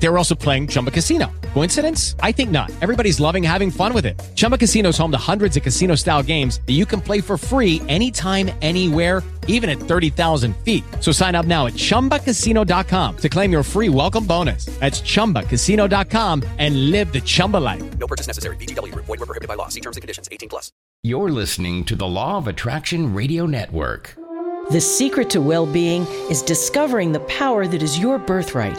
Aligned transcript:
They 0.00 0.08
were 0.08 0.18
also 0.18 0.34
playing 0.34 0.68
Chumba 0.68 0.90
Casino. 0.90 1.30
Coincidence? 1.54 2.14
I 2.20 2.32
think 2.32 2.50
not. 2.50 2.70
Everybody's 2.80 3.18
loving 3.18 3.42
having 3.42 3.70
fun 3.70 3.92
with 3.92 4.06
it. 4.06 4.18
Chumba 4.36 4.56
Casino 4.56 4.90
is 4.90 4.98
home 4.98 5.10
to 5.10 5.18
hundreds 5.18 5.56
of 5.56 5.62
casino 5.62 5.96
style 5.96 6.22
games 6.22 6.60
that 6.66 6.74
you 6.74 6.86
can 6.86 7.00
play 7.00 7.20
for 7.20 7.36
free 7.36 7.82
anytime, 7.88 8.50
anywhere, 8.62 9.22
even 9.48 9.68
at 9.68 9.78
30,000 9.78 10.56
feet. 10.58 10.84
So 11.00 11.10
sign 11.10 11.34
up 11.34 11.46
now 11.46 11.66
at 11.66 11.72
chumbacasino.com 11.72 13.16
to 13.16 13.28
claim 13.28 13.50
your 13.50 13.62
free 13.64 13.88
welcome 13.88 14.24
bonus. 14.24 14.66
That's 14.78 15.00
chumbacasino.com 15.00 16.44
and 16.58 16.90
live 16.92 17.12
the 17.12 17.20
Chumba 17.20 17.56
life. 17.56 17.98
No 17.98 18.06
purchase 18.06 18.28
necessary. 18.28 18.56
VGW 18.56 18.92
Group. 18.92 19.06
Void 19.06 19.18
were 19.18 19.26
prohibited 19.26 19.48
by 19.48 19.54
law. 19.54 19.68
See 19.68 19.80
terms 19.80 19.96
and 19.96 20.02
conditions. 20.02 20.28
18 20.30 20.48
plus. 20.48 20.70
You're 21.02 21.30
listening 21.30 21.84
to 21.84 21.96
the 21.96 22.06
Law 22.06 22.38
of 22.38 22.46
Attraction 22.48 23.14
Radio 23.14 23.46
Network. 23.46 24.16
The 24.70 24.80
secret 24.80 25.30
to 25.30 25.40
well 25.40 25.64
being 25.64 26.02
is 26.28 26.42
discovering 26.42 27.12
the 27.12 27.20
power 27.20 27.66
that 27.66 27.82
is 27.82 27.98
your 27.98 28.18
birthright, 28.18 28.78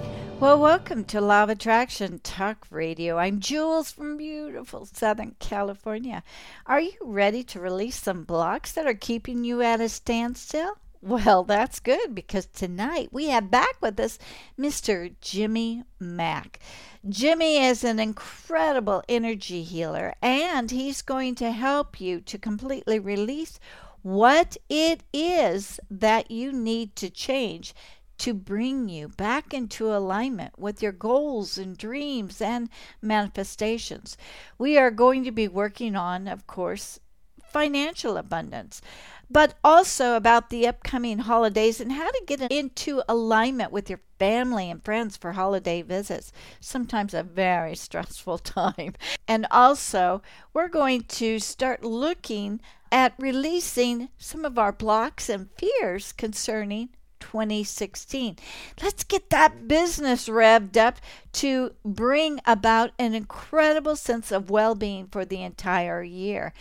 Well, 0.41 0.57
welcome 0.57 1.03
to 1.05 1.21
Law 1.21 1.43
of 1.43 1.49
Attraction 1.49 2.17
Talk 2.17 2.65
Radio. 2.71 3.19
I'm 3.19 3.39
Jules 3.39 3.91
from 3.91 4.17
beautiful 4.17 4.87
Southern 4.87 5.35
California. 5.37 6.23
Are 6.65 6.81
you 6.81 6.93
ready 6.99 7.43
to 7.43 7.59
release 7.59 7.97
some 7.97 8.23
blocks 8.23 8.71
that 8.71 8.87
are 8.87 8.95
keeping 8.95 9.43
you 9.43 9.61
at 9.61 9.79
a 9.79 9.87
standstill? 9.87 10.79
Well, 10.99 11.43
that's 11.43 11.79
good 11.79 12.15
because 12.15 12.47
tonight 12.47 13.09
we 13.11 13.27
have 13.27 13.51
back 13.51 13.75
with 13.81 13.99
us 13.99 14.17
Mr. 14.57 15.13
Jimmy 15.21 15.83
Mack. 15.99 16.59
Jimmy 17.07 17.63
is 17.63 17.83
an 17.83 17.99
incredible 17.99 19.03
energy 19.07 19.61
healer 19.61 20.15
and 20.23 20.71
he's 20.71 21.03
going 21.03 21.35
to 21.35 21.51
help 21.51 22.01
you 22.01 22.19
to 22.19 22.39
completely 22.39 22.97
release 22.97 23.59
what 24.01 24.57
it 24.69 25.03
is 25.13 25.79
that 25.91 26.31
you 26.31 26.51
need 26.51 26.95
to 26.95 27.11
change 27.11 27.75
to 28.21 28.35
bring 28.35 28.87
you 28.87 29.07
back 29.07 29.51
into 29.51 29.91
alignment 29.91 30.59
with 30.59 30.79
your 30.79 30.91
goals 30.91 31.57
and 31.57 31.75
dreams 31.75 32.39
and 32.39 32.69
manifestations. 33.01 34.15
We 34.59 34.77
are 34.77 34.91
going 34.91 35.23
to 35.23 35.31
be 35.31 35.47
working 35.47 35.95
on, 35.95 36.27
of 36.27 36.45
course, 36.45 36.99
financial 37.43 38.17
abundance, 38.17 38.79
but 39.27 39.55
also 39.63 40.15
about 40.15 40.51
the 40.51 40.67
upcoming 40.67 41.17
holidays 41.17 41.81
and 41.81 41.93
how 41.93 42.11
to 42.11 42.23
get 42.27 42.51
into 42.51 43.01
alignment 43.09 43.71
with 43.71 43.89
your 43.89 44.01
family 44.19 44.69
and 44.69 44.85
friends 44.85 45.17
for 45.17 45.31
holiday 45.31 45.81
visits. 45.81 46.31
Sometimes 46.59 47.15
a 47.15 47.23
very 47.23 47.75
stressful 47.87 48.37
time. 48.37 48.93
And 49.27 49.47
also, 49.49 50.21
we're 50.53 50.67
going 50.67 51.05
to 51.05 51.39
start 51.39 51.83
looking 51.83 52.61
at 52.91 53.15
releasing 53.17 54.09
some 54.19 54.45
of 54.45 54.59
our 54.59 54.71
blocks 54.71 55.27
and 55.27 55.49
fears 55.57 56.11
concerning 56.11 56.89
2016. 57.21 58.35
Let's 58.81 59.05
get 59.05 59.29
that 59.29 59.67
business 59.67 60.27
revved 60.27 60.75
up 60.75 60.97
to 61.33 61.71
bring 61.85 62.41
about 62.45 62.91
an 62.99 63.13
incredible 63.13 63.95
sense 63.95 64.31
of 64.31 64.49
well 64.49 64.75
being 64.75 65.07
for 65.07 65.23
the 65.23 65.41
entire 65.41 66.03
year. 66.03 66.51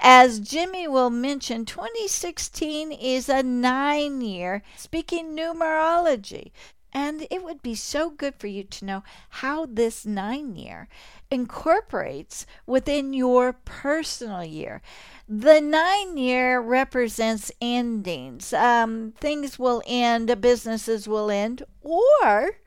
As 0.00 0.40
Jimmy 0.40 0.88
will 0.88 1.10
mention, 1.10 1.66
2016 1.66 2.92
is 2.92 3.28
a 3.28 3.42
nine 3.42 4.22
year, 4.22 4.62
speaking 4.76 5.36
numerology. 5.36 6.52
And 6.94 7.26
it 7.28 7.42
would 7.42 7.60
be 7.60 7.74
so 7.74 8.08
good 8.08 8.36
for 8.36 8.46
you 8.46 8.62
to 8.62 8.84
know 8.84 9.02
how 9.28 9.66
this 9.66 10.06
nine 10.06 10.54
year 10.54 10.88
incorporates 11.28 12.46
within 12.66 13.12
your 13.12 13.52
personal 13.52 14.44
year. 14.44 14.80
The 15.28 15.60
nine 15.60 16.16
year 16.16 16.60
represents 16.60 17.50
endings. 17.60 18.52
Um, 18.52 19.12
things 19.18 19.58
will 19.58 19.82
end, 19.86 20.40
businesses 20.40 21.08
will 21.08 21.30
end, 21.30 21.64
or 21.80 22.58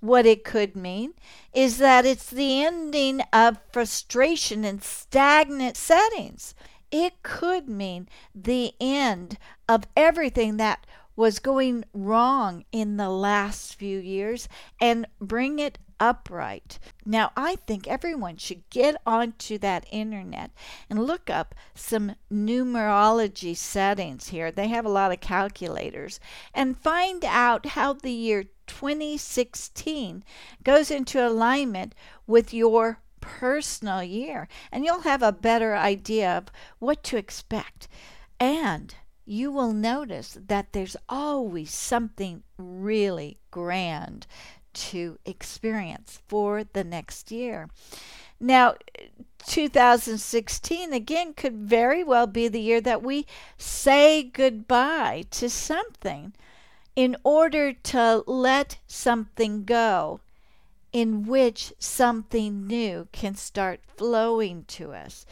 what 0.00 0.26
it 0.26 0.44
could 0.44 0.76
mean 0.76 1.14
is 1.52 1.78
that 1.78 2.06
it's 2.06 2.30
the 2.30 2.62
ending 2.62 3.20
of 3.32 3.58
frustration 3.72 4.64
and 4.64 4.82
stagnant 4.82 5.76
settings. 5.76 6.54
It 6.90 7.22
could 7.22 7.68
mean 7.68 8.08
the 8.34 8.72
end 8.80 9.38
of 9.68 9.84
everything 9.96 10.56
that 10.56 10.86
was 11.18 11.40
going 11.40 11.84
wrong 11.92 12.64
in 12.70 12.96
the 12.96 13.10
last 13.10 13.74
few 13.74 13.98
years 13.98 14.48
and 14.80 15.04
bring 15.20 15.58
it 15.58 15.76
upright. 15.98 16.78
Now, 17.04 17.32
I 17.36 17.56
think 17.56 17.88
everyone 17.88 18.36
should 18.36 18.70
get 18.70 18.94
onto 19.04 19.58
that 19.58 19.84
internet 19.90 20.52
and 20.88 21.04
look 21.04 21.28
up 21.28 21.56
some 21.74 22.14
numerology 22.32 23.56
settings 23.56 24.28
here. 24.28 24.52
They 24.52 24.68
have 24.68 24.86
a 24.86 24.90
lot 24.90 25.10
of 25.10 25.18
calculators 25.18 26.20
and 26.54 26.78
find 26.78 27.24
out 27.24 27.66
how 27.66 27.94
the 27.94 28.12
year 28.12 28.44
2016 28.68 30.22
goes 30.62 30.88
into 30.88 31.26
alignment 31.26 31.96
with 32.28 32.54
your 32.54 33.00
personal 33.20 34.04
year, 34.04 34.46
and 34.70 34.84
you'll 34.84 35.00
have 35.00 35.24
a 35.24 35.32
better 35.32 35.74
idea 35.74 36.38
of 36.38 36.52
what 36.78 37.02
to 37.02 37.16
expect. 37.16 37.88
And 38.38 38.94
you 39.28 39.52
will 39.52 39.72
notice 39.72 40.38
that 40.46 40.72
there's 40.72 40.96
always 41.08 41.72
something 41.72 42.42
really 42.56 43.38
grand 43.50 44.26
to 44.72 45.18
experience 45.26 46.20
for 46.26 46.64
the 46.64 46.84
next 46.84 47.30
year. 47.30 47.68
Now, 48.40 48.74
2016 49.46 50.92
again 50.92 51.34
could 51.34 51.56
very 51.56 52.04
well 52.04 52.26
be 52.26 52.48
the 52.48 52.60
year 52.60 52.80
that 52.80 53.02
we 53.02 53.26
say 53.56 54.22
goodbye 54.22 55.24
to 55.32 55.50
something 55.50 56.32
in 56.96 57.16
order 57.24 57.72
to 57.72 58.22
let 58.26 58.78
something 58.86 59.64
go 59.64 60.20
in 60.92 61.26
which 61.26 61.72
something 61.78 62.66
new 62.66 63.08
can 63.12 63.34
start 63.34 63.80
flowing 63.96 64.64
to 64.68 64.92
us. 64.92 65.26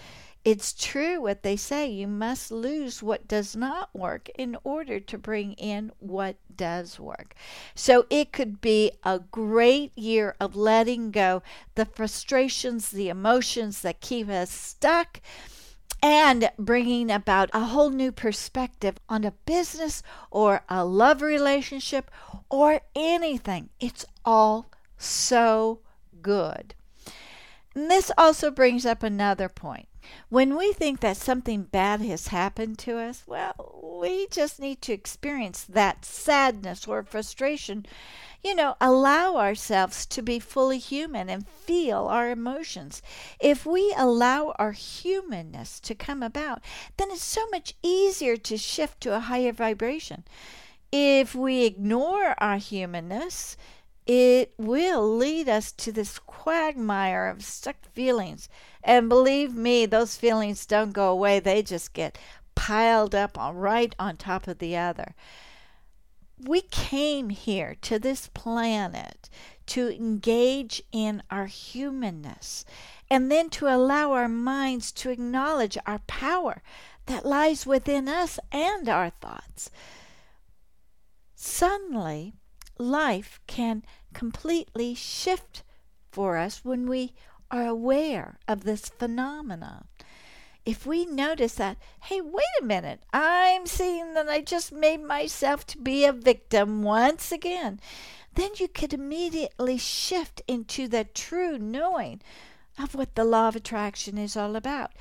It's 0.46 0.72
true 0.72 1.20
what 1.22 1.42
they 1.42 1.56
say 1.56 1.88
you 1.88 2.06
must 2.06 2.52
lose 2.52 3.02
what 3.02 3.26
does 3.26 3.56
not 3.56 3.92
work 3.92 4.28
in 4.38 4.56
order 4.62 5.00
to 5.00 5.18
bring 5.18 5.54
in 5.54 5.90
what 5.98 6.36
does 6.54 7.00
work. 7.00 7.34
So 7.74 8.06
it 8.10 8.30
could 8.30 8.60
be 8.60 8.92
a 9.02 9.18
great 9.18 9.90
year 9.98 10.36
of 10.38 10.54
letting 10.54 11.10
go 11.10 11.42
the 11.74 11.84
frustrations, 11.84 12.92
the 12.92 13.08
emotions 13.08 13.82
that 13.82 14.00
keep 14.00 14.28
us 14.28 14.52
stuck 14.52 15.20
and 16.00 16.48
bringing 16.56 17.10
about 17.10 17.50
a 17.52 17.64
whole 17.64 17.90
new 17.90 18.12
perspective 18.12 18.98
on 19.08 19.24
a 19.24 19.32
business 19.46 20.00
or 20.30 20.62
a 20.68 20.84
love 20.84 21.22
relationship 21.22 22.08
or 22.48 22.82
anything. 22.94 23.70
It's 23.80 24.06
all 24.24 24.70
so 24.96 25.80
good. 26.22 26.76
And 27.74 27.90
this 27.90 28.12
also 28.16 28.52
brings 28.52 28.86
up 28.86 29.02
another 29.02 29.48
point. 29.48 29.88
When 30.28 30.56
we 30.56 30.72
think 30.72 31.00
that 31.00 31.16
something 31.16 31.62
bad 31.62 32.00
has 32.00 32.28
happened 32.28 32.78
to 32.80 32.98
us, 32.98 33.22
well, 33.26 33.98
we 34.00 34.26
just 34.28 34.58
need 34.58 34.82
to 34.82 34.92
experience 34.92 35.64
that 35.64 36.04
sadness 36.04 36.86
or 36.86 37.02
frustration. 37.02 37.86
You 38.42 38.54
know, 38.54 38.76
allow 38.80 39.36
ourselves 39.36 40.04
to 40.06 40.22
be 40.22 40.38
fully 40.38 40.78
human 40.78 41.30
and 41.30 41.48
feel 41.48 42.06
our 42.06 42.30
emotions. 42.30 43.02
If 43.40 43.64
we 43.66 43.94
allow 43.96 44.54
our 44.58 44.72
humanness 44.72 45.80
to 45.80 45.94
come 45.94 46.22
about, 46.22 46.60
then 46.96 47.10
it's 47.10 47.24
so 47.24 47.46
much 47.50 47.74
easier 47.82 48.36
to 48.36 48.56
shift 48.56 49.00
to 49.02 49.14
a 49.14 49.20
higher 49.20 49.52
vibration. 49.52 50.24
If 50.92 51.34
we 51.34 51.64
ignore 51.64 52.34
our 52.38 52.58
humanness, 52.58 53.56
it 54.06 54.54
will 54.56 55.16
lead 55.16 55.48
us 55.48 55.72
to 55.72 55.90
this 55.90 56.18
quagmire 56.20 57.26
of 57.26 57.44
stuck 57.44 57.84
feelings. 57.92 58.48
And 58.82 59.08
believe 59.08 59.54
me, 59.54 59.84
those 59.84 60.16
feelings 60.16 60.64
don't 60.64 60.92
go 60.92 61.10
away, 61.10 61.40
they 61.40 61.62
just 61.62 61.92
get 61.92 62.16
piled 62.54 63.14
up 63.14 63.36
on, 63.36 63.56
right 63.56 63.94
on 63.98 64.16
top 64.16 64.46
of 64.46 64.58
the 64.58 64.76
other. 64.76 65.14
We 66.38 66.60
came 66.60 67.30
here 67.30 67.76
to 67.82 67.98
this 67.98 68.28
planet 68.28 69.28
to 69.66 69.88
engage 69.88 70.82
in 70.92 71.22
our 71.30 71.46
humanness 71.46 72.64
and 73.10 73.30
then 73.30 73.50
to 73.50 73.66
allow 73.68 74.12
our 74.12 74.28
minds 74.28 74.92
to 74.92 75.10
acknowledge 75.10 75.78
our 75.86 76.00
power 76.06 76.62
that 77.06 77.26
lies 77.26 77.66
within 77.66 78.08
us 78.08 78.38
and 78.52 78.88
our 78.88 79.10
thoughts. 79.10 79.70
suddenly 81.34 82.34
life 82.78 83.40
can 83.46 83.82
completely 84.12 84.94
shift 84.94 85.62
for 86.10 86.36
us 86.36 86.64
when 86.64 86.88
we 86.88 87.12
are 87.50 87.66
aware 87.66 88.38
of 88.48 88.64
this 88.64 88.88
phenomenon. 88.88 89.86
If 90.64 90.84
we 90.84 91.06
notice 91.06 91.54
that, 91.54 91.76
hey, 92.02 92.20
wait 92.20 92.44
a 92.60 92.64
minute, 92.64 93.02
I'm 93.12 93.66
seeing 93.66 94.14
that 94.14 94.28
I 94.28 94.40
just 94.40 94.72
made 94.72 95.02
myself 95.02 95.64
to 95.68 95.78
be 95.78 96.04
a 96.04 96.12
victim 96.12 96.82
once 96.82 97.30
again, 97.30 97.80
then 98.34 98.50
you 98.56 98.66
could 98.66 98.92
immediately 98.92 99.78
shift 99.78 100.42
into 100.48 100.88
the 100.88 101.04
true 101.04 101.56
knowing 101.56 102.20
of 102.78 102.94
what 102.94 103.14
the 103.14 103.24
law 103.24 103.48
of 103.48 103.56
attraction 103.56 104.18
is 104.18 104.36
all 104.36 104.56
about. 104.56 104.92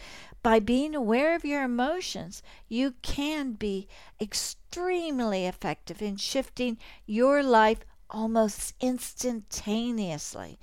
By 0.45 0.59
being 0.59 0.93
aware 0.93 1.33
of 1.33 1.43
your 1.43 1.63
emotions, 1.63 2.43
you 2.69 2.93
can 3.01 3.53
be 3.53 3.87
extremely 4.21 5.47
effective 5.47 6.03
in 6.03 6.17
shifting 6.17 6.77
your 7.07 7.41
life 7.41 7.79
almost 8.11 8.75
instantaneously. 8.79 10.59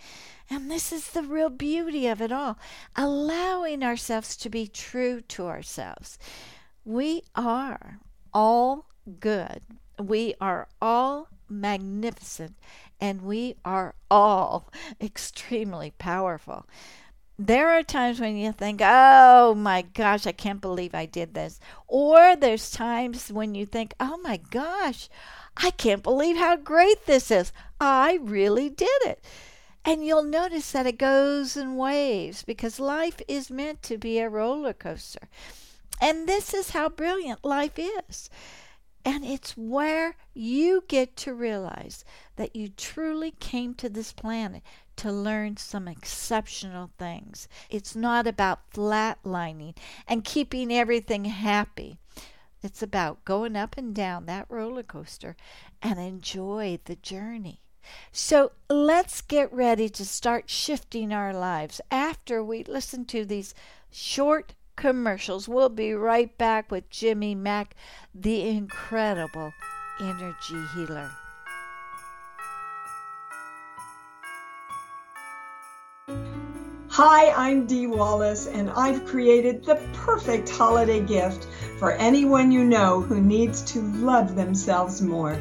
And 0.49 0.71
this 0.71 0.93
is 0.93 1.09
the 1.09 1.25
real 1.25 1.49
beauty 1.49 2.07
of 2.07 2.23
it 2.23 2.31
all 2.31 2.59
allowing 2.95 3.83
ourselves 3.83 4.37
to 4.37 4.49
be 4.49 4.69
true 4.69 5.21
to 5.21 5.49
ourselves. 5.49 6.17
We 6.85 7.25
are 7.35 7.99
all 8.33 8.87
good, 9.19 9.63
we 9.99 10.35
are 10.41 10.69
all 10.81 11.27
magnificent, 11.49 12.55
and 13.01 13.23
we 13.23 13.57
are 13.65 13.97
all 14.09 14.73
extremely 15.01 15.93
powerful. 15.99 16.69
There 17.39 17.71
are 17.71 17.83
times 17.83 18.21
when 18.21 18.37
you 18.37 18.53
think, 18.53 18.81
oh 18.85 19.55
my 19.55 19.83
gosh, 19.83 20.27
I 20.27 20.33
can't 20.33 20.61
believe 20.61 20.95
I 20.95 21.07
did 21.07 21.35
this. 21.35 21.59
Or 21.89 22.37
there's 22.37 22.71
times 22.71 23.33
when 23.33 23.55
you 23.55 23.65
think, 23.67 23.95
oh 23.99 24.19
my 24.19 24.39
gosh, 24.51 25.09
I 25.57 25.71
can't 25.71 26.03
believe 26.03 26.37
how 26.37 26.57
great 26.57 27.07
this 27.07 27.31
is. 27.31 27.53
I 27.81 28.19
really 28.23 28.69
did 28.69 28.89
it. 29.05 29.25
And 29.85 30.05
you'll 30.05 30.23
notice 30.23 30.71
that 30.73 30.87
it 30.87 30.99
goes 30.99 31.57
in 31.57 31.77
waves 31.77 32.45
because 32.45 32.79
life 32.79 33.21
is 33.27 33.51
meant 33.51 33.83
to 33.85 33.99
be 33.99 34.19
a 34.19 34.29
roller 34.29 34.73
coaster. 34.73 35.29
And 36.01 36.29
this 36.29 36.55
is 36.55 36.71
how 36.71 36.89
brilliant 36.89 37.45
life 37.45 37.79
is. 37.79 38.31
And 39.05 39.25
it's 39.25 39.57
where 39.57 40.15
you 40.35 40.85
get 40.87 41.17
to 41.19 41.35
realize 41.35 42.05
that 42.37 42.55
you 42.55 42.69
truly 42.69 43.33
came 43.33 43.75
to 43.75 43.89
this 43.89 44.13
planet 44.13 44.63
to 45.03 45.11
learn 45.11 45.57
some 45.57 45.89
exceptional 45.89 46.91
things. 46.97 47.49
It's 47.69 47.97
not 47.97 48.29
about 48.29 48.71
flatlining 48.71 49.77
and 50.07 50.25
keeping 50.25 50.73
everything 50.73 51.25
happy. 51.25 51.99
It's 52.63 52.85
about 52.85 53.25
going 53.25 53.57
up 53.57 53.77
and 53.77 53.93
down 53.93 54.27
that 54.27 54.47
roller 54.49 54.85
coaster 54.85 55.37
and 55.83 55.99
enjoy 55.99 56.79
the 56.85 56.95
journey. 56.95 57.59
So 58.13 58.53
let's 58.71 59.23
get 59.23 59.53
ready 59.53 59.89
to 59.89 60.05
start 60.05 60.49
shifting 60.49 61.13
our 61.13 61.35
lives 61.35 61.81
after 61.91 62.45
we 62.45 62.63
listen 62.63 63.05
to 63.07 63.25
these 63.25 63.55
short 63.91 64.55
commercials. 64.77 65.49
We'll 65.49 65.69
be 65.69 65.95
right 65.95 66.39
back 66.39 66.71
with 66.71 66.89
Jimmy 66.91 67.35
Mack, 67.35 67.75
the 68.15 68.43
incredible 68.49 69.53
energy 70.01 70.63
healer. 70.77 71.11
Hi, 76.97 77.33
I'm 77.33 77.65
Dee 77.65 77.87
Wallace, 77.87 78.47
and 78.47 78.69
I've 78.69 79.07
created 79.07 79.65
the 79.65 79.77
perfect 79.95 80.51
holiday 80.51 81.01
gift 81.01 81.47
for 81.79 81.93
anyone 81.93 82.53
you 82.53 82.65
know 82.65 83.01
who 83.01 83.19
needs 83.19 83.63
to 83.73 83.81
love 83.81 84.37
themselves 84.37 85.01
more. 85.01 85.41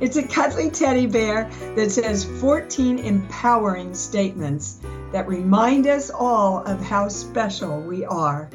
It's 0.00 0.16
a 0.16 0.26
cuddly 0.26 0.68
teddy 0.68 1.06
bear 1.06 1.48
that 1.76 1.92
says 1.92 2.24
14 2.24 2.98
empowering 2.98 3.94
statements 3.94 4.80
that 5.12 5.28
remind 5.28 5.86
us 5.86 6.10
all 6.10 6.64
of 6.64 6.80
how 6.80 7.06
special 7.06 7.80
we 7.80 8.04
are. 8.04 8.50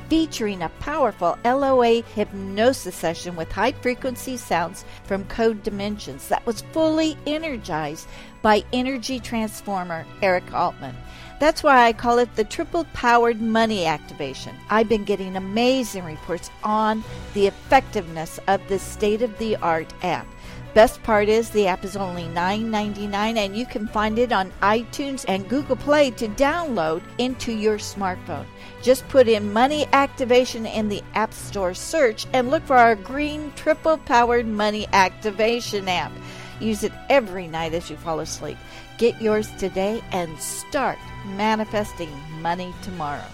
featuring 0.08 0.62
a 0.62 0.68
powerful 0.78 1.36
LOA 1.44 2.02
hypnosis 2.14 2.94
session 2.94 3.34
with 3.34 3.50
high 3.50 3.72
frequency 3.72 4.36
sounds 4.36 4.84
from 5.02 5.24
Code 5.24 5.64
Dimensions 5.64 6.28
that 6.28 6.46
was 6.46 6.60
fully 6.72 7.16
energized 7.26 8.06
by 8.40 8.62
energy 8.72 9.18
transformer 9.18 10.06
Eric 10.22 10.54
Altman. 10.54 10.94
That's 11.40 11.62
why 11.62 11.86
I 11.86 11.92
call 11.92 12.19
it 12.19 12.34
the 12.36 12.44
triple 12.44 12.84
powered 12.92 13.40
money 13.40 13.84
activation. 13.84 14.55
I've 14.70 14.88
been 14.88 15.05
getting 15.05 15.34
amazing 15.34 16.05
reports 16.05 16.50
on 16.62 17.02
the 17.34 17.48
effectiveness 17.48 18.38
of 18.46 18.67
this 18.69 18.82
state 18.82 19.22
of 19.22 19.36
the 19.38 19.56
art 19.56 19.93
app. 20.05 20.26
Best 20.76 21.02
part 21.04 21.30
is 21.30 21.48
the 21.48 21.68
app 21.68 21.86
is 21.86 21.96
only 21.96 22.24
$9.99 22.24 23.38
and 23.38 23.56
you 23.56 23.64
can 23.64 23.86
find 23.86 24.18
it 24.18 24.30
on 24.30 24.52
iTunes 24.60 25.24
and 25.26 25.48
Google 25.48 25.74
Play 25.74 26.10
to 26.10 26.28
download 26.28 27.02
into 27.16 27.50
your 27.50 27.78
smartphone. 27.78 28.44
Just 28.82 29.08
put 29.08 29.26
in 29.26 29.54
money 29.54 29.86
activation 29.94 30.66
in 30.66 30.90
the 30.90 31.02
App 31.14 31.32
Store 31.32 31.72
search 31.72 32.26
and 32.34 32.50
look 32.50 32.62
for 32.64 32.76
our 32.76 32.94
green 32.94 33.50
triple 33.56 33.96
powered 33.96 34.46
money 34.46 34.86
activation 34.92 35.88
app. 35.88 36.12
Use 36.60 36.84
it 36.84 36.92
every 37.08 37.46
night 37.46 37.72
as 37.72 37.88
you 37.88 37.96
fall 37.96 38.20
asleep. 38.20 38.58
Get 38.98 39.22
yours 39.22 39.50
today 39.52 40.02
and 40.12 40.38
start 40.38 40.98
manifesting 41.38 42.10
money 42.42 42.74
tomorrow. 42.82 43.24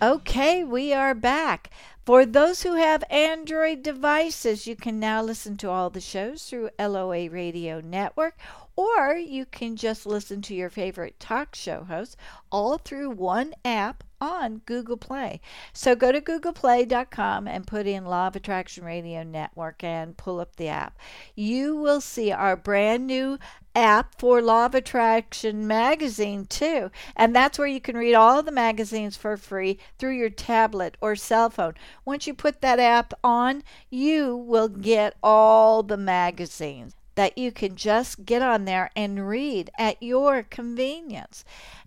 Okay, 0.00 0.64
we 0.64 0.94
are 0.94 1.14
back. 1.14 1.68
For 2.06 2.24
those 2.24 2.62
who 2.62 2.74
have 2.74 3.02
Android 3.10 3.82
devices, 3.82 4.64
you 4.68 4.76
can 4.76 5.00
now 5.00 5.22
listen 5.22 5.56
to 5.56 5.70
all 5.70 5.90
the 5.90 6.00
shows 6.00 6.44
through 6.44 6.70
LOA 6.78 7.28
Radio 7.28 7.80
Network, 7.80 8.38
or 8.76 9.16
you 9.16 9.44
can 9.44 9.74
just 9.74 10.06
listen 10.06 10.40
to 10.42 10.54
your 10.54 10.70
favorite 10.70 11.18
talk 11.18 11.56
show 11.56 11.82
hosts 11.82 12.16
all 12.52 12.78
through 12.78 13.10
one 13.10 13.54
app 13.64 14.04
on 14.20 14.62
Google 14.66 14.96
Play. 14.96 15.40
So 15.72 15.94
go 15.94 16.12
to 16.12 16.20
googleplay.com 16.20 17.46
and 17.48 17.66
put 17.66 17.86
in 17.86 18.04
Law 18.04 18.28
of 18.28 18.36
Attraction 18.36 18.84
Radio 18.84 19.22
Network 19.22 19.82
and 19.84 20.16
pull 20.16 20.40
up 20.40 20.56
the 20.56 20.68
app. 20.68 20.98
You 21.34 21.76
will 21.76 22.00
see 22.00 22.32
our 22.32 22.56
brand 22.56 23.06
new 23.06 23.38
app 23.74 24.18
for 24.18 24.40
Law 24.40 24.66
of 24.66 24.74
Attraction 24.74 25.66
magazine 25.66 26.46
too. 26.46 26.90
And 27.14 27.36
that's 27.36 27.58
where 27.58 27.68
you 27.68 27.80
can 27.80 27.96
read 27.96 28.14
all 28.14 28.42
the 28.42 28.50
magazines 28.50 29.16
for 29.16 29.36
free 29.36 29.78
through 29.98 30.16
your 30.16 30.30
tablet 30.30 30.96
or 31.00 31.14
cell 31.14 31.50
phone. 31.50 31.74
Once 32.04 32.26
you 32.26 32.34
put 32.34 32.62
that 32.62 32.80
app 32.80 33.12
on, 33.22 33.62
you 33.90 34.36
will 34.36 34.68
get 34.68 35.14
all 35.22 35.82
the 35.82 35.98
magazines 35.98 36.94
that 37.16 37.36
you 37.36 37.50
can 37.50 37.76
just 37.76 38.24
get 38.24 38.42
on 38.42 38.64
there 38.66 38.90
and 38.94 39.28
read 39.28 39.70
at 39.78 40.02
your 40.02 40.42
convenience. 40.42 41.44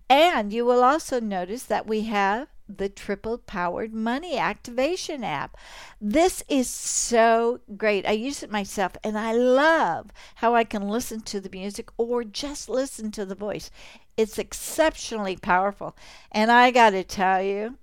And 0.09 0.51
you 0.51 0.65
will 0.65 0.83
also 0.83 1.19
notice 1.19 1.63
that 1.63 1.85
we 1.85 2.01
have 2.01 2.47
the 2.67 2.89
triple 2.89 3.37
powered 3.37 3.93
money 3.93 4.37
activation 4.37 5.23
app. 5.23 5.57
This 5.99 6.43
is 6.47 6.69
so 6.69 7.59
great. 7.77 8.05
I 8.05 8.11
use 8.11 8.43
it 8.43 8.51
myself 8.51 8.93
and 9.03 9.17
I 9.17 9.33
love 9.33 10.11
how 10.35 10.55
I 10.55 10.63
can 10.63 10.87
listen 10.87 11.21
to 11.21 11.39
the 11.39 11.49
music 11.49 11.89
or 11.97 12.23
just 12.23 12.69
listen 12.69 13.11
to 13.11 13.25
the 13.25 13.35
voice. 13.35 13.71
It's 14.17 14.37
exceptionally 14.37 15.37
powerful. 15.37 15.95
And 16.31 16.51
I 16.51 16.71
got 16.71 16.91
to 16.91 17.03
tell 17.03 17.41
you, 17.41 17.77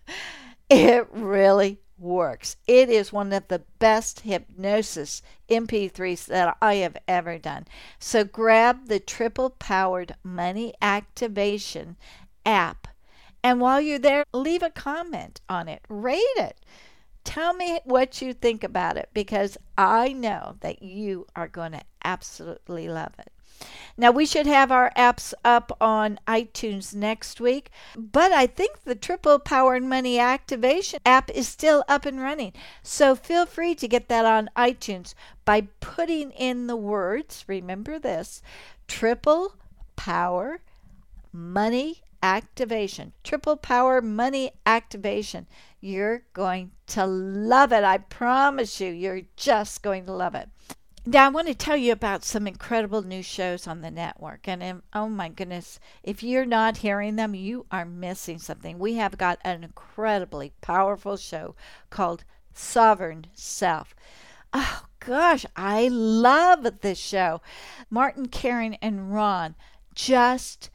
it 0.70 1.08
really 1.10 1.80
works. 2.02 2.56
It 2.66 2.90
is 2.90 3.12
one 3.12 3.32
of 3.32 3.48
the 3.48 3.62
best 3.78 4.20
hypnosis 4.20 5.22
MP3s 5.48 6.26
that 6.26 6.56
I 6.60 6.74
have 6.74 6.96
ever 7.06 7.38
done. 7.38 7.66
So 7.98 8.24
grab 8.24 8.88
the 8.88 9.00
triple 9.00 9.50
powered 9.50 10.16
money 10.22 10.74
activation 10.82 11.96
app. 12.44 12.88
And 13.42 13.60
while 13.60 13.80
you're 13.80 13.98
there, 13.98 14.24
leave 14.32 14.62
a 14.62 14.70
comment 14.70 15.40
on 15.48 15.68
it, 15.68 15.82
rate 15.88 16.20
it. 16.36 16.58
Tell 17.24 17.54
me 17.54 17.80
what 17.84 18.20
you 18.20 18.34
think 18.34 18.64
about 18.64 18.96
it 18.96 19.08
because 19.14 19.56
I 19.78 20.12
know 20.12 20.56
that 20.60 20.82
you 20.82 21.26
are 21.36 21.48
going 21.48 21.72
to 21.72 21.82
absolutely 22.04 22.88
love 22.88 23.12
it. 23.18 23.32
Now, 23.96 24.10
we 24.10 24.26
should 24.26 24.46
have 24.46 24.72
our 24.72 24.90
apps 24.96 25.34
up 25.44 25.76
on 25.80 26.18
iTunes 26.26 26.94
next 26.94 27.40
week, 27.40 27.70
but 27.96 28.32
I 28.32 28.46
think 28.46 28.84
the 28.84 28.94
Triple 28.94 29.38
Powered 29.38 29.82
Money 29.82 30.18
Activation 30.18 31.00
app 31.04 31.30
is 31.30 31.46
still 31.46 31.84
up 31.88 32.06
and 32.06 32.20
running. 32.20 32.52
So 32.82 33.14
feel 33.14 33.46
free 33.46 33.74
to 33.76 33.88
get 33.88 34.08
that 34.08 34.24
on 34.24 34.50
iTunes 34.56 35.14
by 35.44 35.68
putting 35.80 36.30
in 36.32 36.66
the 36.66 36.76
words, 36.76 37.44
remember 37.46 37.98
this, 37.98 38.42
Triple 38.88 39.56
Power 39.96 40.60
Money 41.32 42.02
Activation. 42.22 43.12
Triple 43.24 43.56
Power 43.56 44.00
Money 44.00 44.52
Activation. 44.64 45.46
You're 45.80 46.22
going 46.32 46.70
to 46.88 47.04
love 47.04 47.72
it. 47.72 47.84
I 47.84 47.98
promise 47.98 48.80
you, 48.80 48.90
you're 48.90 49.22
just 49.36 49.82
going 49.82 50.06
to 50.06 50.12
love 50.12 50.34
it. 50.34 50.48
Now, 51.04 51.26
I 51.26 51.30
want 51.30 51.48
to 51.48 51.54
tell 51.54 51.76
you 51.76 51.90
about 51.90 52.22
some 52.22 52.46
incredible 52.46 53.02
new 53.02 53.24
shows 53.24 53.66
on 53.66 53.80
the 53.80 53.90
network. 53.90 54.46
And 54.46 54.82
oh 54.92 55.08
my 55.08 55.28
goodness, 55.28 55.80
if 56.04 56.22
you're 56.22 56.46
not 56.46 56.76
hearing 56.76 57.16
them, 57.16 57.34
you 57.34 57.66
are 57.72 57.84
missing 57.84 58.38
something. 58.38 58.78
We 58.78 58.94
have 58.94 59.18
got 59.18 59.40
an 59.42 59.64
incredibly 59.64 60.52
powerful 60.60 61.16
show 61.16 61.56
called 61.90 62.22
Sovereign 62.54 63.26
Self. 63.34 63.96
Oh 64.52 64.84
gosh, 65.00 65.44
I 65.56 65.88
love 65.88 66.80
this 66.82 66.98
show. 66.98 67.40
Martin, 67.90 68.28
Karen, 68.28 68.74
and 68.74 69.12
Ron 69.12 69.56
just 69.96 70.70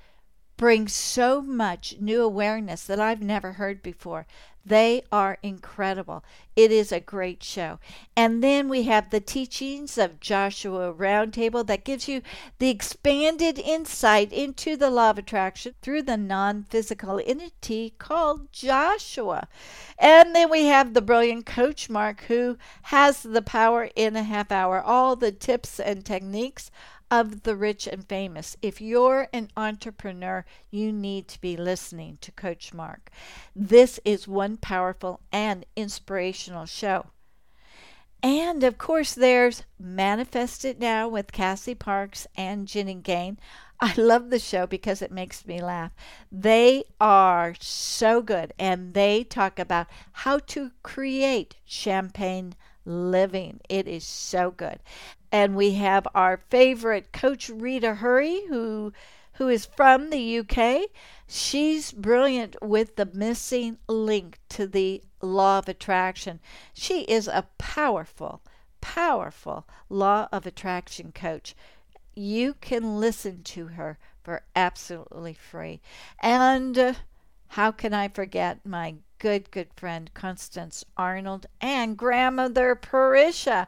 bring 0.58 0.90
so 0.90 1.42
much 1.42 1.96
new 2.02 2.22
awareness 2.22 2.84
that 2.84 3.00
I've 3.00 3.22
never 3.22 3.54
heard 3.54 3.82
before. 3.82 4.28
They 4.68 5.04
are 5.14 5.38
incredible. 5.42 6.26
It 6.58 6.74
is 6.74 6.92
a 6.92 7.00
great 7.00 7.42
show. 7.42 7.80
And 8.18 8.44
then 8.44 8.68
we 8.68 8.84
have 8.84 9.12
the 9.12 9.22
teachings 9.22 9.98
of 9.98 10.20
Joshua 10.20 10.94
Roundtable 10.94 11.66
that 11.68 11.86
gives 11.86 12.10
you 12.10 12.22
the 12.60 12.70
expanded 12.70 13.60
insight 13.60 14.34
into 14.34 14.76
the 14.76 14.90
law 14.90 15.12
of 15.12 15.20
attraction 15.20 15.74
through 15.82 16.02
the 16.02 16.18
non 16.18 16.64
physical 16.64 17.22
entity 17.26 17.94
called 17.98 18.52
Joshua. 18.52 19.48
And 19.98 20.36
then 20.36 20.50
we 20.50 20.66
have 20.66 20.94
the 20.94 21.02
brilliant 21.02 21.46
Coach 21.46 21.90
Mark 21.90 22.24
who 22.24 22.58
has 22.84 23.24
the 23.24 23.42
power 23.42 23.90
in 23.96 24.18
a 24.18 24.24
half 24.24 24.52
hour, 24.52 24.82
all 24.82 25.16
the 25.16 25.32
tips 25.32 25.80
and 25.80 26.04
techniques 26.04 26.72
of 27.10 27.44
the 27.44 27.56
rich 27.56 27.88
and 27.88 28.08
famous. 28.08 28.58
If 28.62 28.82
you're 28.82 29.28
an 29.34 29.50
entrepreneur, 29.56 30.46
you 30.70 30.92
need 30.92 31.28
to 31.30 31.42
be 31.42 31.56
listening 31.56 32.18
to 32.22 32.32
Coach 32.32 32.74
Mark. 32.74 33.10
This 33.56 34.00
is 34.04 34.28
one 34.28 34.58
powerful 34.58 35.22
and 35.32 35.66
inspirational 35.76 36.66
show. 36.66 37.08
And 38.24 38.64
of 38.64 38.78
course, 38.78 39.14
there's 39.14 39.64
Manifest 39.80 40.66
It 40.66 40.80
Now 40.80 41.08
with 41.08 41.32
Cassie 41.32 41.76
Parks 41.76 42.26
and 42.36 42.68
Jenny 42.68 42.96
Gain. 42.96 43.38
I 43.80 43.94
love 43.96 44.32
the 44.32 44.40
show 44.40 44.66
because 44.66 45.04
it 45.04 45.12
makes 45.12 45.46
me 45.46 45.62
laugh. 45.62 45.92
They 46.32 46.84
are 47.00 47.54
so 47.60 48.24
good 48.24 48.54
and 48.58 48.96
they 48.96 49.24
talk 49.24 49.60
about 49.60 49.88
how 50.12 50.40
to 50.40 50.72
create 50.82 51.58
champagne 51.64 52.56
living. 52.86 53.60
It 53.70 53.88
is 53.88 54.04
so 54.04 54.50
good. 54.50 54.80
And 55.32 55.56
we 55.56 55.74
have 55.74 56.08
our 56.16 56.42
favorite 56.50 57.12
coach 57.12 57.50
Rita 57.50 57.96
Hurry 57.96 58.46
who 58.48 58.94
who 59.38 59.50
is 59.50 59.68
from 59.68 60.10
the 60.10 60.40
UK. 60.40 60.90
She's 61.28 61.92
brilliant 61.92 62.56
with 62.62 62.96
the 62.96 63.06
missing 63.06 63.78
link 63.88 64.40
to 64.50 64.66
the 64.66 65.04
law 65.22 65.60
of 65.60 65.68
attraction. 65.68 66.40
She 66.74 67.02
is 67.02 67.28
a 67.28 67.46
powerful, 67.60 68.42
powerful 68.82 69.68
law 69.90 70.28
of 70.32 70.48
attraction 70.48 71.12
coach. 71.12 71.56
You 72.16 72.56
can 72.56 73.00
listen 73.00 73.44
to 73.44 73.68
her 73.68 74.00
for 74.24 74.42
absolutely 74.56 75.36
free. 75.36 75.82
And 76.20 76.78
uh, 76.78 76.94
how 77.50 77.72
can 77.72 77.94
I 77.94 78.08
forget 78.08 78.66
my 78.66 78.96
good, 79.20 79.52
good 79.52 79.70
friend 79.76 80.12
Constance 80.14 80.84
Arnold 80.98 81.46
and 81.62 81.96
grandmother 81.96 82.76
Parisha? 82.76 83.68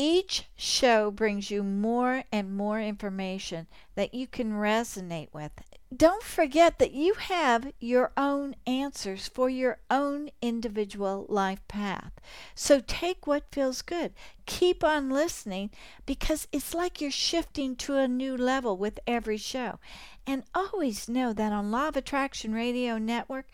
Each 0.00 0.44
show 0.56 1.10
brings 1.10 1.50
you 1.50 1.64
more 1.64 2.22
and 2.30 2.56
more 2.56 2.80
information 2.80 3.66
that 3.96 4.14
you 4.14 4.28
can 4.28 4.52
resonate 4.52 5.26
with. 5.32 5.50
Don't 5.94 6.22
forget 6.22 6.78
that 6.78 6.92
you 6.92 7.14
have 7.14 7.72
your 7.80 8.12
own 8.16 8.54
answers 8.64 9.26
for 9.26 9.50
your 9.50 9.78
own 9.90 10.30
individual 10.40 11.26
life 11.28 11.66
path. 11.66 12.12
So 12.54 12.78
take 12.78 13.26
what 13.26 13.50
feels 13.50 13.82
good. 13.82 14.12
Keep 14.46 14.84
on 14.84 15.10
listening 15.10 15.70
because 16.06 16.46
it's 16.52 16.74
like 16.74 17.00
you're 17.00 17.10
shifting 17.10 17.74
to 17.76 17.96
a 17.96 18.06
new 18.06 18.36
level 18.36 18.76
with 18.76 19.00
every 19.04 19.38
show. 19.38 19.80
And 20.28 20.44
always 20.54 21.08
know 21.08 21.32
that 21.32 21.52
on 21.52 21.72
Law 21.72 21.88
of 21.88 21.96
Attraction 21.96 22.52
Radio 22.52 22.98
Network, 22.98 23.46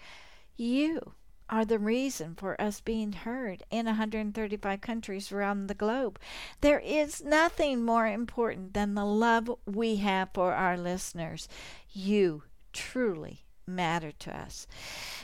you 0.59 1.15
are 1.49 1.65
the 1.65 1.79
reason 1.79 2.35
for 2.35 2.61
us 2.61 2.81
being 2.81 3.13
heard 3.13 3.63
in 3.71 3.87
135 3.87 4.81
countries 4.81 5.31
around 5.31 5.67
the 5.67 5.75
globe. 5.75 6.19
There 6.61 6.81
is 6.81 7.23
nothing 7.23 7.85
more 7.85 8.07
important 8.07 8.75
than 8.75 8.95
the 8.95 9.05
love 9.05 9.51
we 9.67 9.97
have 9.97 10.31
for 10.35 10.55
our 10.55 10.77
listeners. 10.77 11.49
You 11.93 12.45
truly 12.73 13.44
matter 13.67 14.13
to 14.13 14.37
us. 14.37 14.67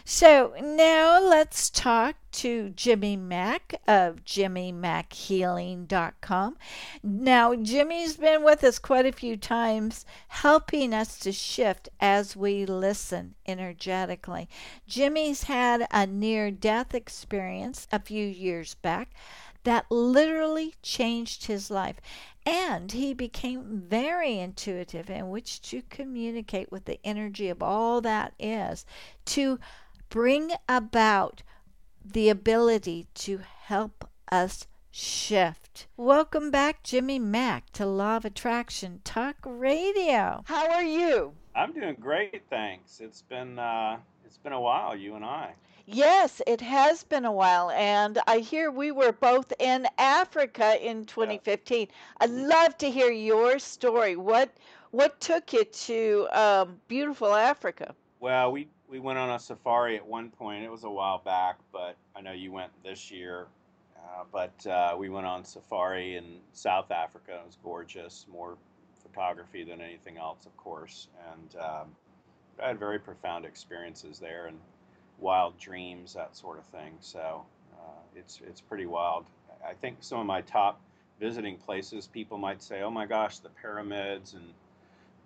So 0.04 0.54
now 0.60 1.20
let's 1.20 1.70
talk 1.70 2.16
to 2.32 2.70
Jimmy 2.70 3.16
Mack 3.16 3.74
of 3.86 4.24
JimmyMackHealing.com. 4.24 6.56
Now, 7.02 7.54
Jimmy's 7.54 8.16
been 8.16 8.44
with 8.44 8.64
us 8.64 8.78
quite 8.78 9.06
a 9.06 9.12
few 9.12 9.36
times, 9.36 10.06
helping 10.28 10.94
us 10.94 11.18
to 11.20 11.32
shift 11.32 11.88
as 12.00 12.36
we 12.36 12.66
listen 12.66 13.34
energetically. 13.46 14.48
Jimmy's 14.86 15.44
had 15.44 15.86
a 15.90 16.06
near 16.06 16.50
death 16.50 16.94
experience 16.94 17.88
a 17.92 18.00
few 18.00 18.26
years 18.26 18.74
back 18.74 19.10
that 19.64 19.90
literally 19.90 20.74
changed 20.82 21.46
his 21.46 21.70
life. 21.70 21.96
And 22.46 22.92
he 22.92 23.12
became 23.12 23.82
very 23.86 24.38
intuitive 24.38 25.10
in 25.10 25.28
which 25.30 25.60
to 25.62 25.82
communicate 25.90 26.72
with 26.72 26.86
the 26.86 26.98
energy 27.04 27.48
of 27.48 27.62
all 27.62 28.00
that 28.00 28.32
is 28.38 28.86
to 29.26 29.58
bring 30.08 30.52
about 30.68 31.42
the 32.04 32.28
ability 32.28 33.06
to 33.14 33.38
help 33.38 34.08
us 34.32 34.66
shift. 34.90 35.86
Welcome 35.96 36.50
back, 36.50 36.82
Jimmy 36.82 37.18
Mack, 37.18 37.70
to 37.74 37.86
Law 37.86 38.16
of 38.16 38.24
Attraction 38.24 39.00
Talk 39.04 39.36
Radio. 39.44 40.42
How 40.46 40.70
are 40.70 40.82
you? 40.82 41.34
I'm 41.54 41.72
doing 41.72 41.96
great, 42.00 42.42
thanks. 42.48 43.00
It's 43.00 43.22
been 43.22 43.58
uh, 43.58 43.98
it's 44.24 44.38
been 44.38 44.52
a 44.52 44.60
while, 44.60 44.96
you 44.96 45.14
and 45.14 45.24
I. 45.24 45.52
Yes, 45.92 46.40
it 46.46 46.60
has 46.60 47.02
been 47.02 47.24
a 47.24 47.32
while, 47.32 47.70
and 47.70 48.20
I 48.28 48.38
hear 48.38 48.70
we 48.70 48.92
were 48.92 49.10
both 49.10 49.52
in 49.58 49.88
Africa 49.98 50.78
in 50.80 51.04
2015. 51.04 51.88
I'd 52.20 52.30
love 52.30 52.78
to 52.78 52.88
hear 52.88 53.10
your 53.10 53.58
story. 53.58 54.14
What 54.14 54.56
what 54.92 55.20
took 55.20 55.52
you 55.52 55.64
to 55.64 56.28
um, 56.30 56.80
beautiful 56.86 57.34
Africa? 57.34 57.92
Well, 58.20 58.52
we 58.52 58.68
we 58.86 59.00
went 59.00 59.18
on 59.18 59.30
a 59.30 59.38
safari 59.40 59.96
at 59.96 60.06
one 60.06 60.30
point. 60.30 60.62
It 60.62 60.70
was 60.70 60.84
a 60.84 60.90
while 60.90 61.18
back, 61.18 61.58
but 61.72 61.96
I 62.14 62.20
know 62.20 62.32
you 62.32 62.52
went 62.52 62.70
this 62.84 63.10
year. 63.10 63.48
Uh, 63.96 64.24
but 64.30 64.66
uh, 64.68 64.94
we 64.96 65.08
went 65.08 65.26
on 65.26 65.44
safari 65.44 66.16
in 66.16 66.38
South 66.52 66.92
Africa. 66.92 67.32
It 67.32 67.46
was 67.46 67.58
gorgeous, 67.64 68.26
more 68.30 68.56
photography 69.02 69.64
than 69.64 69.80
anything 69.80 70.18
else, 70.18 70.46
of 70.46 70.56
course. 70.56 71.08
And 71.32 71.60
um, 71.60 71.88
I 72.62 72.68
had 72.68 72.78
very 72.78 73.00
profound 73.00 73.44
experiences 73.44 74.20
there, 74.20 74.46
and 74.46 74.58
wild 75.20 75.58
dreams, 75.58 76.14
that 76.14 76.36
sort 76.36 76.58
of 76.58 76.64
thing. 76.66 76.94
So 77.00 77.44
uh, 77.74 78.00
it's 78.16 78.40
it's 78.46 78.60
pretty 78.60 78.86
wild. 78.86 79.26
I 79.66 79.74
think 79.74 79.98
some 80.00 80.18
of 80.20 80.26
my 80.26 80.40
top 80.42 80.80
visiting 81.18 81.56
places, 81.58 82.06
people 82.06 82.38
might 82.38 82.62
say, 82.62 82.82
"Oh 82.82 82.90
my 82.90 83.06
gosh, 83.06 83.38
the 83.38 83.50
pyramids 83.50 84.34
and 84.34 84.44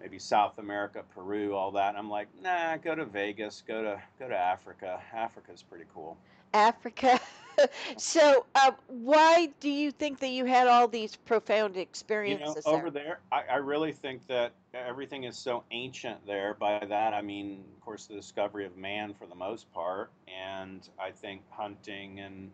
maybe 0.00 0.18
South 0.18 0.58
America, 0.58 1.02
Peru, 1.14 1.54
all 1.54 1.70
that." 1.72 1.90
And 1.90 1.98
I'm 1.98 2.10
like, 2.10 2.28
"Nah, 2.42 2.76
go 2.78 2.94
to 2.94 3.04
Vegas, 3.04 3.62
go 3.66 3.82
to 3.82 4.02
go 4.18 4.28
to 4.28 4.36
Africa. 4.36 5.00
Africa's 5.12 5.62
pretty 5.62 5.86
cool." 5.94 6.16
Africa. 6.52 7.20
so, 7.96 8.46
uh, 8.54 8.72
why 8.88 9.48
do 9.60 9.70
you 9.70 9.90
think 9.90 10.20
that 10.20 10.28
you 10.30 10.44
had 10.46 10.66
all 10.68 10.88
these 10.88 11.16
profound 11.16 11.76
You 12.24 12.38
know, 12.38 12.56
experiences 12.56 12.64
over 12.64 12.90
there? 12.90 12.90
there, 12.90 13.20
I, 13.30 13.42
I 13.52 13.56
really 13.56 13.92
think 13.92 14.26
that 14.28 14.52
everything 14.72 15.24
is 15.24 15.36
so 15.36 15.64
ancient 15.70 16.26
there. 16.26 16.54
By 16.54 16.78
that, 16.84 17.12
I 17.12 17.20
mean, 17.20 17.64
of 17.74 17.80
course, 17.80 18.06
the 18.06 18.14
discovery 18.14 18.64
of 18.64 18.76
man 18.76 19.12
for 19.14 19.26
the 19.26 19.34
most 19.34 19.70
part. 19.72 20.10
And 20.26 20.88
I 20.98 21.10
think 21.10 21.42
hunting 21.50 22.20
and, 22.20 22.50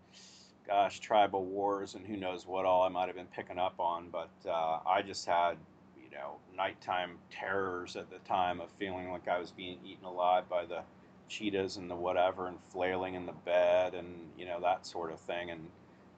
gosh, 0.66 0.98
tribal 0.98 1.44
wars 1.44 1.94
and 1.94 2.04
who 2.06 2.16
knows 2.16 2.46
what 2.46 2.64
all 2.66 2.82
I 2.82 2.88
might 2.88 3.06
have 3.06 3.16
been 3.16 3.26
picking 3.26 3.58
up 3.58 3.78
on. 3.78 4.08
But 4.10 4.30
uh, 4.48 4.80
I 4.86 5.02
just 5.02 5.26
had, 5.26 5.56
you 6.02 6.10
know, 6.10 6.38
nighttime 6.56 7.18
terrors 7.30 7.94
at 7.96 8.10
the 8.10 8.18
time 8.18 8.60
of 8.60 8.70
feeling 8.72 9.10
like 9.12 9.28
I 9.28 9.38
was 9.38 9.52
being 9.52 9.78
eaten 9.84 10.04
alive 10.04 10.48
by 10.48 10.64
the 10.64 10.82
cheetahs 11.30 11.78
and 11.78 11.90
the 11.90 11.96
whatever 11.96 12.48
and 12.48 12.58
flailing 12.70 13.14
in 13.14 13.26
the 13.26 13.32
bed 13.32 13.94
and, 13.94 14.30
you 14.36 14.46
know, 14.46 14.60
that 14.60 14.86
sort 14.86 15.12
of 15.12 15.20
thing. 15.20 15.50
And 15.50 15.70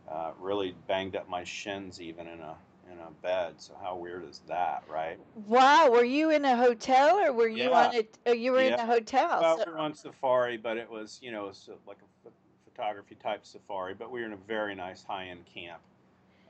uh, 0.09 0.33
really 0.40 0.75
banged 0.88 1.16
up 1.16 1.28
my 1.28 1.45
shins 1.45 2.00
even 2.00 2.26
in 2.26 2.40
a 2.40 2.57
in 2.92 2.99
a 2.99 3.11
bed. 3.23 3.54
So 3.59 3.75
how 3.81 3.97
weird 3.97 4.25
is 4.28 4.42
that, 4.49 4.85
right? 4.88 5.19
Wow, 5.35 5.90
were 5.90 6.04
you 6.04 6.31
in 6.31 6.45
a 6.45 6.57
hotel 6.57 7.19
or 7.19 7.33
were 7.33 7.49
you 7.49 7.71
Yeah, 7.71 7.75
on 7.75 7.95
a? 7.95 8.09
uh, 8.31 8.33
You 8.33 8.52
were 8.52 8.61
in 8.62 8.75
a 8.75 8.87
hotel. 8.87 9.40
Well, 9.40 9.57
So, 9.59 9.64
we 9.66 9.73
were 9.73 9.78
on 9.78 9.95
safari, 9.95 10.57
but 10.57 10.76
it 10.76 10.90
was 10.90 11.21
you 11.23 11.33
know 11.33 11.52
so 11.52 11.78
like 11.87 11.99
a 11.99 12.23
ph- 12.23 12.35
photography 12.64 13.14
type 13.16 13.47
safari. 13.47 13.95
But 13.95 14.11
we 14.11 14.21
were 14.21 14.26
in 14.26 14.33
a 14.33 14.37
very 14.49 14.75
nice 14.75 15.02
high 15.04 15.26
end 15.28 15.45
camp. 15.47 15.81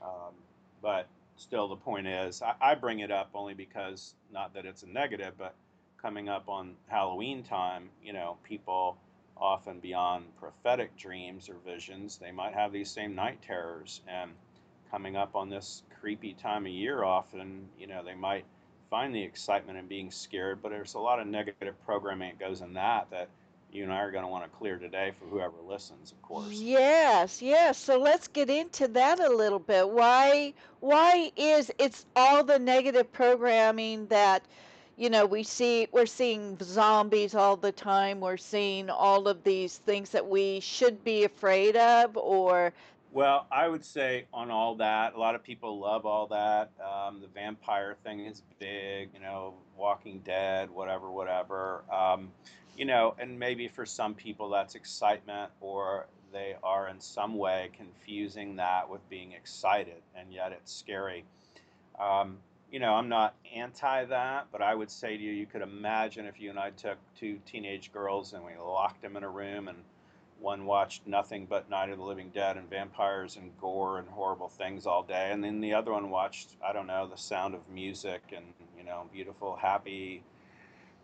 Um, 0.01 0.33
but 0.81 1.07
still, 1.37 1.67
the 1.67 1.75
point 1.77 2.07
is, 2.07 2.41
I, 2.41 2.55
I 2.61 2.75
bring 2.75 2.99
it 2.99 3.11
up 3.11 3.31
only 3.33 3.53
because 3.53 4.15
not 4.31 4.53
that 4.53 4.65
it's 4.65 4.83
a 4.83 4.87
negative, 4.89 5.33
but 5.37 5.55
coming 6.03 6.27
up 6.29 6.49
on 6.49 6.75
Halloween 6.87 7.43
time, 7.43 7.89
you 8.03 8.13
know, 8.13 8.37
people 8.43 8.97
often 9.37 9.79
beyond 9.79 10.25
prophetic 10.37 10.95
dreams 10.97 11.49
or 11.49 11.55
visions, 11.65 12.17
they 12.17 12.31
might 12.31 12.53
have 12.53 12.71
these 12.71 12.91
same 12.91 13.15
night 13.15 13.41
terrors. 13.41 14.01
And 14.07 14.31
coming 14.91 15.15
up 15.15 15.35
on 15.35 15.49
this 15.49 15.81
creepy 15.99 16.33
time 16.33 16.65
of 16.65 16.71
year, 16.71 17.03
often, 17.03 17.69
you 17.79 17.87
know, 17.87 18.03
they 18.03 18.13
might 18.13 18.45
find 18.89 19.15
the 19.15 19.23
excitement 19.23 19.79
in 19.79 19.87
being 19.87 20.11
scared, 20.11 20.61
but 20.61 20.69
there's 20.69 20.93
a 20.93 20.99
lot 20.99 21.19
of 21.19 21.25
negative 21.25 21.73
programming 21.85 22.33
that 22.37 22.45
goes 22.47 22.61
in 22.61 22.73
that 22.73 23.09
that 23.09 23.29
you 23.71 23.83
and 23.83 23.91
I 23.91 24.01
are 24.01 24.11
going 24.11 24.23
to 24.23 24.29
want 24.29 24.43
to 24.43 24.57
clear 24.57 24.77
today 24.77 25.13
for 25.17 25.25
whoever 25.25 25.55
listens, 25.67 26.11
of 26.11 26.21
course. 26.21 26.51
yes, 26.51 27.41
yes. 27.41 27.77
So 27.79 27.97
let's 27.97 28.27
get 28.27 28.49
into 28.49 28.87
that 28.89 29.19
a 29.19 29.29
little 29.29 29.57
bit. 29.59 29.89
Why? 29.89 30.53
Why 30.79 31.31
is 31.35 31.71
it's 31.79 32.05
all 32.15 32.43
the 32.43 32.59
negative 32.59 33.11
programming 33.11 34.05
that, 34.07 34.43
you 34.97 35.09
know, 35.09 35.25
we 35.25 35.43
see? 35.43 35.87
We're 35.91 36.05
seeing 36.05 36.57
zombies 36.61 37.35
all 37.35 37.57
the 37.57 37.71
time. 37.71 38.19
We're 38.19 38.37
seeing 38.37 38.89
all 38.89 39.27
of 39.27 39.43
these 39.43 39.77
things 39.79 40.09
that 40.11 40.27
we 40.27 40.59
should 40.59 41.03
be 41.03 41.23
afraid 41.23 41.75
of, 41.75 42.17
or 42.17 42.73
Well, 43.11 43.47
I 43.51 43.67
would 43.67 43.85
say 43.85 44.25
on 44.33 44.51
all 44.51 44.75
that, 44.75 45.13
a 45.15 45.19
lot 45.19 45.35
of 45.35 45.43
people 45.43 45.79
love 45.79 46.05
all 46.05 46.27
that. 46.27 46.71
Um, 46.81 47.21
the 47.21 47.27
vampire 47.27 47.95
thing 48.03 48.21
is 48.25 48.41
big, 48.59 49.09
you 49.13 49.19
know, 49.19 49.55
Walking 49.77 50.19
Dead, 50.25 50.69
whatever, 50.69 51.11
whatever. 51.11 51.83
Um, 51.91 52.31
you 52.75 52.85
know, 52.85 53.15
and 53.19 53.37
maybe 53.37 53.67
for 53.67 53.85
some 53.85 54.15
people 54.15 54.49
that's 54.49 54.75
excitement, 54.75 55.51
or 55.61 56.07
they 56.31 56.55
are 56.63 56.87
in 56.87 56.99
some 56.99 57.35
way 57.37 57.69
confusing 57.77 58.55
that 58.55 58.89
with 58.89 59.07
being 59.09 59.33
excited, 59.33 60.01
and 60.15 60.33
yet 60.33 60.51
it's 60.51 60.73
scary. 60.73 61.23
Um, 61.99 62.37
you 62.73 62.79
know, 62.79 62.95
I'm 62.95 63.07
not 63.07 63.35
anti 63.55 64.05
that, 64.05 64.47
but 64.51 64.63
I 64.63 64.73
would 64.73 64.89
say 64.89 65.15
to 65.15 65.23
you, 65.23 65.31
you 65.31 65.45
could 65.45 65.61
imagine 65.61 66.25
if 66.25 66.41
you 66.41 66.49
and 66.49 66.57
I 66.57 66.71
took 66.71 66.97
two 67.15 67.39
teenage 67.45 67.93
girls 67.93 68.33
and 68.33 68.43
we 68.43 68.53
locked 68.59 69.03
them 69.03 69.15
in 69.15 69.23
a 69.23 69.29
room 69.29 69.67
and 69.67 69.77
one 70.39 70.65
watched 70.65 71.05
nothing 71.05 71.45
but 71.45 71.69
Night 71.69 71.91
of 71.91 71.99
the 71.99 72.03
Living 72.03 72.31
Dead 72.33 72.57
and 72.57 72.67
vampires 72.67 73.35
and 73.35 73.51
gore 73.61 73.99
and 73.99 74.09
horrible 74.09 74.49
things 74.49 74.87
all 74.87 75.03
day, 75.03 75.29
and 75.31 75.43
then 75.43 75.61
the 75.61 75.71
other 75.75 75.91
one 75.91 76.09
watched, 76.09 76.55
I 76.67 76.73
don't 76.73 76.87
know, 76.87 77.07
The 77.07 77.15
Sound 77.15 77.53
of 77.53 77.61
Music 77.69 78.23
and, 78.35 78.43
you 78.75 78.83
know, 78.83 79.07
beautiful, 79.13 79.55
happy, 79.55 80.23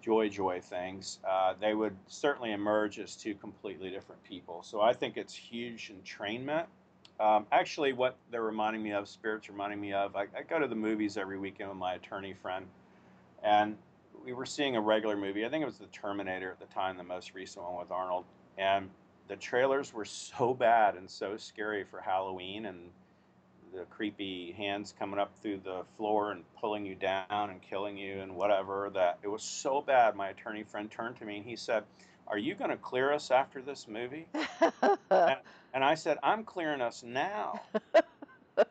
joy, 0.01 0.27
joy 0.27 0.59
things. 0.61 1.19
Uh, 1.25 1.53
they 1.61 1.75
would 1.75 1.95
certainly 2.07 2.51
emerge 2.51 2.97
as 2.99 3.15
two 3.15 3.35
completely 3.35 3.91
different 3.91 4.23
people. 4.23 4.63
So 4.63 4.81
I 4.81 4.91
think 4.91 5.17
it's 5.17 5.35
huge 5.35 5.93
entrainment. 5.93 6.65
Um, 7.19 7.45
actually, 7.51 7.91
what 7.93 8.15
they're 8.31 8.43
reminding 8.43 8.81
me 8.81 8.93
of, 8.93 9.07
Spirit's 9.09 9.49
reminding 9.49 9.81
me 9.81 9.93
of, 9.93 10.15
I, 10.15 10.27
I 10.37 10.43
go 10.47 10.57
to 10.57 10.67
the 10.67 10.75
movies 10.75 11.17
every 11.17 11.37
weekend 11.37 11.69
with 11.69 11.77
my 11.77 11.95
attorney 11.95 12.33
friend, 12.33 12.65
and 13.43 13.75
we 14.23 14.33
were 14.33 14.45
seeing 14.45 14.75
a 14.75 14.81
regular 14.81 15.17
movie. 15.17 15.45
I 15.45 15.49
think 15.49 15.61
it 15.61 15.65
was 15.65 15.77
The 15.77 15.87
Terminator 15.87 16.51
at 16.51 16.59
the 16.59 16.73
time, 16.73 16.97
the 16.97 17.03
most 17.03 17.33
recent 17.33 17.65
one 17.65 17.77
with 17.77 17.91
Arnold. 17.91 18.25
And 18.57 18.89
the 19.27 19.35
trailers 19.35 19.93
were 19.93 20.05
so 20.05 20.53
bad 20.53 20.95
and 20.95 21.09
so 21.09 21.37
scary 21.37 21.83
for 21.83 22.01
Halloween 22.01 22.65
and 22.65 22.89
the 23.73 23.83
creepy 23.85 24.51
hands 24.53 24.93
coming 24.97 25.19
up 25.19 25.31
through 25.41 25.61
the 25.63 25.83
floor 25.95 26.31
and 26.31 26.43
pulling 26.59 26.85
you 26.85 26.95
down 26.95 27.25
and 27.29 27.61
killing 27.61 27.97
you 27.97 28.19
and 28.19 28.35
whatever 28.35 28.89
that 28.93 29.19
it 29.21 29.27
was 29.27 29.43
so 29.43 29.81
bad. 29.81 30.15
My 30.15 30.29
attorney 30.29 30.63
friend 30.63 30.89
turned 30.89 31.17
to 31.17 31.25
me 31.25 31.37
and 31.37 31.45
he 31.45 31.55
said, 31.55 31.83
Are 32.29 32.37
you 32.37 32.55
going 32.55 32.69
to 32.69 32.77
clear 32.77 33.11
us 33.11 33.31
after 33.31 33.61
this 33.61 33.87
movie? 33.87 34.27
And, 35.11 35.37
and 35.73 35.83
I 35.83 35.95
said, 35.95 36.17
I'm 36.23 36.43
clearing 36.43 36.81
us 36.81 37.03
now. 37.03 37.61
Know? 38.57 38.63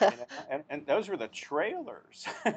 and, 0.50 0.62
and 0.68 0.86
those 0.86 1.08
were 1.08 1.16
the 1.16 1.28
trailers. 1.28 2.26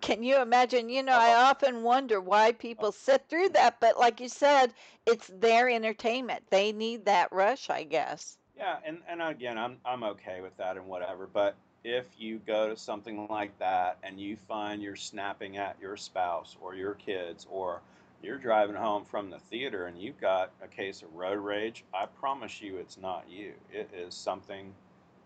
Can 0.00 0.22
you 0.22 0.40
imagine? 0.40 0.88
You 0.88 1.02
know, 1.02 1.12
I 1.12 1.34
often 1.34 1.82
wonder 1.82 2.20
why 2.20 2.52
people 2.52 2.92
sit 2.92 3.26
through 3.28 3.50
that, 3.50 3.80
but 3.80 3.98
like 3.98 4.20
you 4.20 4.28
said, 4.28 4.72
it's 5.06 5.28
their 5.28 5.68
entertainment. 5.68 6.44
They 6.50 6.72
need 6.72 7.04
that 7.04 7.32
rush, 7.32 7.70
I 7.70 7.84
guess. 7.84 8.38
Yeah, 8.56 8.76
and, 8.84 8.98
and 9.08 9.22
again, 9.22 9.58
I'm 9.58 9.76
I'm 9.84 10.02
okay 10.04 10.40
with 10.40 10.56
that 10.58 10.76
and 10.76 10.86
whatever. 10.86 11.28
But 11.32 11.56
if 11.84 12.06
you 12.18 12.40
go 12.46 12.68
to 12.68 12.76
something 12.76 13.26
like 13.28 13.58
that 13.58 13.98
and 14.02 14.20
you 14.20 14.36
find 14.36 14.82
you're 14.82 14.96
snapping 14.96 15.56
at 15.56 15.76
your 15.80 15.96
spouse 15.96 16.56
or 16.60 16.74
your 16.74 16.94
kids 16.94 17.46
or 17.50 17.80
you're 18.22 18.38
driving 18.38 18.76
home 18.76 19.04
from 19.04 19.30
the 19.30 19.38
theater 19.38 19.86
and 19.86 20.00
you've 20.00 20.20
got 20.20 20.52
a 20.62 20.68
case 20.68 21.02
of 21.02 21.14
road 21.14 21.38
rage, 21.38 21.84
I 21.94 22.06
promise 22.06 22.60
you 22.60 22.76
it's 22.76 22.98
not 22.98 23.24
you. 23.28 23.52
It 23.72 23.90
is 23.94 24.14
something 24.14 24.74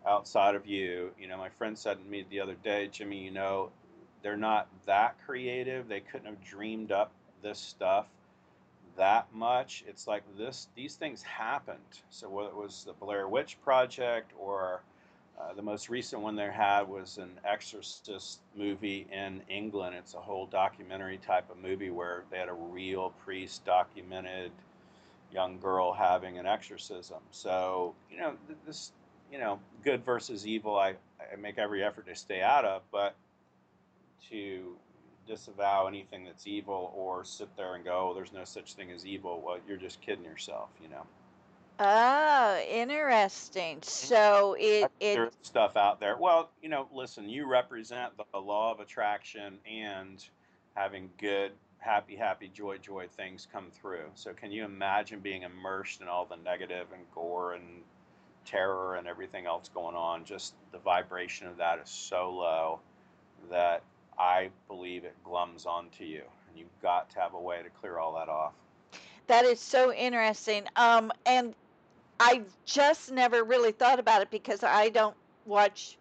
outside 0.06 0.54
of 0.54 0.66
you. 0.66 1.10
You 1.18 1.28
know, 1.28 1.36
my 1.36 1.48
friend 1.48 1.76
said 1.76 1.98
to 1.98 2.10
me 2.10 2.24
the 2.30 2.40
other 2.40 2.56
day, 2.62 2.88
Jimmy, 2.88 3.24
you 3.24 3.30
know, 3.30 3.70
they're 4.22 4.36
not 4.36 4.68
that 4.86 5.16
creative. 5.26 5.88
They 5.88 6.00
couldn't 6.00 6.26
have 6.26 6.42
dreamed 6.42 6.92
up 6.92 7.12
this 7.42 7.58
stuff 7.58 8.06
that 8.96 9.26
much. 9.34 9.84
It's 9.86 10.06
like 10.06 10.22
this; 10.38 10.68
these 10.74 10.94
things 10.94 11.22
happened. 11.22 11.78
So 12.10 12.28
whether 12.28 12.48
it 12.48 12.56
was 12.56 12.84
the 12.84 12.92
Blair 12.92 13.28
Witch 13.28 13.58
Project 13.62 14.32
or 14.38 14.82
uh, 15.40 15.52
the 15.54 15.62
most 15.62 15.88
recent 15.88 16.22
one 16.22 16.36
they 16.36 16.50
had 16.50 16.82
was 16.82 17.18
an 17.18 17.30
Exorcist 17.44 18.40
movie 18.56 19.06
in 19.10 19.42
England. 19.48 19.96
It's 19.96 20.14
a 20.14 20.20
whole 20.20 20.46
documentary 20.46 21.18
type 21.18 21.50
of 21.50 21.58
movie 21.58 21.90
where 21.90 22.24
they 22.30 22.38
had 22.38 22.48
a 22.48 22.54
real 22.54 23.12
priest 23.24 23.64
documented 23.64 24.52
young 25.32 25.58
girl 25.58 25.92
having 25.92 26.38
an 26.38 26.46
exorcism. 26.46 27.18
So 27.32 27.94
you 28.10 28.18
know 28.18 28.34
this, 28.64 28.92
you 29.32 29.38
know, 29.38 29.58
good 29.82 30.04
versus 30.04 30.46
evil. 30.46 30.78
I, 30.78 30.94
I 31.20 31.36
make 31.36 31.58
every 31.58 31.82
effort 31.82 32.06
to 32.06 32.14
stay 32.14 32.40
out 32.40 32.64
of, 32.64 32.82
but 32.92 33.16
to 34.30 34.76
disavow 35.26 35.86
anything 35.86 36.24
that's 36.24 36.46
evil 36.46 36.92
or 36.94 37.24
sit 37.24 37.48
there 37.56 37.74
and 37.74 37.84
go, 37.84 38.10
oh, 38.10 38.14
there's 38.14 38.32
no 38.32 38.44
such 38.44 38.74
thing 38.74 38.90
as 38.90 39.04
evil. 39.06 39.42
Well, 39.44 39.58
you're 39.66 39.76
just 39.76 40.00
kidding 40.00 40.24
yourself, 40.24 40.68
you 40.80 40.88
know. 40.88 41.04
Oh, 41.80 42.60
interesting. 42.70 43.78
So 43.82 44.56
it 44.58 44.90
it 45.00 45.14
There's 45.14 45.32
stuff 45.42 45.76
out 45.76 45.98
there. 45.98 46.16
Well, 46.16 46.50
you 46.62 46.68
know, 46.68 46.88
listen, 46.92 47.28
you 47.28 47.46
represent 47.48 48.12
the 48.16 48.38
law 48.38 48.72
of 48.72 48.80
attraction 48.80 49.58
and 49.68 50.24
having 50.74 51.10
good, 51.18 51.52
happy, 51.78 52.14
happy, 52.14 52.48
joy, 52.48 52.78
joy 52.78 53.08
things 53.08 53.48
come 53.52 53.66
through. 53.72 54.04
So 54.14 54.32
can 54.32 54.52
you 54.52 54.64
imagine 54.64 55.18
being 55.18 55.42
immersed 55.42 56.00
in 56.00 56.08
all 56.08 56.26
the 56.26 56.36
negative 56.36 56.86
and 56.92 57.02
gore 57.12 57.54
and 57.54 57.82
terror 58.44 58.94
and 58.94 59.08
everything 59.08 59.46
else 59.46 59.68
going 59.68 59.96
on? 59.96 60.24
Just 60.24 60.54
the 60.70 60.78
vibration 60.78 61.48
of 61.48 61.56
that 61.56 61.80
is 61.80 61.90
so 61.90 62.30
low 62.30 62.80
that 63.50 63.82
I 64.16 64.50
believe 64.68 65.04
it 65.04 65.16
glums 65.26 65.66
onto 65.66 66.04
you. 66.04 66.22
And 66.48 66.58
you've 66.58 66.80
got 66.80 67.10
to 67.10 67.20
have 67.20 67.34
a 67.34 67.40
way 67.40 67.62
to 67.64 67.70
clear 67.80 67.98
all 67.98 68.14
that 68.14 68.28
off. 68.28 68.52
that 69.26 69.44
is 69.44 69.58
so 69.58 69.92
interesting. 69.92 70.64
Um, 70.76 71.12
and 71.26 71.54
I 72.24 72.44
just 72.64 73.10
never 73.12 73.42
really 73.44 73.72
thought 73.72 73.98
about 74.00 74.22
it 74.22 74.30
because 74.30 74.62
I 74.64 74.88
don't 74.90 75.16
watch 75.44 75.98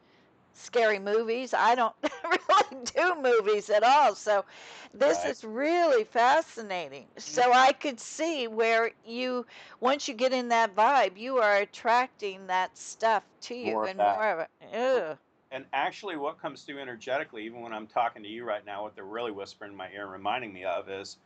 scary 0.53 0.99
movies. 0.99 1.53
I 1.53 1.75
don't 1.75 1.95
really 2.23 2.85
do 2.85 3.15
movies 3.21 3.69
at 3.69 3.83
all. 3.83 4.15
So 4.15 4.45
this 4.93 5.23
Right. 5.23 5.25
is 5.25 5.43
really 5.43 6.03
fascinating. 6.03 7.07
So 7.17 7.41
mm-hmm. 7.41 7.51
I 7.53 7.73
could 7.73 7.99
see 7.99 8.47
where 8.47 8.91
you 9.05 9.45
once 9.79 10.07
you 10.07 10.13
get 10.13 10.33
in 10.33 10.49
that 10.49 10.75
vibe, 10.75 11.17
you 11.17 11.37
are 11.37 11.55
attracting 11.57 12.47
that 12.47 12.77
stuff 12.77 13.23
to 13.41 13.55
you 13.55 13.73
More 13.73 13.85
and 13.85 13.99
that. 13.99 14.15
more 14.15 14.27
of 14.29 14.39
it. 14.39 14.49
Ugh. 14.73 15.17
And 15.51 15.65
actually, 15.73 16.17
what 16.17 16.39
comes 16.39 16.63
through 16.63 16.79
energetically, 16.79 17.45
even 17.45 17.61
when 17.61 17.73
I'm 17.73 17.87
talking 17.87 18.23
to 18.23 18.29
you 18.29 18.43
right 18.43 18.65
now, 18.65 18.83
what 18.83 18.95
they're 18.95 19.05
really 19.05 19.31
whispering 19.31 19.71
in 19.71 19.77
my 19.77 19.89
ear 19.91 20.03
and 20.03 20.11
reminding 20.11 20.53
me 20.53 20.63
of 20.65 20.89
is 20.89 21.17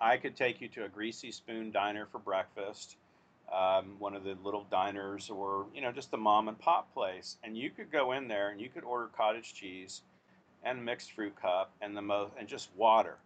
I 0.00 0.16
could 0.18 0.36
take 0.36 0.60
you 0.60 0.68
to 0.70 0.84
a 0.84 0.88
greasy 0.88 1.30
spoon 1.30 1.70
diner 1.72 2.06
for 2.06 2.18
breakfast, 2.18 2.98
um, 3.52 3.96
one 3.98 4.14
of 4.14 4.24
the 4.24 4.36
little 4.44 4.66
diners, 4.70 5.30
or 5.30 5.66
you 5.74 5.80
know, 5.80 5.92
just 5.92 6.12
a 6.12 6.16
mom 6.16 6.48
and 6.48 6.58
pop 6.58 6.92
place, 6.92 7.36
and 7.44 7.56
you 7.56 7.70
could 7.70 7.90
go 7.90 8.12
in 8.12 8.28
there 8.28 8.50
and 8.50 8.60
you 8.60 8.68
could 8.68 8.84
order 8.84 9.08
cottage 9.16 9.54
cheese 9.54 10.02
and 10.64 10.84
mixed 10.84 11.12
fruit 11.12 11.34
cup 11.40 11.72
and 11.80 11.96
the 11.96 12.02
most 12.02 12.32
and 12.38 12.48
just 12.48 12.70
water. 12.76 13.16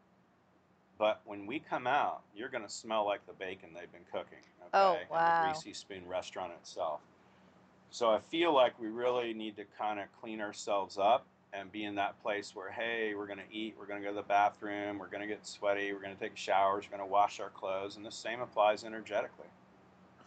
But 0.99 1.23
when 1.25 1.47
we 1.47 1.59
come 1.61 1.87
out, 1.87 2.21
you're 2.37 2.51
going 2.51 2.65
to 2.65 2.71
smell 2.71 3.07
like 3.07 3.27
the 3.27 3.33
bacon 3.33 3.71
they've 3.75 3.91
been 3.91 4.05
cooking. 4.13 4.45
Okay? 4.67 4.71
Oh, 4.75 4.99
And 5.01 5.11
wow. 5.11 5.43
the 5.43 5.49
Greasy 5.49 5.73
Spoon 5.73 6.07
restaurant 6.07 6.53
itself. 6.61 7.01
So 7.91 8.11
I 8.11 8.21
feel 8.31 8.55
like 8.55 8.79
we 8.79 8.89
really 8.89 9.33
need 9.33 9.57
to 9.57 9.65
kind 9.79 9.99
of 9.99 10.07
clean 10.21 10.41
ourselves 10.41 10.99
up 10.99 11.25
and 11.53 11.73
be 11.73 11.85
in 11.85 11.95
that 11.97 12.23
place 12.23 12.55
where, 12.55 12.71
hey, 12.71 13.15
we're 13.17 13.27
going 13.27 13.39
to 13.39 13.57
eat, 13.57 13.75
we're 13.79 13.87
going 13.87 14.01
to 14.01 14.07
go 14.07 14.13
to 14.13 14.21
the 14.21 14.29
bathroom, 14.29 14.99
we're 14.99 15.09
going 15.09 15.23
to 15.23 15.27
get 15.27 15.45
sweaty, 15.47 15.93
we're 15.93 16.01
going 16.01 16.15
to 16.15 16.21
take 16.21 16.37
showers, 16.37 16.85
we're 16.85 16.97
going 16.97 17.09
to 17.09 17.13
wash 17.13 17.41
our 17.41 17.49
clothes, 17.49 17.97
and 17.97 18.07
the 18.07 18.13
same 18.13 18.41
applies 18.41 18.85
energetically. 18.85 19.47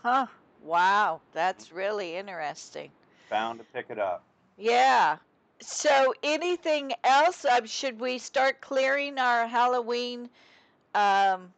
Huh. 0.04 0.28
Wow. 0.64 1.22
That's 1.34 1.72
really 1.72 2.16
interesting. 2.16 2.92
Bound 3.30 3.60
to 3.60 3.66
pick 3.74 3.88
it 3.90 4.00
up. 4.00 4.24
Yeah. 4.58 5.18
So, 5.62 6.14
anything 6.24 6.94
else? 7.04 7.46
Um, 7.46 7.66
should 7.66 8.00
we 8.00 8.18
start 8.18 8.60
clearing 8.62 9.18
our 9.18 9.48
Halloween 9.48 10.30
um, 10.94 11.54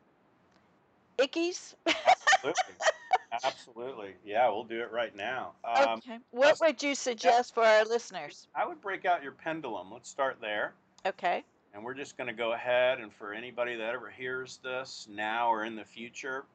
ickies? 1.18 1.74
Absolutely. 1.88 2.76
Absolutely. 3.44 4.14
Yeah, 4.24 4.48
we'll 4.50 4.64
do 4.64 4.80
it 4.82 4.92
right 4.92 5.16
now. 5.16 5.54
Um, 5.64 5.98
okay. 5.98 6.20
What 6.32 6.60
would 6.62 6.82
you 6.82 6.96
suggest 6.96 7.54
for 7.54 7.64
our 7.64 7.84
listeners? 7.84 8.48
I 8.56 8.66
would 8.66 8.80
break 8.80 9.06
out 9.06 9.24
your 9.24 9.34
pendulum. 9.34 9.92
Let's 9.92 10.10
start 10.10 10.38
there. 10.40 10.74
Okay. 11.06 11.44
And 11.74 11.84
we're 11.84 11.96
just 11.96 12.16
going 12.16 12.28
to 12.28 12.34
go 12.34 12.54
ahead 12.54 13.00
and 13.00 13.12
for 13.12 13.34
anybody 13.34 13.76
that 13.76 13.94
ever 13.94 14.10
hears 14.10 14.60
this 14.64 15.08
now 15.12 15.50
or 15.50 15.66
in 15.66 15.76
the 15.76 15.84
future, 15.84 16.46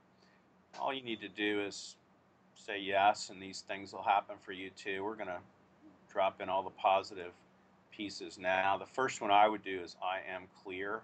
all 0.78 0.92
you 0.92 1.02
need 1.02 1.20
to 1.20 1.28
do 1.28 1.60
is 1.62 1.96
say 2.54 2.78
yes, 2.78 3.30
and 3.30 3.40
these 3.42 3.62
things 3.62 3.92
will 3.92 4.02
happen 4.02 4.36
for 4.40 4.52
you 4.52 4.70
too. 4.70 5.02
We're 5.02 5.16
going 5.16 5.28
to 5.28 5.40
drop 6.12 6.40
in 6.40 6.48
all 6.48 6.62
the 6.62 6.70
positive 6.70 7.32
pieces 7.90 8.38
now. 8.38 8.76
The 8.76 8.86
first 8.86 9.20
one 9.20 9.30
I 9.30 9.48
would 9.48 9.62
do 9.62 9.80
is 9.80 9.96
I 10.02 10.18
am 10.32 10.44
clear, 10.62 11.00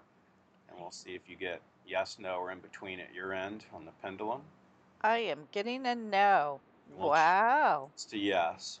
and 0.69 0.79
we'll 0.79 0.91
see 0.91 1.11
if 1.11 1.21
you 1.27 1.35
get 1.35 1.61
yes, 1.87 2.17
no, 2.19 2.35
or 2.35 2.51
in 2.51 2.59
between 2.59 2.99
at 2.99 3.13
your 3.13 3.33
end 3.33 3.65
on 3.73 3.85
the 3.85 3.91
pendulum. 4.01 4.41
I 5.01 5.19
am 5.19 5.47
getting 5.51 5.85
a 5.85 5.95
no. 5.95 6.59
Wow. 6.97 7.89
It's 7.93 8.11
a 8.13 8.17
yes. 8.17 8.79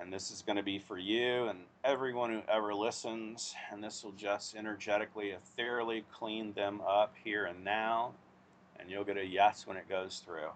And 0.00 0.12
this 0.12 0.30
is 0.30 0.42
going 0.42 0.56
to 0.56 0.62
be 0.62 0.78
for 0.78 0.98
you 0.98 1.46
and 1.48 1.60
everyone 1.84 2.30
who 2.30 2.42
ever 2.48 2.74
listens. 2.74 3.54
And 3.70 3.82
this 3.82 4.02
will 4.02 4.12
just 4.12 4.54
energetically, 4.56 5.30
ethereally 5.30 6.04
clean 6.12 6.52
them 6.54 6.80
up 6.86 7.14
here 7.22 7.44
and 7.44 7.64
now. 7.64 8.12
And 8.82 8.90
you'll 8.90 9.04
get 9.04 9.16
a 9.16 9.24
yes 9.24 9.64
when 9.64 9.76
it 9.76 9.88
goes 9.88 10.20
through. 10.24 10.50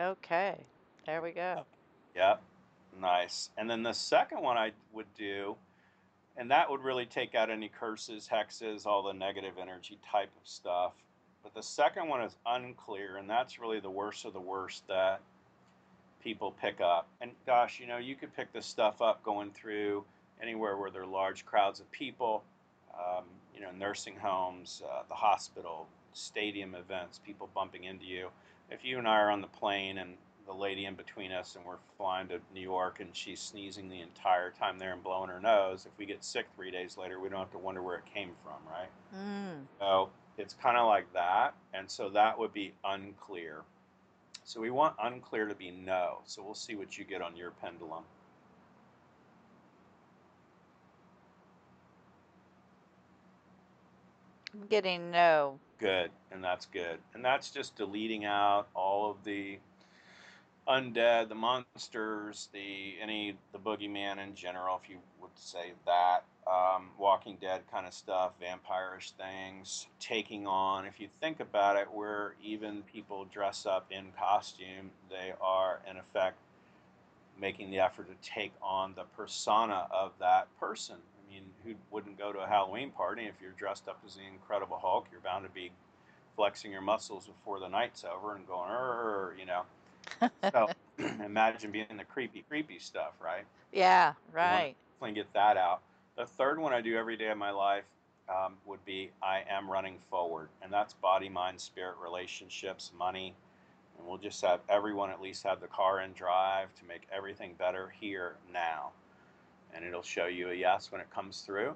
Okay. 0.00 0.56
There 1.06 1.22
we 1.22 1.30
go. 1.30 1.64
Yep. 2.16 2.42
Nice. 3.00 3.50
And 3.56 3.70
then 3.70 3.84
the 3.84 3.92
second 3.92 4.42
one 4.42 4.56
I 4.56 4.72
would 4.92 5.06
do, 5.16 5.54
and 6.36 6.50
that 6.50 6.68
would 6.68 6.82
really 6.82 7.06
take 7.06 7.36
out 7.36 7.50
any 7.50 7.68
curses, 7.68 8.28
hexes, 8.30 8.84
all 8.84 9.04
the 9.04 9.12
negative 9.12 9.54
energy 9.60 9.98
type 10.10 10.30
of 10.40 10.48
stuff. 10.48 10.92
But 11.44 11.54
the 11.54 11.62
second 11.62 12.08
one 12.08 12.20
is 12.20 12.36
unclear, 12.46 13.18
and 13.18 13.30
that's 13.30 13.60
really 13.60 13.78
the 13.78 13.90
worst 13.90 14.24
of 14.24 14.32
the 14.32 14.40
worst 14.40 14.88
that 14.88 15.20
people 16.22 16.50
pick 16.60 16.80
up. 16.80 17.06
And 17.20 17.30
gosh, 17.46 17.78
you 17.78 17.86
know, 17.86 17.98
you 17.98 18.16
could 18.16 18.34
pick 18.34 18.52
this 18.52 18.66
stuff 18.66 19.00
up 19.00 19.22
going 19.22 19.52
through 19.52 20.04
anywhere 20.42 20.76
where 20.76 20.90
there 20.90 21.02
are 21.02 21.06
large 21.06 21.44
crowds 21.44 21.80
of 21.80 21.90
people, 21.90 22.42
um, 22.94 23.24
you 23.54 23.60
know, 23.60 23.70
nursing 23.72 24.16
homes, 24.16 24.82
uh, 24.90 25.02
the 25.08 25.14
hospital, 25.14 25.86
stadium 26.12 26.74
events, 26.74 27.20
people 27.24 27.48
bumping 27.54 27.84
into 27.84 28.04
you. 28.04 28.28
If 28.70 28.84
you 28.84 28.98
and 28.98 29.08
I 29.08 29.16
are 29.16 29.30
on 29.30 29.40
the 29.40 29.46
plane 29.48 29.98
and 29.98 30.14
the 30.46 30.52
lady 30.52 30.86
in 30.86 30.94
between 30.94 31.30
us 31.32 31.54
and 31.56 31.64
we're 31.64 31.76
flying 31.96 32.28
to 32.28 32.40
New 32.52 32.60
York 32.60 33.00
and 33.00 33.10
she's 33.12 33.40
sneezing 33.40 33.88
the 33.88 34.00
entire 34.00 34.50
time 34.50 34.78
there 34.78 34.92
and 34.92 35.02
blowing 35.02 35.30
her 35.30 35.40
nose, 35.40 35.86
if 35.86 35.92
we 35.98 36.06
get 36.06 36.24
sick 36.24 36.46
three 36.56 36.70
days 36.70 36.96
later, 36.96 37.20
we 37.20 37.28
don't 37.28 37.38
have 37.38 37.52
to 37.52 37.58
wonder 37.58 37.82
where 37.82 37.96
it 37.96 38.04
came 38.12 38.30
from, 38.42 38.58
right? 38.68 38.88
Mm. 39.14 39.66
So 39.78 40.10
it's 40.38 40.54
kind 40.54 40.76
of 40.76 40.86
like 40.86 41.12
that. 41.12 41.54
And 41.74 41.90
so 41.90 42.08
that 42.10 42.38
would 42.38 42.52
be 42.52 42.72
unclear. 42.84 43.62
So 44.44 44.60
we 44.60 44.70
want 44.70 44.96
unclear 45.00 45.46
to 45.46 45.54
be 45.54 45.70
no. 45.70 46.18
So 46.24 46.42
we'll 46.42 46.54
see 46.54 46.74
what 46.74 46.98
you 46.98 47.04
get 47.04 47.22
on 47.22 47.36
your 47.36 47.52
pendulum. 47.52 48.02
I'm 54.60 54.66
getting 54.66 55.10
no. 55.10 55.58
Good. 55.78 56.10
And 56.30 56.44
that's 56.44 56.66
good. 56.66 56.98
And 57.14 57.24
that's 57.24 57.50
just 57.50 57.76
deleting 57.76 58.24
out 58.24 58.68
all 58.74 59.10
of 59.10 59.16
the 59.24 59.58
undead, 60.68 61.28
the 61.28 61.34
monsters, 61.34 62.48
the 62.52 62.94
any 63.02 63.36
the 63.52 63.58
boogeyman 63.58 64.22
in 64.22 64.34
general, 64.34 64.80
if 64.82 64.90
you 64.90 64.98
would 65.20 65.30
say 65.34 65.72
that. 65.86 66.24
Um, 66.46 66.88
Walking 66.98 67.36
Dead 67.40 67.62
kind 67.70 67.86
of 67.86 67.94
stuff, 67.94 68.32
vampirish 68.40 69.12
things, 69.12 69.86
taking 70.00 70.46
on. 70.46 70.84
If 70.84 70.98
you 70.98 71.08
think 71.20 71.40
about 71.40 71.76
it, 71.76 71.86
where 71.92 72.34
even 72.42 72.82
people 72.92 73.26
dress 73.32 73.66
up 73.66 73.86
in 73.90 74.06
costume, 74.18 74.90
they 75.08 75.32
are 75.40 75.80
in 75.88 75.96
effect 75.96 76.36
making 77.40 77.70
the 77.70 77.78
effort 77.78 78.08
to 78.08 78.28
take 78.28 78.52
on 78.62 78.94
the 78.96 79.04
persona 79.16 79.86
of 79.90 80.12
that 80.18 80.46
person. 80.58 80.96
I 81.30 81.34
mean, 81.34 81.44
who 81.64 81.74
wouldn't 81.90 82.18
go 82.18 82.32
to 82.32 82.40
a 82.40 82.46
Halloween 82.46 82.90
party 82.90 83.24
if 83.26 83.34
you're 83.40 83.52
dressed 83.52 83.88
up 83.88 84.00
as 84.06 84.16
the 84.16 84.22
Incredible 84.22 84.78
Hulk? 84.80 85.06
You're 85.12 85.20
bound 85.20 85.44
to 85.44 85.50
be 85.50 85.70
flexing 86.36 86.72
your 86.72 86.80
muscles 86.80 87.26
before 87.26 87.60
the 87.60 87.68
night's 87.68 88.04
over 88.04 88.34
and 88.34 88.46
going, 88.46 88.70
"Err," 88.70 89.34
you 89.38 89.46
know. 89.46 89.62
So 90.52 90.68
imagine 91.24 91.70
being 91.70 91.86
the 91.96 92.04
creepy, 92.04 92.44
creepy 92.48 92.78
stuff, 92.78 93.12
right? 93.22 93.44
Yeah, 93.72 94.14
right. 94.32 94.74
Definitely 94.98 95.22
get 95.22 95.32
that 95.34 95.56
out. 95.56 95.82
The 96.16 96.26
third 96.26 96.58
one 96.58 96.72
I 96.72 96.80
do 96.80 96.96
every 96.96 97.16
day 97.16 97.28
of 97.28 97.38
my 97.38 97.50
life 97.50 97.84
um, 98.28 98.54
would 98.66 98.84
be 98.84 99.10
I 99.22 99.42
am 99.48 99.70
running 99.70 99.98
forward, 100.10 100.48
and 100.62 100.72
that's 100.72 100.94
body, 100.94 101.28
mind, 101.28 101.60
spirit, 101.60 101.94
relationships, 102.02 102.90
money, 102.98 103.34
and 103.98 104.06
we'll 104.06 104.18
just 104.18 104.42
have 104.42 104.60
everyone 104.68 105.10
at 105.10 105.20
least 105.20 105.44
have 105.44 105.60
the 105.60 105.68
car 105.68 106.00
and 106.00 106.14
drive 106.14 106.74
to 106.76 106.84
make 106.86 107.02
everything 107.12 107.54
better 107.58 107.92
here 108.00 108.36
now, 108.52 108.90
and 109.74 109.84
it'll 109.84 110.02
show 110.02 110.26
you 110.26 110.50
a 110.50 110.54
yes 110.54 110.90
when 110.92 111.00
it 111.00 111.10
comes 111.10 111.42
through. 111.42 111.74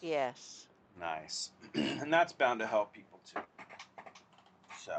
Yes. 0.00 0.66
Nice, 0.98 1.50
and 1.74 2.12
that's 2.12 2.32
bound 2.32 2.60
to 2.60 2.66
help 2.66 2.92
people 2.92 3.20
too. 3.32 3.40
So. 4.84 4.92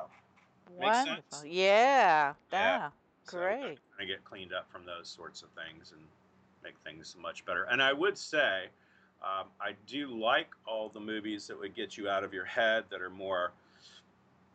Makes 0.79 0.97
Wonderful. 0.97 1.23
sense? 1.29 1.45
Yeah. 1.45 2.33
Yeah. 2.51 2.77
Yeah. 2.77 2.89
So 3.25 3.37
Great. 3.37 3.77
I 3.99 4.05
get 4.05 4.23
cleaned 4.23 4.53
up 4.53 4.69
from 4.71 4.85
those 4.85 5.07
sorts 5.07 5.43
of 5.43 5.49
things 5.49 5.91
and 5.91 6.01
make 6.63 6.75
things 6.83 7.15
much 7.21 7.45
better. 7.45 7.65
And 7.65 7.81
I 7.81 7.93
would 7.93 8.17
say, 8.17 8.65
um, 9.21 9.47
I 9.61 9.73
do 9.87 10.07
like 10.07 10.49
all 10.65 10.89
the 10.89 10.99
movies 10.99 11.47
that 11.47 11.57
would 11.59 11.75
get 11.75 11.97
you 11.97 12.09
out 12.09 12.23
of 12.23 12.33
your 12.33 12.45
head 12.45 12.85
that 12.89 13.01
are 13.01 13.09
more, 13.09 13.51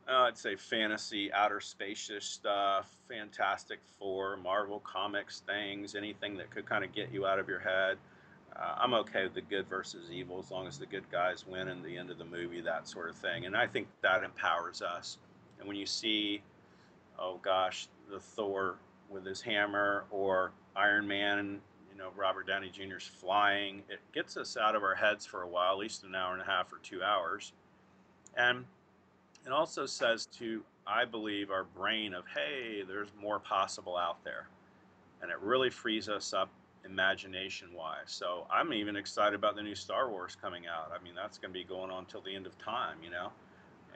uh, 0.09 0.23
I'd 0.23 0.39
say, 0.39 0.57
fantasy, 0.57 1.33
outer 1.33 1.61
spacious 1.61 2.25
stuff, 2.25 2.97
Fantastic 3.09 3.81
Four, 3.99 4.37
Marvel 4.37 4.81
Comics 4.81 5.41
things, 5.41 5.95
anything 5.95 6.37
that 6.39 6.51
could 6.51 6.67
kind 6.67 6.85
of 6.85 6.95
get 6.95 7.13
you 7.13 7.27
out 7.27 7.39
of 7.39 7.49
your 7.49 7.61
head. 7.61 7.99
Uh, 8.57 8.75
I'm 8.79 8.95
okay 8.95 9.25
with 9.25 9.35
the 9.35 9.43
good 9.43 9.69
versus 9.69 10.11
evil 10.11 10.39
as 10.39 10.51
long 10.51 10.67
as 10.67 10.79
the 10.79 10.87
good 10.87 11.05
guys 11.13 11.47
win 11.47 11.69
in 11.69 11.83
the 11.83 11.97
end 11.97 12.11
of 12.11 12.19
the 12.19 12.25
movie, 12.25 12.61
that 12.63 12.89
sort 12.89 13.11
of 13.11 13.17
thing. 13.17 13.47
And 13.47 13.57
I 13.57 13.67
think 13.67 13.87
that 14.03 14.25
empowers 14.25 14.83
us. 14.83 15.19
And 15.59 15.69
when 15.69 15.77
you 15.77 15.87
see 15.87 16.43
oh 17.19 17.39
gosh, 17.43 17.89
the 18.11 18.21
Thor 18.21 18.77
with 19.11 19.25
his 19.27 19.41
hammer 19.41 20.05
or 20.11 20.53
Iron 20.77 21.07
Man, 21.07 21.61
you 21.91 21.99
know, 21.99 22.11
Robert 22.17 22.47
Downey 22.47 22.71
Jr.'s 22.71 23.07
flying. 23.07 23.83
It 23.89 24.01
gets 24.13 24.37
us 24.37 24.57
out 24.57 24.77
of 24.77 24.83
our 24.83 24.95
heads 24.95 25.27
for 25.27 25.43
a 25.43 25.49
while, 25.49 25.73
at 25.73 25.79
least 25.79 26.05
an 26.05 26.15
hour 26.15 26.33
and 26.33 26.43
a 26.43 26.45
half 26.45 26.73
or 26.73 26.79
two 26.83 27.03
hours. 27.03 27.53
And 28.37 28.65
it 29.49 29.53
also 29.55 29.87
says 29.87 30.27
to, 30.39 30.63
I 30.87 31.07
believe, 31.07 31.51
our 31.51 31.65
brain 31.65 32.13
of, 32.13 32.25
hey, 32.27 32.83
there's 32.87 33.09
more 33.19 33.39
possible 33.39 33.97
out 33.97 34.23
there. 34.23 34.47
And 35.23 35.31
it 35.31 35.39
really 35.41 35.71
frees 35.71 36.09
us 36.11 36.35
up 36.35 36.51
imagination 36.85 37.69
wise. 37.75 37.97
So 38.09 38.47
I'm 38.51 38.75
even 38.75 38.95
excited 38.95 39.35
about 39.35 39.57
the 39.57 39.63
new 39.63 39.75
Star 39.75 40.11
Wars 40.11 40.37
coming 40.39 40.67
out. 40.67 40.93
I 40.95 41.03
mean, 41.03 41.15
that's 41.15 41.39
going 41.39 41.51
to 41.51 41.59
be 41.59 41.65
going 41.65 41.91
on 41.91 42.05
till 42.05 42.21
the 42.21 42.35
end 42.35 42.45
of 42.45 42.59
time, 42.59 42.99
you 43.03 43.11
know? 43.11 43.33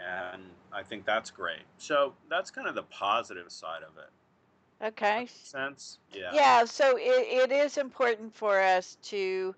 And 0.00 0.42
I 0.72 0.82
think 0.82 1.04
that's 1.04 1.30
great. 1.30 1.64
So 1.76 2.14
that's 2.30 2.50
kind 2.50 2.66
of 2.66 2.74
the 2.74 2.84
positive 2.84 3.52
side 3.52 3.82
of 3.82 3.98
it. 3.98 4.86
Okay. 4.86 5.28
Sense? 5.42 5.98
Yeah. 6.14 6.30
Yeah, 6.32 6.64
so 6.64 6.96
it, 6.96 7.50
it 7.50 7.52
is 7.52 7.76
important 7.76 8.34
for 8.34 8.58
us 8.58 8.96
to 9.02 9.54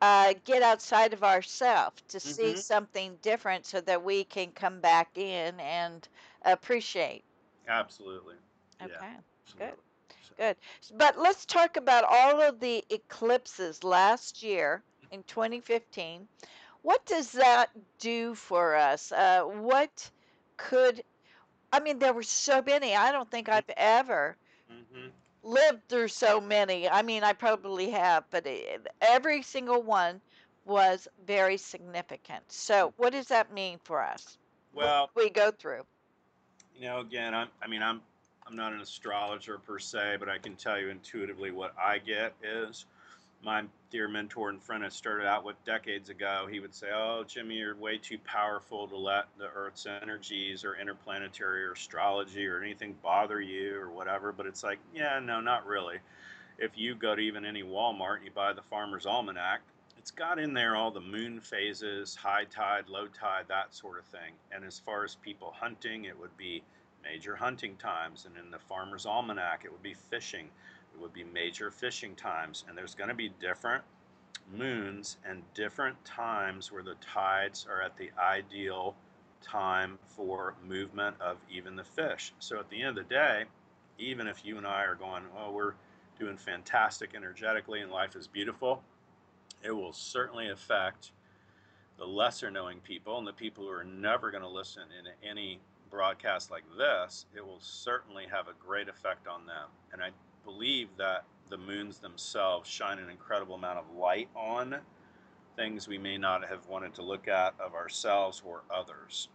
uh, 0.00 0.34
get 0.44 0.62
outside 0.62 1.12
of 1.12 1.22
ourselves 1.24 2.02
to 2.08 2.20
see 2.20 2.54
Mhm. 2.54 2.56
something 2.56 3.16
different 3.22 3.66
so 3.66 3.80
that 3.80 4.02
we 4.02 4.24
can 4.24 4.52
come 4.52 4.80
back 4.80 5.16
in 5.16 5.60
and 5.60 6.08
appreciate. 6.42 7.24
Absolutely. 7.68 8.36
Okay. 8.82 8.90
Yeah, 8.90 9.04
good. 9.56 9.76
absolutely. 9.76 9.84
Good. 10.36 10.56
But 10.94 11.18
let's 11.18 11.44
talk 11.46 11.76
about 11.76 12.04
all 12.04 12.40
of 12.40 12.60
the 12.60 12.84
eclipses 12.90 13.82
last 13.84 14.42
year 14.42 14.84
in 15.10 15.22
2015. 15.24 16.28
What 16.82 17.04
does 17.06 17.32
that 17.32 17.70
do 17.98 18.34
for 18.34 18.74
us? 18.76 19.12
Uh, 19.12 19.42
what 19.44 20.10
could, 20.56 21.02
I 21.72 21.80
mean, 21.80 21.98
there 21.98 22.12
were 22.14 22.22
so 22.22 22.62
many. 22.62 22.94
I 22.94 23.12
don't 23.12 23.30
think 23.30 23.48
I've 23.48 23.70
ever 23.76 24.36
hmm 24.68 25.10
lived 25.46 25.88
through 25.88 26.08
so 26.08 26.40
many. 26.40 26.88
I 26.88 27.02
mean, 27.02 27.24
I 27.24 27.32
probably 27.32 27.90
have, 27.90 28.24
but 28.30 28.46
it, 28.46 28.86
every 29.00 29.42
single 29.42 29.82
one 29.82 30.20
was 30.64 31.08
very 31.26 31.56
significant. 31.56 32.42
So, 32.48 32.92
what 32.96 33.12
does 33.12 33.28
that 33.28 33.52
mean 33.52 33.78
for 33.84 34.02
us? 34.02 34.38
Well, 34.74 35.10
we 35.14 35.30
go 35.30 35.50
through? 35.50 35.84
you 36.78 36.88
know, 36.88 37.00
again, 37.00 37.34
I'm, 37.34 37.48
I 37.62 37.66
mean, 37.66 37.82
I'm, 37.82 38.00
I'm 38.46 38.54
not 38.54 38.72
an 38.72 38.80
astrologer 38.80 39.58
per 39.58 39.78
se, 39.78 40.16
but 40.20 40.28
I 40.28 40.38
can 40.38 40.54
tell 40.56 40.78
you 40.78 40.88
intuitively 40.88 41.50
what 41.50 41.74
I 41.82 41.98
get 41.98 42.34
is 42.42 42.86
my 43.46 43.62
dear 43.92 44.08
mentor 44.08 44.48
and 44.48 44.60
friend 44.60 44.84
I 44.84 44.88
started 44.88 45.24
out 45.24 45.44
with 45.44 45.54
decades 45.64 46.10
ago. 46.10 46.48
He 46.50 46.58
would 46.58 46.74
say, 46.74 46.88
"Oh, 46.92 47.22
Jimmy, 47.22 47.54
you're 47.54 47.76
way 47.76 47.96
too 47.96 48.18
powerful 48.18 48.88
to 48.88 48.96
let 48.96 49.26
the 49.38 49.48
Earth's 49.54 49.86
energies 49.86 50.64
or 50.64 50.74
interplanetary 50.74 51.62
or 51.62 51.72
astrology 51.72 52.44
or 52.44 52.60
anything 52.60 52.94
bother 53.04 53.40
you 53.40 53.76
or 53.76 53.88
whatever." 53.88 54.32
But 54.32 54.46
it's 54.46 54.64
like, 54.64 54.80
yeah, 54.92 55.20
no, 55.20 55.40
not 55.40 55.64
really. 55.64 56.00
If 56.58 56.76
you 56.76 56.96
go 56.96 57.14
to 57.14 57.22
even 57.22 57.44
any 57.44 57.62
Walmart 57.62 58.16
and 58.16 58.24
you 58.24 58.32
buy 58.32 58.52
the 58.52 58.62
Farmer's 58.62 59.06
Almanac, 59.06 59.60
it's 59.96 60.10
got 60.10 60.40
in 60.40 60.52
there 60.52 60.74
all 60.74 60.90
the 60.90 61.00
moon 61.00 61.40
phases, 61.40 62.16
high 62.16 62.46
tide, 62.46 62.88
low 62.88 63.06
tide, 63.06 63.46
that 63.46 63.72
sort 63.72 64.00
of 64.00 64.06
thing. 64.06 64.34
And 64.50 64.64
as 64.64 64.80
far 64.80 65.04
as 65.04 65.14
people 65.14 65.52
hunting, 65.52 66.06
it 66.06 66.18
would 66.18 66.36
be 66.36 66.64
major 67.04 67.36
hunting 67.36 67.76
times. 67.76 68.26
And 68.26 68.36
in 68.36 68.50
the 68.50 68.58
Farmer's 68.58 69.06
Almanac, 69.06 69.64
it 69.64 69.70
would 69.70 69.84
be 69.84 69.94
fishing. 69.94 70.50
It 70.96 71.02
would 71.02 71.12
be 71.12 71.24
major 71.24 71.70
fishing 71.70 72.14
times. 72.14 72.64
And 72.68 72.76
there's 72.76 72.94
going 72.94 73.10
to 73.10 73.14
be 73.14 73.30
different 73.40 73.84
moons 74.56 75.18
and 75.28 75.42
different 75.54 76.02
times 76.04 76.72
where 76.72 76.82
the 76.82 76.94
tides 77.00 77.66
are 77.68 77.82
at 77.82 77.96
the 77.96 78.10
ideal 78.18 78.94
time 79.42 79.98
for 80.04 80.54
movement 80.66 81.16
of 81.20 81.36
even 81.50 81.76
the 81.76 81.84
fish. 81.84 82.32
So 82.38 82.58
at 82.58 82.70
the 82.70 82.80
end 82.80 82.98
of 82.98 83.08
the 83.08 83.14
day, 83.14 83.44
even 83.98 84.26
if 84.26 84.44
you 84.44 84.56
and 84.56 84.66
I 84.66 84.84
are 84.84 84.94
going, 84.94 85.24
oh, 85.36 85.52
we're 85.52 85.74
doing 86.18 86.36
fantastic 86.36 87.14
energetically 87.14 87.80
and 87.80 87.90
life 87.90 88.16
is 88.16 88.26
beautiful, 88.26 88.82
it 89.62 89.70
will 89.70 89.92
certainly 89.92 90.48
affect 90.50 91.12
the 91.98 92.04
lesser 92.04 92.50
knowing 92.50 92.80
people 92.80 93.18
and 93.18 93.26
the 93.26 93.32
people 93.32 93.64
who 93.64 93.70
are 93.70 93.84
never 93.84 94.30
going 94.30 94.42
to 94.42 94.48
listen 94.48 94.82
in 94.98 95.28
any 95.28 95.58
broadcast 95.90 96.50
like 96.50 96.64
this. 96.76 97.26
It 97.34 97.44
will 97.44 97.60
certainly 97.60 98.26
have 98.30 98.48
a 98.48 98.52
great 98.58 98.88
effect 98.88 99.26
on 99.26 99.46
them. 99.46 99.68
And 99.92 100.02
I 100.02 100.10
believe 100.46 100.88
that 100.96 101.24
the 101.50 101.58
moons 101.58 101.98
themselves 101.98 102.70
shine 102.70 102.98
an 102.98 103.10
incredible 103.10 103.56
amount 103.56 103.78
of 103.78 103.84
light 103.96 104.28
on 104.34 104.76
things 105.56 105.88
we 105.88 105.98
may 105.98 106.16
not 106.16 106.46
have 106.48 106.66
wanted 106.68 106.94
to 106.94 107.02
look 107.02 107.28
at 107.28 107.54
of 107.60 107.74
ourselves 107.74 108.42
or 108.46 108.62
others. 108.70 109.28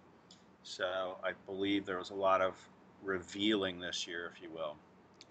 So 0.64 1.18
I 1.24 1.34
believe 1.46 1.86
there 1.86 1.98
was 2.00 2.12
a 2.12 2.16
lot 2.16 2.42
of 2.42 2.56
revealing 3.04 3.80
this 3.80 4.08
year, 4.08 4.32
if 4.36 4.42
you 4.42 4.50
will. 4.50 4.76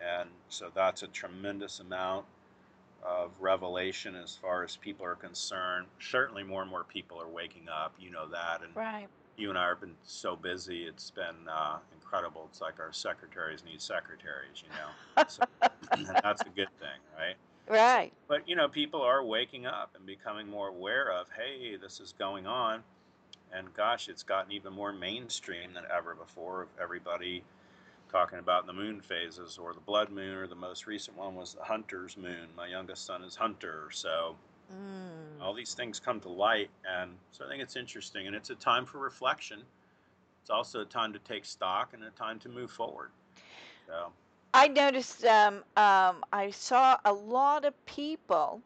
And 0.01 0.29
so 0.49 0.71
that's 0.75 1.03
a 1.03 1.07
tremendous 1.09 1.81
amount 1.81 2.27
of 3.03 3.31
revelation 3.41 4.17
as 4.17 4.37
far 4.37 4.65
as 4.65 4.77
people 4.77 5.05
are 5.07 5.15
concerned. 5.15 5.87
Certainly, 6.01 6.45
more 6.45 6.63
and 6.63 6.71
more 6.71 6.85
people 6.85 7.21
are 7.21 7.29
waking 7.29 7.69
up. 7.69 7.95
You 7.99 8.11
know 8.11 8.29
that, 8.29 8.63
and 8.63 8.75
Right. 8.75 9.09
you 9.37 9.49
and 9.51 9.59
I 9.59 9.69
have 9.69 9.81
been 9.81 9.97
so 10.05 10.37
busy. 10.37 10.85
It's 10.85 11.11
been 11.11 11.49
uh, 11.51 11.79
incredible. 12.11 12.47
It's 12.51 12.61
like 12.61 12.81
our 12.81 12.93
secretaries 12.93 13.65
need 13.65 13.81
secretaries, 13.81 14.63
you 14.63 14.69
know. 14.75 15.25
So, 15.29 15.43
and 15.93 16.07
that's 16.23 16.43
a 16.43 16.49
good 16.49 16.71
thing, 16.79 16.99
right? 17.17 17.37
Right. 17.69 18.13
But 18.27 18.49
you 18.49 18.57
know, 18.57 18.69
people 18.69 19.03
are 19.03 19.25
waking 19.25 19.67
up 19.67 19.91
and 19.95 20.07
becoming 20.07 20.49
more 20.49 20.69
aware 20.69 21.13
of, 21.13 21.27
hey, 21.37 21.77
this 21.77 22.01
is 22.01 22.15
going 22.19 22.47
on, 22.47 22.83
and 23.53 23.73
gosh, 23.75 24.09
it's 24.09 24.23
gotten 24.23 24.51
even 24.53 24.73
more 24.73 24.93
mainstream 24.93 25.75
than 25.75 25.85
ever 25.95 26.15
before. 26.15 26.63
Of 26.63 26.69
everybody 26.81 27.43
talking 28.11 28.39
about 28.39 28.67
the 28.67 28.73
moon 28.73 29.01
phases 29.01 29.59
or 29.59 29.73
the 29.75 29.81
blood 29.81 30.11
moon, 30.11 30.37
or 30.37 30.47
the 30.47 30.55
most 30.55 30.87
recent 30.87 31.17
one 31.17 31.35
was 31.37 31.55
the 31.55 31.65
hunter's 31.65 32.17
moon. 32.17 32.49
My 32.57 32.67
youngest 32.67 33.05
son 33.05 33.23
is 33.23 33.37
hunter, 33.37 33.89
so 33.93 34.37
Mm. 34.71 35.43
all 35.43 35.53
these 35.53 35.75
things 35.75 36.01
come 36.01 36.21
to 36.21 36.29
light, 36.29 36.71
and 36.89 37.19
so 37.33 37.45
I 37.45 37.49
think 37.49 37.63
it's 37.63 37.77
interesting, 37.77 38.27
and 38.27 38.35
it's 38.35 38.51
a 38.51 38.55
time 38.55 38.87
for 38.87 38.99
reflection. 38.99 39.65
It's 40.51 40.57
also 40.57 40.81
a 40.81 40.85
time 40.85 41.13
to 41.13 41.21
take 41.21 41.45
stock 41.45 41.95
and 41.95 42.03
a 42.03 42.11
time 42.11 42.41
to 42.41 42.49
move 42.49 42.73
forward. 42.73 43.11
So. 43.87 44.11
I 44.53 44.67
noticed 44.67 45.25
um, 45.25 45.63
um, 45.77 46.25
I 46.33 46.51
saw 46.51 46.97
a 47.05 47.13
lot 47.13 47.65
of 47.65 47.87
people 47.87 48.61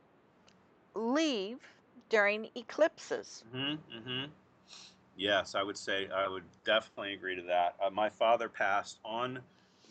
leave 0.95 1.59
during 2.09 2.49
eclipses. 2.55 3.45
Mm-hmm, 3.55 3.99
mm-hmm. 3.99 4.31
Yes, 5.19 5.55
I 5.55 5.63
would 5.63 5.77
say 5.77 6.09
I 6.09 6.27
would 6.27 6.45
definitely 6.65 7.13
agree 7.13 7.37
to 7.37 7.43
that. 7.43 7.75
Uh, 7.85 7.91
my 7.91 8.09
father 8.09 8.49
passed 8.49 8.99
on 9.05 9.41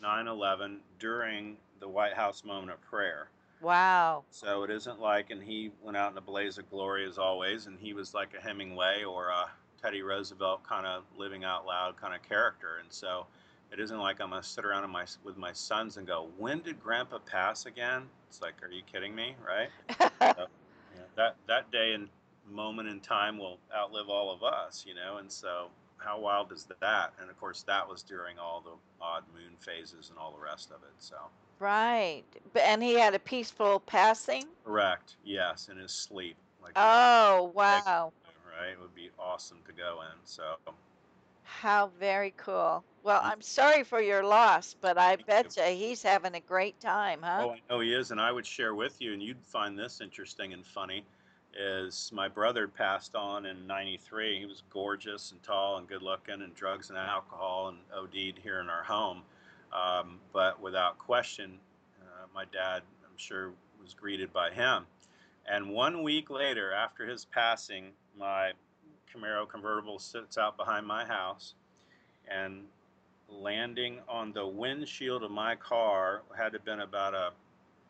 9/11 0.02 0.78
during 0.98 1.56
the 1.78 1.86
White 1.86 2.14
House 2.14 2.42
moment 2.42 2.72
of 2.72 2.80
prayer. 2.80 3.28
Wow. 3.60 4.24
So 4.32 4.64
it 4.64 4.70
isn't 4.72 4.98
like, 4.98 5.30
and 5.30 5.40
he 5.40 5.70
went 5.80 5.96
out 5.96 6.10
in 6.10 6.18
a 6.18 6.20
blaze 6.20 6.58
of 6.58 6.68
glory 6.70 7.06
as 7.06 7.18
always, 7.18 7.68
and 7.68 7.78
he 7.78 7.94
was 7.94 8.14
like 8.14 8.34
a 8.36 8.42
Hemingway 8.42 9.04
or 9.04 9.28
a 9.28 9.48
Teddy 9.84 10.00
Roosevelt 10.02 10.62
kind 10.66 10.86
of 10.86 11.04
living 11.18 11.44
out 11.44 11.66
loud 11.66 12.00
kind 12.00 12.14
of 12.14 12.22
character. 12.26 12.78
And 12.80 12.90
so 12.90 13.26
it 13.70 13.78
isn't 13.78 13.98
like 13.98 14.18
I'm 14.20 14.30
gonna 14.30 14.42
sit 14.42 14.64
around 14.64 14.84
in 14.84 14.90
my, 14.90 15.04
with 15.24 15.36
my 15.36 15.52
sons 15.52 15.98
and 15.98 16.06
go, 16.06 16.28
"When 16.38 16.60
did 16.60 16.82
Grandpa 16.82 17.18
pass 17.18 17.66
again?" 17.66 18.08
It's 18.28 18.40
like, 18.40 18.54
are 18.62 18.70
you 18.70 18.82
kidding 18.90 19.14
me, 19.14 19.36
right? 19.46 19.68
So, 20.36 20.46
you 20.94 21.00
know, 21.00 21.06
that 21.16 21.36
that 21.48 21.70
day 21.70 21.92
and 21.92 22.08
moment 22.50 22.88
in 22.88 23.00
time 23.00 23.36
will 23.36 23.58
outlive 23.76 24.08
all 24.08 24.32
of 24.32 24.42
us, 24.42 24.84
you 24.88 24.94
know. 24.94 25.18
And 25.18 25.30
so, 25.30 25.68
how 25.98 26.18
wild 26.18 26.50
is 26.50 26.66
that? 26.80 27.12
And 27.20 27.28
of 27.28 27.38
course, 27.38 27.62
that 27.64 27.86
was 27.86 28.02
during 28.02 28.38
all 28.38 28.62
the 28.62 29.04
odd 29.04 29.24
moon 29.34 29.52
phases 29.58 30.08
and 30.08 30.18
all 30.18 30.32
the 30.32 30.42
rest 30.42 30.70
of 30.70 30.76
it. 30.76 30.94
So. 30.98 31.16
right. 31.58 32.24
And 32.60 32.82
he 32.82 32.94
had 32.94 33.14
a 33.14 33.18
peaceful 33.18 33.80
passing? 33.80 34.44
Correct. 34.64 35.16
Yes, 35.24 35.68
in 35.70 35.76
his 35.76 35.92
sleep. 35.92 36.36
Like 36.62 36.72
Oh, 36.76 37.52
like, 37.54 37.84
wow. 37.84 38.12
Right. 38.60 38.72
It 38.72 38.80
would 38.80 38.94
be 38.94 39.10
awesome 39.18 39.58
to 39.66 39.72
go 39.72 40.00
in. 40.02 40.18
So 40.24 40.56
How 41.42 41.90
very 41.98 42.32
cool. 42.36 42.84
Well, 43.02 43.20
I'm 43.22 43.42
sorry 43.42 43.84
for 43.84 44.00
your 44.00 44.24
loss, 44.24 44.74
but 44.80 44.96
I 44.96 45.16
Thank 45.16 45.26
bet 45.26 45.56
you 45.56 45.76
he's 45.76 46.02
having 46.02 46.34
a 46.34 46.40
great 46.40 46.80
time, 46.80 47.20
huh? 47.22 47.42
oh, 47.44 47.50
I 47.50 47.60
know 47.70 47.80
he 47.80 47.92
is, 47.92 48.10
and 48.10 48.20
I 48.20 48.32
would 48.32 48.46
share 48.46 48.74
with 48.74 49.00
you, 49.00 49.12
and 49.12 49.22
you'd 49.22 49.42
find 49.44 49.78
this 49.78 50.00
interesting 50.00 50.52
and 50.54 50.64
funny. 50.64 51.04
Is 51.56 52.10
my 52.12 52.26
brother 52.28 52.66
passed 52.66 53.14
on 53.14 53.46
in 53.46 53.66
'93? 53.66 54.40
He 54.40 54.46
was 54.46 54.62
gorgeous 54.70 55.30
and 55.30 55.42
tall 55.42 55.76
and 55.76 55.86
good 55.86 56.02
looking, 56.02 56.42
and 56.42 56.54
drugs 56.54 56.88
and 56.88 56.98
alcohol 56.98 57.68
and 57.68 57.78
OD'd 57.94 58.38
here 58.42 58.60
in 58.60 58.68
our 58.68 58.82
home. 58.82 59.22
Um, 59.72 60.18
but 60.32 60.60
without 60.60 60.98
question, 60.98 61.58
uh, 62.02 62.26
my 62.34 62.44
dad, 62.46 62.82
I'm 63.04 63.16
sure, 63.16 63.52
was 63.82 63.94
greeted 63.94 64.32
by 64.32 64.50
him. 64.50 64.86
And 65.46 65.70
one 65.70 66.02
week 66.02 66.30
later, 66.30 66.72
after 66.72 67.06
his 67.06 67.24
passing, 67.24 67.92
my 68.18 68.52
Camaro 69.12 69.48
convertible 69.48 69.98
sits 69.98 70.38
out 70.38 70.56
behind 70.56 70.86
my 70.86 71.04
house, 71.04 71.54
and 72.28 72.64
landing 73.28 74.00
on 74.08 74.32
the 74.32 74.46
windshield 74.46 75.22
of 75.22 75.30
my 75.30 75.54
car 75.56 76.22
had 76.36 76.52
to 76.52 76.58
have 76.58 76.64
been 76.64 76.80
about 76.80 77.14
a 77.14 77.32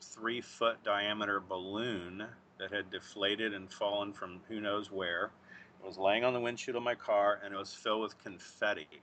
three 0.01 0.41
foot 0.41 0.83
diameter 0.85 1.41
balloon 1.41 2.25
that 2.59 2.73
had 2.73 2.91
deflated 2.91 3.55
and 3.55 3.73
fallen 3.73 4.13
from 4.13 4.41
who 4.49 4.61
knows 4.61 4.91
where. 4.91 5.31
It 5.83 5.87
was 5.87 5.99
laying 5.99 6.25
on 6.25 6.33
the 6.33 6.41
windshield 6.41 6.77
of 6.77 6.83
my 6.83 6.95
car 6.95 7.41
and 7.45 7.55
it 7.55 7.59
was 7.59 7.75
filled 7.75 8.03
with 8.03 8.19
confetti, 8.23 9.03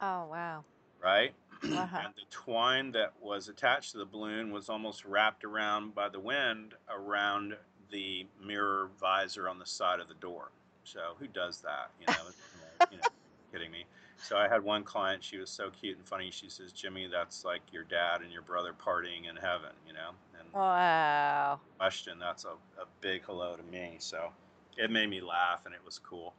Oh, 0.00 0.26
wow. 0.26 0.64
right? 1.02 1.32
Uh-huh. 1.62 2.00
and 2.04 2.14
the 2.14 2.22
twine 2.30 2.90
that 2.92 3.12
was 3.20 3.48
attached 3.48 3.92
to 3.92 3.98
the 3.98 4.04
balloon 4.06 4.50
was 4.52 4.68
almost 4.68 5.04
wrapped 5.04 5.44
around 5.44 5.94
by 5.94 6.08
the 6.08 6.18
wind 6.20 6.74
around 6.88 7.54
the 7.90 8.26
mirror 8.44 8.88
visor 9.00 9.48
on 9.48 9.58
the 9.58 9.66
side 9.66 10.00
of 10.00 10.08
the 10.08 10.14
door. 10.14 10.48
So 10.84 11.00
who 11.18 11.26
does 11.26 11.60
that? 11.60 11.90
You 12.00 12.06
know, 12.06 12.24
you 12.90 12.98
know, 12.98 13.04
kidding 13.52 13.70
me. 13.70 13.84
So 14.22 14.36
I 14.36 14.48
had 14.48 14.62
one 14.62 14.84
client. 14.84 15.24
She 15.24 15.38
was 15.38 15.50
so 15.50 15.70
cute 15.70 15.96
and 15.96 16.06
funny. 16.06 16.30
She 16.30 16.48
says, 16.48 16.72
"Jimmy, 16.72 17.06
that's 17.06 17.44
like 17.44 17.62
your 17.72 17.84
dad 17.84 18.22
and 18.22 18.32
your 18.32 18.42
brother 18.42 18.72
partying 18.72 19.28
in 19.28 19.36
heaven." 19.36 19.70
You 19.86 19.94
know, 19.94 20.10
and 20.38 20.48
Wow. 20.54 21.60
question 21.78 22.18
that's 22.18 22.44
a, 22.44 22.50
a 22.80 22.86
big 23.00 23.22
hello 23.24 23.56
to 23.56 23.62
me. 23.62 23.96
So 23.98 24.30
it 24.76 24.90
made 24.90 25.08
me 25.08 25.20
laugh 25.20 25.62
and 25.66 25.74
it 25.74 25.80
was 25.84 25.98
cool. 25.98 26.34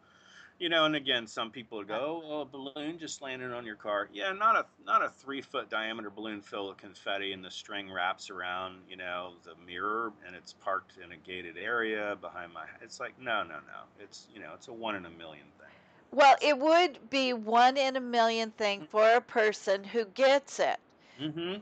You 0.62 0.70
know, 0.70 0.86
and 0.86 0.96
again, 0.96 1.26
some 1.26 1.50
people 1.50 1.80
would 1.80 1.88
go, 1.88 2.22
"Oh, 2.24 2.42
a 2.42 2.46
balloon 2.46 3.00
just 3.00 3.20
landed 3.20 3.52
on 3.52 3.66
your 3.66 3.76
car." 3.76 4.08
Yeah, 4.14 4.32
not 4.32 4.56
a 4.56 4.66
not 4.86 5.04
a 5.04 5.10
three 5.10 5.42
foot 5.42 5.72
diameter 5.72 6.12
balloon 6.12 6.40
filled 6.40 6.70
with 6.70 6.78
confetti, 6.78 7.34
and 7.34 7.44
the 7.44 7.50
string 7.50 7.92
wraps 7.92 8.30
around, 8.30 8.84
you 8.88 8.96
know, 8.96 9.34
the 9.44 9.56
mirror, 9.66 10.14
and 10.24 10.36
it's 10.36 10.54
parked 10.54 11.00
in 11.04 11.14
a 11.14 11.18
gated 11.18 11.58
area 11.58 12.16
behind 12.22 12.54
my. 12.54 12.66
It's 12.80 13.00
like 13.00 13.20
no, 13.20 13.42
no, 13.42 13.56
no. 13.56 13.82
It's 14.00 14.28
you 14.32 14.40
know, 14.40 14.52
it's 14.54 14.68
a 14.68 14.74
one 14.74 14.94
in 14.94 15.08
a 15.08 15.10
million 15.10 15.48
thing. 15.58 15.74
Well, 16.12 16.36
it 16.44 16.60
would 16.60 17.10
be 17.10 17.34
one 17.34 17.76
in 17.76 17.96
a 17.96 18.02
million 18.02 18.52
thing 18.52 18.86
for 18.92 19.14
a 19.14 19.22
person 19.22 19.84
who 19.84 20.06
gets 20.14 20.60
it. 20.60 20.78
Mm-hmm. 21.20 21.62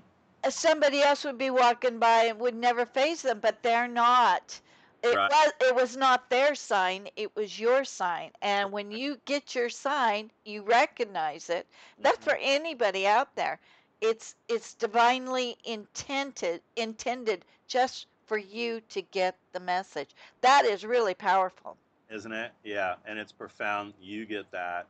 somebody 0.49 1.01
else 1.01 1.23
would 1.23 1.37
be 1.37 1.51
walking 1.51 1.99
by 1.99 2.25
and 2.25 2.39
would 2.41 2.55
never 2.55 2.85
faze 2.85 3.21
them, 3.21 3.39
but 3.39 3.63
they're 3.63 3.87
not. 3.87 4.59
It 5.03 5.15
Right. 5.15 5.29
was 5.29 5.53
it 5.61 5.75
was 5.75 5.95
not 5.97 6.29
their 6.29 6.55
sign, 6.55 7.09
it 7.15 7.35
was 7.35 7.59
your 7.59 7.83
sign. 7.85 8.31
And 8.41 8.71
when 8.71 8.91
you 8.91 9.19
get 9.25 9.55
your 9.55 9.69
sign, 9.69 10.31
you 10.45 10.61
recognize 10.63 11.49
it. 11.49 11.67
That's 11.99 12.23
for 12.23 12.33
mm-hmm. 12.33 12.41
anybody 12.41 13.07
out 13.07 13.35
there. 13.35 13.59
It's 14.01 14.35
it's 14.47 14.73
divinely 14.73 15.57
intended 15.63 16.61
intended 16.75 17.45
just 17.67 18.07
for 18.25 18.37
you 18.37 18.81
to 18.89 19.01
get 19.01 19.37
the 19.53 19.59
message. 19.59 20.15
That 20.41 20.65
is 20.65 20.85
really 20.85 21.13
powerful. 21.15 21.77
isn't 22.09 22.31
it? 22.31 22.51
Yeah, 22.63 22.95
and 23.05 23.19
it's 23.19 23.31
profound. 23.31 23.93
You 23.99 24.25
get 24.25 24.51
that. 24.51 24.87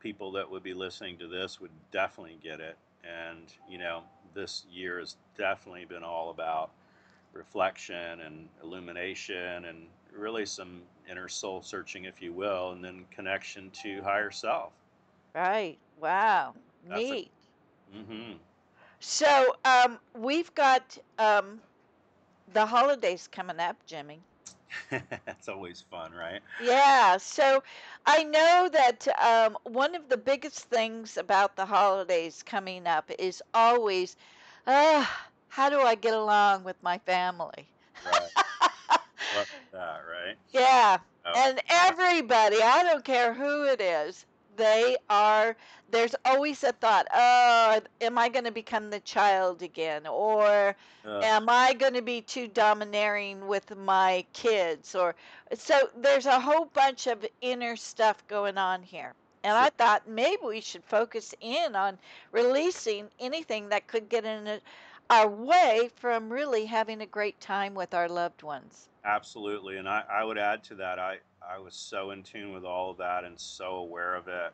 People 0.00 0.32
that 0.32 0.50
would 0.50 0.62
be 0.62 0.74
listening 0.74 1.18
to 1.18 1.28
this 1.28 1.60
would 1.60 1.70
definitely 1.90 2.38
get 2.42 2.60
it. 2.60 2.76
And, 3.04 3.52
you 3.68 3.78
know, 3.78 4.02
this 4.34 4.64
year 4.70 4.98
has 4.98 5.16
definitely 5.36 5.84
been 5.84 6.02
all 6.04 6.30
about 6.30 6.72
reflection 7.34 8.20
and 8.20 8.48
illumination 8.62 9.64
and 9.66 9.88
really 10.12 10.46
some 10.46 10.82
inner 11.10 11.28
soul 11.28 11.62
searching, 11.62 12.04
if 12.04 12.22
you 12.22 12.32
will, 12.32 12.72
and 12.72 12.84
then 12.84 13.06
connection 13.10 13.70
to 13.82 14.02
higher 14.02 14.30
self. 14.30 14.72
Right. 15.34 15.78
Wow. 15.96 16.56
That's 16.88 17.10
a- 17.12 17.16
Neat. 17.16 17.32
hmm 17.92 18.32
So, 19.00 19.54
um, 19.64 20.00
we've 20.14 20.54
got 20.54 20.98
um, 21.18 21.62
the 22.46 22.66
holidays 22.66 23.28
coming 23.28 23.60
up, 23.60 23.84
Jimmy. 23.86 24.24
That's 24.90 25.48
always 25.48 25.80
fun, 25.82 26.12
right? 26.12 26.42
Yeah. 26.58 27.16
So, 27.18 27.62
I 28.06 28.22
know 28.24 28.68
that 28.72 29.06
um, 29.20 29.56
one 29.64 29.94
of 29.94 30.08
the 30.08 30.16
biggest 30.18 30.60
things 30.68 31.16
about 31.16 31.56
the 31.56 31.66
holidays 31.66 32.42
coming 32.42 32.86
up 32.86 33.10
is 33.18 33.42
always, 33.54 34.16
uh, 34.66 35.06
how 35.54 35.70
do 35.70 35.80
I 35.80 35.94
get 35.94 36.14
along 36.14 36.64
with 36.64 36.82
my 36.82 36.98
family? 36.98 37.68
Right. 38.04 38.30
That, 39.72 40.02
right? 40.08 40.36
Yeah. 40.52 40.98
Oh, 41.24 41.32
And 41.34 41.60
everybody, 41.68 42.62
I 42.62 42.82
don't 42.84 43.04
care 43.04 43.34
who 43.34 43.64
it 43.64 43.80
is, 43.80 44.26
they 44.56 44.96
are, 45.08 45.56
there's 45.90 46.14
always 46.24 46.62
a 46.64 46.72
thought, 46.72 47.06
oh, 47.12 47.80
am 48.00 48.18
I 48.18 48.28
going 48.28 48.44
to 48.44 48.52
become 48.52 48.90
the 48.90 49.00
child 49.00 49.62
again? 49.62 50.06
Or 50.06 50.76
ugh, 51.04 51.22
am 51.22 51.48
I 51.48 51.74
going 51.74 51.94
to 51.94 52.02
be 52.02 52.20
too 52.22 52.48
domineering 52.48 53.46
with 53.48 53.76
my 53.76 54.24
kids? 54.32 54.94
Or 54.94 55.14
so 55.54 55.90
there's 55.96 56.26
a 56.26 56.40
whole 56.40 56.66
bunch 56.66 57.06
of 57.06 57.26
inner 57.40 57.76
stuff 57.76 58.26
going 58.28 58.58
on 58.58 58.82
here. 58.82 59.14
And 59.42 59.56
I 59.56 59.70
thought 59.70 60.08
maybe 60.08 60.42
we 60.44 60.60
should 60.60 60.84
focus 60.84 61.34
in 61.40 61.74
on 61.76 61.98
releasing 62.32 63.10
anything 63.18 63.68
that 63.70 63.86
could 63.88 64.08
get 64.08 64.24
in 64.24 64.60
our 65.10 65.28
from 65.96 66.32
really 66.32 66.66
having 66.66 67.00
a 67.00 67.06
great 67.06 67.40
time 67.40 67.74
with 67.74 67.94
our 67.94 68.08
loved 68.08 68.42
ones. 68.42 68.88
Absolutely, 69.04 69.76
and 69.76 69.88
I, 69.88 70.02
I 70.10 70.24
would 70.24 70.38
add 70.38 70.64
to 70.64 70.74
that. 70.76 70.98
I, 70.98 71.18
I 71.46 71.58
was 71.58 71.74
so 71.74 72.10
in 72.10 72.22
tune 72.22 72.52
with 72.52 72.64
all 72.64 72.90
of 72.90 72.96
that 72.98 73.24
and 73.24 73.38
so 73.38 73.76
aware 73.76 74.14
of 74.14 74.28
it 74.28 74.52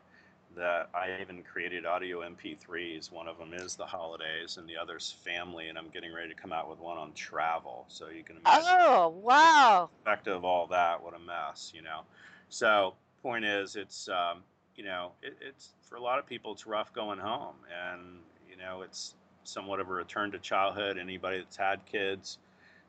that 0.55 0.89
I 0.93 1.21
even 1.21 1.43
created 1.43 1.85
audio 1.85 2.19
MP3s. 2.19 3.11
One 3.11 3.27
of 3.27 3.37
them 3.37 3.53
is 3.53 3.75
the 3.75 3.85
holidays, 3.85 4.57
and 4.57 4.67
the 4.67 4.75
other's 4.75 5.15
family. 5.23 5.69
And 5.69 5.77
I'm 5.77 5.89
getting 5.89 6.13
ready 6.13 6.29
to 6.29 6.35
come 6.35 6.51
out 6.51 6.69
with 6.69 6.79
one 6.79 6.97
on 6.97 7.13
travel. 7.13 7.85
So 7.87 8.09
you 8.09 8.23
can 8.23 8.37
imagine 8.37 8.63
Oh, 8.67 9.09
wow. 9.09 9.89
the 10.03 10.11
effect 10.11 10.27
of 10.27 10.43
all 10.43 10.67
that. 10.67 11.01
What 11.01 11.13
a 11.15 11.19
mess, 11.19 11.71
you 11.73 11.81
know. 11.81 12.01
So 12.49 12.95
point 13.23 13.45
is, 13.45 13.75
it's 13.77 14.09
um, 14.09 14.43
you 14.75 14.83
know, 14.83 15.11
it, 15.21 15.37
it's 15.41 15.69
for 15.83 15.95
a 15.95 16.01
lot 16.01 16.19
of 16.19 16.25
people, 16.27 16.51
it's 16.51 16.67
rough 16.67 16.93
going 16.93 17.19
home, 17.19 17.55
and 17.89 18.19
you 18.49 18.57
know, 18.57 18.81
it's 18.81 19.15
somewhat 19.43 19.79
of 19.79 19.89
a 19.89 19.93
return 19.93 20.31
to 20.31 20.39
childhood. 20.39 20.97
Anybody 20.97 21.39
that's 21.39 21.57
had 21.57 21.85
kids 21.85 22.37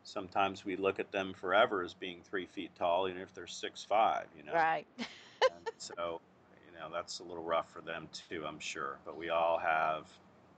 sometimes 0.04 0.64
we 0.64 0.76
look 0.76 0.98
at 0.98 1.12
them 1.12 1.32
forever 1.32 1.82
as 1.82 1.94
being 1.94 2.20
three 2.22 2.46
feet 2.46 2.70
tall, 2.74 3.08
even 3.08 3.20
if 3.22 3.34
they're 3.34 3.46
six 3.46 3.84
five. 3.84 4.26
You 4.36 4.44
know, 4.44 4.52
Right. 4.54 4.86
so 5.78 6.20
you 6.66 6.78
know 6.78 6.88
that's 6.92 7.20
a 7.20 7.24
little 7.24 7.44
rough 7.44 7.70
for 7.72 7.80
them 7.80 8.08
too, 8.12 8.44
I'm 8.46 8.58
sure. 8.58 8.98
But 9.04 9.16
we 9.16 9.30
all 9.30 9.58
have 9.58 10.06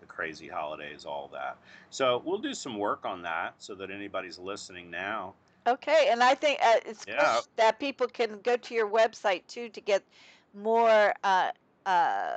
the 0.00 0.06
crazy 0.06 0.48
holidays, 0.48 1.04
all 1.04 1.28
that. 1.32 1.58
So 1.90 2.22
we'll 2.24 2.38
do 2.38 2.54
some 2.54 2.78
work 2.78 3.04
on 3.04 3.22
that, 3.22 3.54
so 3.58 3.74
that 3.76 3.90
anybody's 3.90 4.38
listening 4.38 4.90
now. 4.90 5.34
Okay, 5.66 6.08
and 6.10 6.22
I 6.22 6.34
think 6.34 6.58
uh, 6.62 6.80
it's 6.84 7.06
Yeah. 7.06 7.40
good 7.40 7.44
that 7.56 7.78
people 7.80 8.06
can 8.06 8.40
go 8.42 8.56
to 8.56 8.74
your 8.74 8.88
website 8.88 9.46
too 9.46 9.70
to 9.70 9.80
get 9.80 10.04
more 10.52 11.14
uh, 11.24 11.52
uh, 11.86 12.36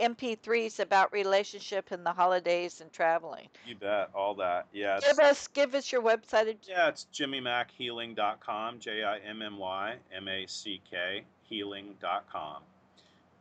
MP3s 0.00 0.78
about 0.80 1.12
relationship 1.12 1.90
and 1.90 2.04
the 2.04 2.12
holidays 2.12 2.80
and 2.80 2.92
traveling. 2.92 3.48
You 3.66 3.74
bet, 3.76 4.10
all 4.14 4.34
that. 4.36 4.66
Yeah, 4.72 4.98
Give 5.00 5.18
us 5.18 5.48
give 5.48 5.74
us 5.74 5.90
your 5.92 6.02
website. 6.02 6.56
yeah, 6.68 6.88
it's 6.88 7.06
jimmymackhealing.com, 7.12 8.78
J 8.78 9.02
I 9.04 9.18
M 9.18 9.42
M 9.42 9.58
Y 9.58 9.96
M 10.14 10.28
A 10.28 10.46
C 10.46 10.80
K 10.90 11.24
healing.com. 11.44 12.62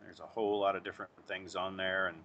There's 0.04 0.20
a 0.20 0.24
whole 0.24 0.60
lot 0.60 0.76
of 0.76 0.84
different 0.84 1.12
things 1.28 1.56
on 1.56 1.78
there, 1.78 2.08
and 2.08 2.18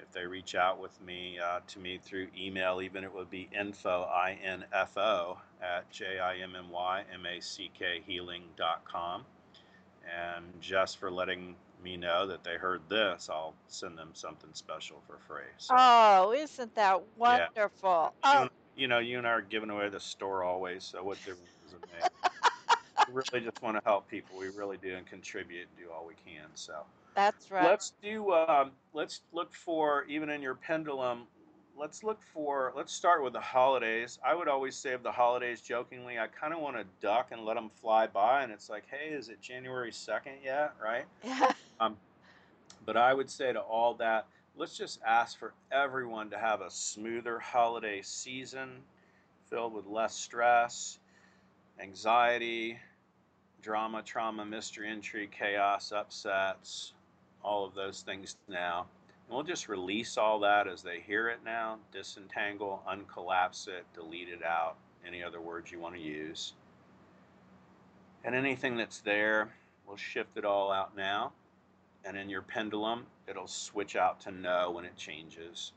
if 0.00 0.10
they 0.12 0.24
reach 0.26 0.54
out 0.54 0.80
with 0.80 0.98
me 1.02 1.38
uh, 1.38 1.60
to 1.68 1.78
me 1.78 1.98
through 2.02 2.28
email, 2.38 2.80
even 2.82 3.04
it 3.04 3.12
would 3.14 3.30
be 3.30 3.48
info 3.58 4.04
i 4.04 4.38
n 4.42 4.64
f 4.72 4.96
o 4.96 5.38
at 5.62 5.90
j 5.90 6.18
i 6.18 6.36
m 6.38 6.54
m 6.56 6.70
y 6.70 7.02
m 7.12 7.26
a 7.26 7.40
c 7.40 7.70
k 7.78 8.02
healing.com. 8.06 9.24
And 10.06 10.44
just 10.60 10.98
for 10.98 11.10
letting 11.10 11.56
me 11.86 11.96
know 11.96 12.26
that 12.26 12.42
they 12.42 12.56
heard 12.56 12.82
this, 12.88 13.28
I'll 13.30 13.54
send 13.68 13.96
them 13.96 14.10
something 14.12 14.50
special 14.52 15.00
for 15.06 15.18
free. 15.28 15.48
So, 15.56 15.74
Oh, 15.78 16.32
isn't 16.32 16.74
that 16.74 17.00
wonderful? 17.16 18.12
you, 18.24 18.28
Oh, 18.30 18.48
you 18.76 18.88
know, 18.88 18.98
you 18.98 19.18
and 19.18 19.26
I 19.26 19.30
are 19.30 19.40
giving 19.40 19.70
away 19.70 19.88
the 19.88 20.00
store 20.00 20.42
always, 20.42 20.84
so 20.84 21.02
what 21.02 21.18
difference 21.18 21.52
does 21.64 21.74
it 21.74 21.80
make? 21.94 22.10
we 23.08 23.22
really 23.32 23.46
just 23.46 23.62
want 23.62 23.76
to 23.76 23.82
help 23.84 24.08
people. 24.10 24.36
We 24.36 24.48
really 24.48 24.76
do 24.78 24.96
and 24.96 25.06
contribute 25.06 25.68
and 25.68 25.86
do 25.86 25.92
all 25.92 26.04
we 26.06 26.14
can. 26.30 26.46
So. 26.54 26.74
that's 27.14 27.50
right. 27.50 27.64
Let's 27.64 27.92
do. 28.02 28.32
Um, 28.32 28.72
let's 28.92 29.22
look 29.32 29.54
for 29.54 30.04
even 30.08 30.28
in 30.28 30.42
your 30.42 30.56
pendulum. 30.56 31.28
Let's 31.78 32.02
look 32.02 32.22
for. 32.22 32.72
Let's 32.74 32.92
start 32.92 33.22
with 33.22 33.34
the 33.34 33.40
holidays. 33.40 34.18
I 34.24 34.34
would 34.34 34.48
always 34.48 34.74
say 34.74 34.94
of 34.94 35.02
the 35.02 35.12
holidays, 35.12 35.60
jokingly, 35.60 36.18
I 36.18 36.26
kind 36.26 36.54
of 36.54 36.60
want 36.60 36.76
to 36.76 36.84
duck 37.02 37.28
and 37.32 37.44
let 37.44 37.54
them 37.54 37.70
fly 37.80 38.06
by, 38.06 38.42
and 38.42 38.50
it's 38.52 38.70
like, 38.70 38.84
hey, 38.90 39.12
is 39.12 39.28
it 39.28 39.42
January 39.42 39.92
second 39.92 40.34
yet? 40.42 40.72
Right. 40.82 41.04
um, 41.80 41.96
But 42.86 42.96
I 42.96 43.12
would 43.12 43.28
say 43.28 43.52
to 43.52 43.60
all 43.60 43.94
that, 43.94 44.26
let's 44.56 44.76
just 44.76 45.00
ask 45.06 45.38
for 45.38 45.52
everyone 45.70 46.30
to 46.30 46.38
have 46.38 46.62
a 46.62 46.70
smoother 46.70 47.38
holiday 47.38 48.00
season, 48.02 48.70
filled 49.50 49.74
with 49.74 49.86
less 49.86 50.14
stress, 50.14 50.98
anxiety, 51.78 52.78
drama, 53.60 54.02
trauma, 54.02 54.46
mystery, 54.46 54.90
intrigue, 54.90 55.30
chaos, 55.30 55.92
upsets, 55.92 56.94
all 57.42 57.66
of 57.66 57.74
those 57.74 58.00
things 58.00 58.36
now. 58.48 58.86
We'll 59.28 59.42
just 59.42 59.68
release 59.68 60.16
all 60.16 60.38
that 60.40 60.68
as 60.68 60.82
they 60.82 61.00
hear 61.00 61.28
it 61.28 61.40
now, 61.44 61.78
disentangle, 61.92 62.82
uncollapse 62.88 63.66
it, 63.66 63.84
delete 63.92 64.28
it 64.28 64.44
out, 64.44 64.76
any 65.06 65.22
other 65.22 65.40
words 65.40 65.72
you 65.72 65.80
want 65.80 65.96
to 65.96 66.00
use. 66.00 66.52
And 68.24 68.34
anything 68.34 68.76
that's 68.76 69.00
there, 69.00 69.48
we'll 69.86 69.96
shift 69.96 70.36
it 70.36 70.44
all 70.44 70.70
out 70.70 70.96
now. 70.96 71.32
And 72.04 72.16
in 72.16 72.30
your 72.30 72.42
pendulum, 72.42 73.06
it'll 73.26 73.48
switch 73.48 73.96
out 73.96 74.20
to 74.20 74.30
no 74.30 74.70
when 74.70 74.84
it 74.84 74.96
changes. 74.96 75.72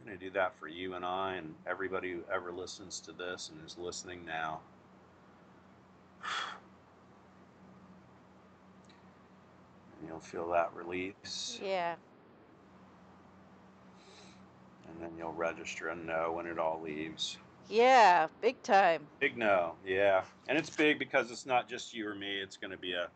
I'm 0.00 0.06
going 0.06 0.18
to 0.18 0.24
do 0.24 0.32
that 0.32 0.58
for 0.58 0.66
you 0.66 0.94
and 0.94 1.04
I 1.04 1.34
and 1.36 1.54
everybody 1.68 2.10
who 2.10 2.22
ever 2.32 2.50
listens 2.50 2.98
to 3.00 3.12
this 3.12 3.50
and 3.54 3.64
is 3.64 3.78
listening 3.78 4.24
now. 4.24 4.60
you'll 10.12 10.20
feel 10.20 10.48
that 10.50 10.70
release, 10.74 11.58
yeah. 11.64 11.94
and 14.86 15.02
then 15.02 15.10
you'll 15.16 15.32
register 15.32 15.88
a 15.88 15.96
no 15.96 16.32
when 16.36 16.46
it 16.46 16.58
all 16.58 16.80
leaves. 16.82 17.38
Yeah. 17.70 18.26
Big 18.42 18.62
time. 18.62 19.06
Big 19.20 19.38
no, 19.38 19.72
yeah. 19.86 20.22
And 20.48 20.58
it's 20.58 20.68
big 20.68 20.98
because 20.98 21.30
it's 21.30 21.46
not 21.46 21.66
just 21.68 21.94
you 21.94 22.06
or 22.06 22.14
me, 22.14 22.38
it's 22.38 22.58
going 22.58 22.72
to 22.72 22.76
be 22.76 22.92
a 22.92 23.08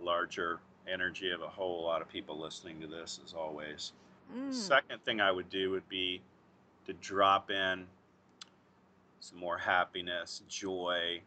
larger 0.00 0.60
energy 0.90 1.30
of 1.32 1.42
a 1.42 1.48
whole 1.48 1.82
lot 1.82 2.00
of 2.00 2.08
people 2.08 2.38
listening 2.40 2.80
to 2.80 2.86
this, 2.86 3.20
as 3.22 3.34
always. 3.34 3.92
Mm. 4.34 4.54
Second 4.54 5.04
thing 5.04 5.20
I 5.20 5.30
would 5.30 5.50
do 5.50 5.70
would 5.70 5.88
be 5.88 6.22
to 6.86 6.94
drop 6.94 7.50
in 7.50 7.84
some 9.20 9.38
more 9.38 9.58
happiness, 9.58 10.42
joy, 10.48 11.20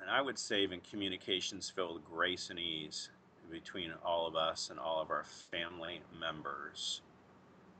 and 0.00 0.10
I 0.10 0.22
would 0.22 0.38
say 0.38 0.62
even 0.62 0.80
communications 0.88 1.68
filled 1.68 1.94
with 1.94 2.04
grace 2.06 2.48
and 2.48 2.58
ease 2.58 3.10
between 3.50 3.92
all 4.04 4.26
of 4.26 4.36
us 4.36 4.70
and 4.70 4.78
all 4.78 5.00
of 5.00 5.10
our 5.10 5.24
family 5.24 6.00
members. 6.18 7.02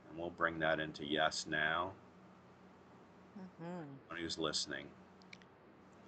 And 0.09 0.19
we'll 0.19 0.31
bring 0.31 0.59
that 0.59 0.79
into 0.79 1.05
yes 1.05 1.45
now, 1.49 1.91
hmm 3.35 3.83
when 4.07 4.19
who's 4.19 4.37
listening. 4.37 4.85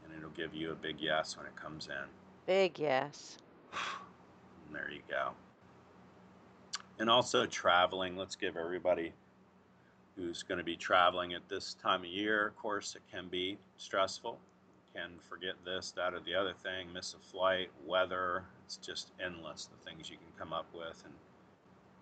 And 0.03 0.13
it'll 0.17 0.29
give 0.31 0.53
you 0.53 0.71
a 0.71 0.75
big 0.75 0.97
yes 0.99 1.37
when 1.37 1.45
it 1.45 1.55
comes 1.55 1.87
in. 1.87 2.07
Big 2.45 2.79
yes. 2.79 3.37
And 3.71 4.75
there 4.75 4.91
you 4.91 5.01
go. 5.09 5.29
And 6.99 7.09
also 7.09 7.45
traveling. 7.45 8.17
Let's 8.17 8.35
give 8.35 8.57
everybody 8.57 9.13
who's 10.15 10.43
going 10.43 10.59
to 10.59 10.63
be 10.63 10.75
traveling 10.75 11.33
at 11.33 11.47
this 11.49 11.75
time 11.75 12.01
of 12.01 12.07
year. 12.07 12.47
Of 12.47 12.55
course, 12.57 12.95
it 12.95 13.01
can 13.11 13.27
be 13.29 13.57
stressful. 13.77 14.37
Can 14.95 15.11
forget 15.27 15.55
this, 15.65 15.91
that, 15.95 16.13
or 16.13 16.19
the 16.19 16.35
other 16.35 16.53
thing, 16.53 16.93
miss 16.93 17.15
a 17.15 17.31
flight, 17.31 17.69
weather. 17.85 18.43
It's 18.75 18.87
just 18.87 19.11
endless 19.23 19.65
the 19.65 19.77
things 19.87 20.09
you 20.09 20.17
can 20.17 20.31
come 20.37 20.51
up 20.51 20.65
with 20.73 21.03
and 21.05 21.13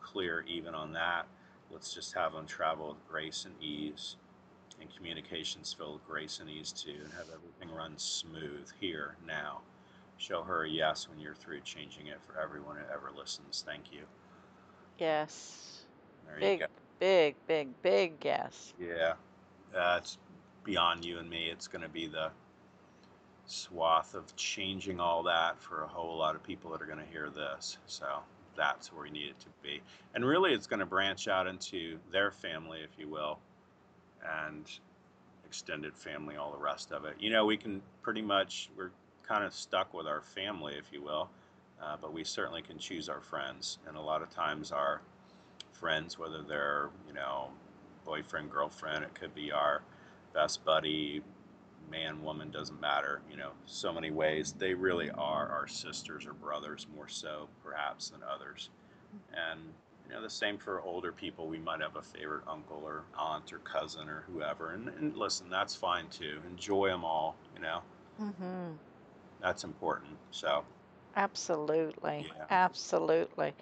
clear 0.02 0.46
even 0.48 0.74
on 0.74 0.94
that. 0.94 1.28
Let's 1.70 1.94
just 1.94 2.14
have 2.14 2.32
them 2.32 2.46
travel 2.46 2.90
with 2.90 3.08
grace 3.10 3.44
and 3.46 3.62
ease 3.62 4.16
and 4.80 4.90
communications 4.96 5.74
filled 5.74 5.96
with 5.96 6.08
grace 6.08 6.40
and 6.40 6.50
ease 6.50 6.72
too, 6.72 6.96
and 7.04 7.12
have 7.14 7.28
everything 7.34 7.76
run 7.76 7.98
smooth 7.98 8.70
here 8.80 9.18
now. 9.28 9.60
Show 10.18 10.44
her 10.44 10.64
a 10.64 10.70
yes 10.70 11.10
when 11.10 11.20
you're 11.20 11.36
through 11.36 11.60
changing 11.62 12.08
it 12.08 12.22
for 12.22 12.40
everyone 12.40 12.78
who 12.78 12.94
ever 12.94 13.12
listens. 13.18 13.64
Thank 13.68 13.92
you. 13.92 14.04
Yes. 14.98 15.86
There 16.26 16.40
you 16.40 16.52
Big, 16.52 16.60
go. 16.60 16.66
big, 17.00 17.36
big, 17.48 17.82
big 17.82 18.14
yes. 18.24 18.74
Yeah, 18.80 19.14
uh, 19.76 20.00
beyond 20.64 21.04
you 21.04 21.20
and 21.20 21.30
me. 21.30 21.50
It's 21.50 21.68
going 21.68 21.82
to 21.84 21.90
be 21.90 22.08
the 22.08 22.32
swath 23.52 24.16
of 24.16 24.36
changing 24.36 25.00
all 25.00 25.24
that 25.24 25.62
for 25.62 25.84
a 25.84 25.88
whole 25.88 26.18
lot 26.18 26.36
of 26.36 26.44
people 26.44 26.72
that 26.72 26.82
are 26.82 26.86
going 26.86 27.00
to 27.00 27.12
hear 27.12 27.30
this. 27.30 27.78
So 27.86 28.08
that's 28.56 28.92
where 28.92 29.04
we 29.04 29.10
need 29.10 29.30
it 29.30 29.40
to 29.40 29.48
be. 29.62 29.82
And 30.16 30.26
really, 30.26 30.54
it's 30.54 30.68
going 30.68 30.80
to 30.80 30.86
branch 30.86 31.28
out 31.28 31.48
into 31.48 31.98
their 32.12 32.32
family, 32.32 32.80
if 32.84 32.98
you 32.98 33.08
will, 33.08 33.40
and 34.46 34.66
extended 35.46 35.96
family, 35.96 36.38
all 36.38 36.52
the 36.52 36.64
rest 36.64 36.92
of 36.92 37.06
it. 37.06 37.16
You 37.20 37.30
know, 37.30 37.46
we 37.46 37.58
can 37.58 37.82
pretty 38.02 38.22
much, 38.22 38.70
we're 38.78 38.92
kind 39.28 39.44
of 39.44 39.54
stuck 39.54 39.94
with 39.94 40.08
our 40.08 40.22
family, 40.22 40.76
if 40.78 40.92
you 40.92 41.02
will, 41.02 41.30
uh, 41.82 41.98
but 42.02 42.14
we 42.14 42.24
certainly 42.24 42.62
can 42.62 42.78
choose 42.78 43.10
our 43.10 43.22
friends. 43.22 43.80
And 43.88 43.98
a 43.98 44.02
lot 44.02 44.22
of 44.22 44.30
times, 44.30 44.72
our 44.72 45.02
friends, 45.74 46.18
whether 46.18 46.42
they're, 46.42 46.90
you 47.08 47.14
know, 47.14 47.50
boyfriend, 48.06 48.52
girlfriend, 48.52 49.04
it 49.04 49.14
could 49.14 49.34
be 49.36 49.52
our 49.52 49.82
best 50.34 50.64
buddy, 50.64 51.22
man, 51.90 52.22
woman, 52.24 52.50
doesn't 52.52 52.80
matter, 52.80 53.22
you 53.30 53.38
know, 53.38 53.52
so 53.66 53.92
many 53.94 54.12
ways. 54.12 54.54
They 54.54 54.74
really 54.74 55.10
are 55.12 55.48
our 55.50 55.68
sisters 55.68 56.26
or 56.26 56.34
brothers 56.34 56.88
more 56.96 57.08
so, 57.08 57.50
perhaps, 57.64 58.10
than 58.10 58.22
others. 58.24 58.70
And, 59.34 59.60
you 60.06 60.12
know, 60.14 60.22
the 60.22 60.30
same 60.30 60.58
for 60.58 60.82
older 60.82 61.12
people. 61.12 61.48
We 61.48 61.60
might 61.60 61.82
have 61.82 61.96
a 61.96 62.02
favorite 62.02 62.44
uncle 62.48 62.82
or 62.84 63.04
aunt 63.18 63.52
or 63.54 63.60
cousin 63.60 64.08
or 64.10 64.24
whoever. 64.32 64.72
And, 64.72 64.90
and 64.90 65.16
listen, 65.16 65.50
that's 65.50 65.76
fine 65.76 66.08
too. 66.10 66.40
Enjoy 66.48 66.88
them 66.90 67.04
all, 67.04 67.38
you 67.56 67.62
know, 67.62 67.82
Mm-hmm. 68.22 68.76
that's 69.42 69.64
important. 69.64 70.18
So, 70.32 70.64
Absolutely. 71.16 72.28
Yeah. 72.28 72.46
Absolutely. 72.50 73.56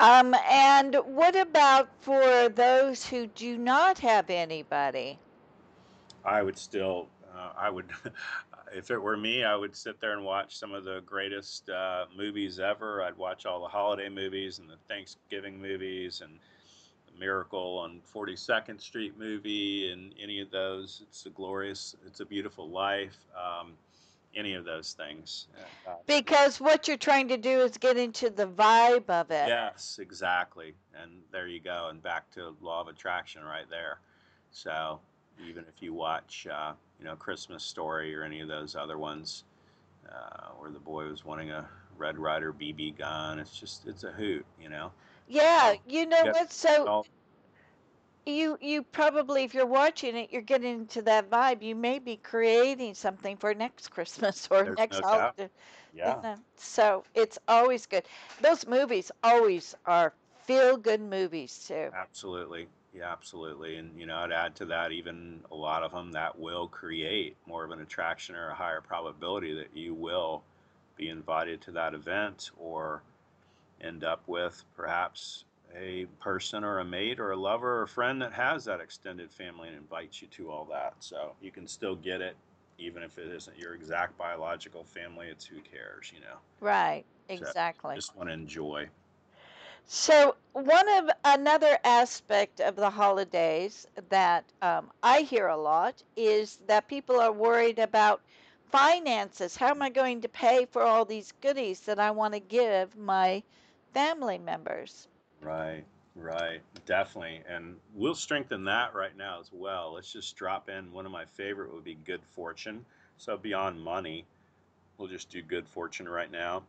Um, 0.00 0.34
and 0.48 0.94
what 1.04 1.36
about 1.36 1.90
for 2.00 2.48
those 2.48 3.06
who 3.08 3.26
do 3.26 3.56
not 3.58 3.98
have 4.00 4.30
anybody? 4.30 5.20
I 6.24 6.42
would 6.42 6.58
still, 6.58 7.08
uh, 7.36 7.52
I 7.56 7.70
would, 7.70 7.86
if 8.74 8.90
it 8.90 8.98
were 8.98 9.16
me, 9.16 9.44
I 9.44 9.56
would 9.56 9.74
sit 9.74 10.00
there 10.00 10.12
and 10.12 10.24
watch 10.24 10.56
some 10.56 10.72
of 10.72 10.84
the 10.84 11.00
greatest 11.06 11.68
uh, 11.68 12.06
movies 12.16 12.60
ever. 12.60 13.02
I'd 13.02 13.16
watch 13.16 13.46
all 13.46 13.60
the 13.60 13.68
holiday 13.68 14.08
movies 14.08 14.58
and 14.58 14.68
the 14.68 14.76
Thanksgiving 14.88 15.60
movies 15.60 16.20
and 16.22 16.38
the 17.12 17.18
Miracle 17.18 17.78
on 17.78 18.00
42nd 18.14 18.80
Street 18.80 19.18
movie 19.18 19.90
and 19.90 20.14
any 20.20 20.40
of 20.40 20.50
those. 20.50 21.02
It's 21.08 21.26
a 21.26 21.30
glorious, 21.30 21.96
it's 22.06 22.20
a 22.20 22.26
beautiful 22.26 22.68
life. 22.68 23.18
Um, 23.36 23.72
any 24.36 24.54
of 24.54 24.64
those 24.64 24.94
things. 24.94 25.46
Uh, 25.56 25.90
uh, 25.90 25.94
Because 26.06 26.60
what 26.60 26.88
you're 26.88 26.96
trying 26.96 27.28
to 27.28 27.36
do 27.36 27.60
is 27.60 27.76
get 27.78 27.96
into 27.96 28.30
the 28.30 28.46
vibe 28.46 29.08
of 29.08 29.30
it. 29.30 29.48
Yes, 29.48 29.98
exactly. 30.00 30.74
And 31.00 31.12
there 31.32 31.46
you 31.46 31.60
go. 31.60 31.88
And 31.90 32.02
back 32.02 32.30
to 32.32 32.54
law 32.60 32.80
of 32.80 32.88
attraction 32.88 33.44
right 33.44 33.68
there. 33.70 33.98
So 34.50 35.00
even 35.38 35.64
if 35.68 35.82
you 35.82 35.92
watch, 35.92 36.46
uh, 36.50 36.72
you 36.98 37.04
know, 37.04 37.16
Christmas 37.16 37.64
Story 37.64 38.14
or 38.14 38.22
any 38.22 38.40
of 38.40 38.48
those 38.48 38.74
other 38.76 38.98
ones, 38.98 39.44
uh, 40.08 40.48
where 40.58 40.70
the 40.70 40.78
boy 40.78 41.08
was 41.08 41.24
wanting 41.24 41.50
a 41.50 41.68
Red 41.96 42.18
Ryder 42.18 42.52
BB 42.52 42.90
gun, 42.92 43.38
it's 43.38 43.58
just 43.58 43.86
it's 43.86 44.04
a 44.04 44.12
hoot, 44.12 44.44
you 44.60 44.68
know. 44.68 44.92
Yeah, 45.26 45.74
you 45.86 46.06
know 46.06 46.26
what? 46.28 46.50
So 46.52 46.92
you 48.26 48.56
you 48.60 48.82
probably 48.82 49.44
if 49.44 49.54
you're 49.54 49.66
watching 49.66 50.16
it, 50.16 50.30
you're 50.32 50.42
getting 50.42 50.74
into 50.80 51.02
that 51.02 51.30
vibe. 51.30 51.62
You 51.62 51.74
may 51.74 51.98
be 51.98 52.16
creating 52.16 52.94
something 52.94 53.36
for 53.36 53.54
next 53.54 53.88
Christmas 53.90 54.48
or 54.50 54.64
There's 54.64 54.78
next 54.78 55.00
no 55.00 55.02
holiday. 55.02 55.50
yeah, 55.92 56.22
So 56.56 57.04
it's 57.14 57.38
always 57.48 57.86
good. 57.86 58.04
Those 58.40 58.66
movies 58.66 59.10
always 59.22 59.74
are 59.86 60.14
feel 60.44 60.76
good 60.76 61.00
movies 61.00 61.64
too. 61.66 61.92
absolutely. 61.92 62.68
Yeah, 62.94 63.10
absolutely. 63.10 63.76
And 63.76 63.98
you 63.98 64.06
know, 64.06 64.16
I'd 64.16 64.30
add 64.32 64.54
to 64.56 64.66
that 64.66 64.92
even 64.92 65.40
a 65.50 65.54
lot 65.54 65.82
of 65.82 65.90
them 65.92 66.12
that 66.12 66.38
will 66.38 66.68
create 66.68 67.36
more 67.46 67.64
of 67.64 67.72
an 67.72 67.80
attraction 67.80 68.36
or 68.36 68.50
a 68.50 68.54
higher 68.54 68.80
probability 68.80 69.52
that 69.54 69.76
you 69.76 69.94
will 69.94 70.44
be 70.96 71.08
invited 71.08 71.60
to 71.62 71.72
that 71.72 71.92
event 71.92 72.52
or 72.56 73.02
end 73.80 74.04
up 74.04 74.22
with 74.28 74.64
perhaps 74.76 75.44
a 75.76 76.06
person 76.20 76.62
or 76.62 76.78
a 76.78 76.84
mate 76.84 77.18
or 77.18 77.32
a 77.32 77.36
lover 77.36 77.80
or 77.80 77.82
a 77.82 77.88
friend 77.88 78.22
that 78.22 78.32
has 78.32 78.64
that 78.64 78.80
extended 78.80 79.32
family 79.32 79.66
and 79.66 79.76
invites 79.76 80.22
you 80.22 80.28
to 80.28 80.50
all 80.50 80.64
that. 80.66 80.94
So 81.00 81.32
you 81.42 81.50
can 81.50 81.66
still 81.66 81.96
get 81.96 82.20
it 82.20 82.36
even 82.78 83.02
if 83.02 83.18
it 83.18 83.26
isn't 83.26 83.58
your 83.58 83.74
exact 83.74 84.16
biological 84.16 84.84
family. 84.84 85.28
It's 85.28 85.44
who 85.44 85.60
cares, 85.60 86.12
you 86.14 86.20
know. 86.20 86.36
Right, 86.60 87.04
So 87.28 87.34
exactly. 87.34 87.96
Just 87.96 88.16
want 88.16 88.28
to 88.28 88.34
enjoy. 88.34 88.88
So 89.86 90.34
one 90.52 90.88
of 90.88 91.10
another 91.24 91.78
aspect 91.84 92.60
of 92.60 92.76
the 92.76 92.90
holidays 92.90 93.86
that 94.08 94.44
um, 94.62 94.90
I 95.02 95.20
hear 95.20 95.48
a 95.48 95.56
lot 95.56 96.02
is 96.16 96.58
that 96.66 96.88
people 96.88 97.20
are 97.20 97.32
worried 97.32 97.78
about 97.78 98.22
finances. 98.70 99.56
How 99.56 99.68
am 99.68 99.82
I 99.82 99.90
going 99.90 100.22
to 100.22 100.28
pay 100.28 100.66
for 100.66 100.82
all 100.82 101.04
these 101.04 101.32
goodies 101.40 101.80
that 101.80 101.98
I 101.98 102.12
want 102.12 102.34
to 102.34 102.40
give 102.40 102.96
my 102.96 103.42
family 103.92 104.38
members? 104.38 105.06
Right, 105.42 105.84
right, 106.16 106.60
definitely. 106.86 107.42
And 107.48 107.76
we'll 107.94 108.14
strengthen 108.14 108.64
that 108.64 108.94
right 108.94 109.16
now 109.16 109.38
as 109.40 109.50
well. 109.52 109.92
Let's 109.94 110.12
just 110.12 110.34
drop 110.36 110.68
in. 110.68 110.92
One 110.92 111.06
of 111.06 111.12
my 111.12 111.26
favorite 111.26 111.72
would 111.74 111.84
be 111.84 111.98
good 112.06 112.22
fortune. 112.34 112.84
So 113.18 113.36
beyond 113.36 113.80
money, 113.80 114.24
we'll 114.96 115.08
just 115.08 115.30
do 115.30 115.42
good 115.42 115.68
fortune 115.68 116.08
right 116.08 116.30
now. 116.30 116.62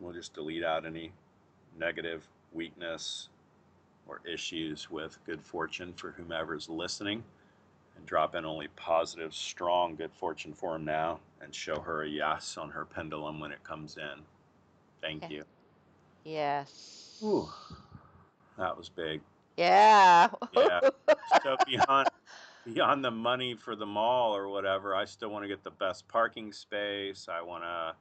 We'll 0.00 0.12
just 0.12 0.34
delete 0.34 0.62
out 0.62 0.86
any 0.86 1.12
negative 1.78 2.28
weakness 2.52 3.28
or 4.06 4.20
issues 4.26 4.90
with 4.90 5.18
good 5.26 5.42
fortune 5.42 5.92
for 5.94 6.12
whomever's 6.12 6.68
listening 6.68 7.22
and 7.96 8.06
drop 8.06 8.34
in 8.34 8.44
only 8.44 8.68
positive, 8.76 9.34
strong 9.34 9.96
good 9.96 10.12
fortune 10.12 10.54
for 10.54 10.76
him 10.76 10.84
now 10.84 11.20
and 11.40 11.54
show 11.54 11.80
her 11.80 12.02
a 12.02 12.08
yes 12.08 12.56
on 12.56 12.70
her 12.70 12.84
pendulum 12.84 13.40
when 13.40 13.52
it 13.52 13.62
comes 13.64 13.96
in. 13.96 14.24
Thank 15.00 15.24
Okay. 15.24 15.36
you. 15.36 15.44
Yes. 16.24 17.20
Ooh, 17.22 17.48
that 18.56 18.76
was 18.76 18.88
big. 18.88 19.20
Yeah. 19.56 20.28
Yeah. 20.52 20.80
So 21.42 21.56
beyond 21.66 22.08
beyond 22.64 23.04
the 23.04 23.10
money 23.10 23.54
for 23.54 23.76
the 23.76 23.86
mall 23.86 24.34
or 24.34 24.48
whatever, 24.48 24.94
I 24.94 25.04
still 25.04 25.28
want 25.30 25.44
to 25.44 25.48
get 25.48 25.62
the 25.62 25.70
best 25.70 26.08
parking 26.08 26.52
space. 26.52 27.28
I 27.28 27.42
want 27.42 27.64
to, 27.64 27.94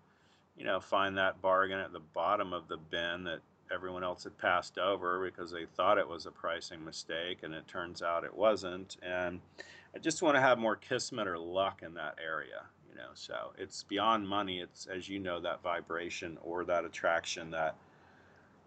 you 0.58 0.66
know, 0.66 0.80
find 0.80 1.18
that 1.18 1.42
bargain 1.42 1.80
at 1.80 1.94
the 1.94 2.00
bottom 2.00 2.54
of 2.54 2.68
the 2.68 2.78
bin 2.78 3.26
that 3.26 3.42
everyone 3.74 4.04
else 4.04 4.24
had 4.24 4.38
passed 4.38 4.78
over 4.78 5.24
because 5.24 5.52
they 5.52 5.66
thought 5.66 5.98
it 5.98 6.08
was 6.08 6.26
a 6.26 6.32
pricing 6.32 6.84
mistake 6.84 7.40
and 7.44 7.54
it 7.54 7.68
turns 7.68 8.02
out 8.02 8.24
it 8.24 8.36
wasn't. 8.36 8.98
And 9.02 9.40
I 9.96 10.00
just 10.00 10.22
want 10.22 10.36
to 10.36 10.42
have 10.42 10.58
more 10.58 10.76
kismet 10.76 11.28
or 11.28 11.38
luck 11.38 11.82
in 11.84 11.94
that 11.96 12.18
area, 12.24 12.64
you 12.90 12.96
know. 12.96 13.10
So 13.14 13.54
it's 13.58 13.84
beyond 13.84 14.28
money. 14.28 14.60
It's 14.60 14.86
as 14.86 15.10
you 15.10 15.20
know 15.20 15.40
that 15.42 15.62
vibration 15.62 16.38
or 16.42 16.66
that 16.66 16.86
attraction 16.86 17.52
that 17.52 17.76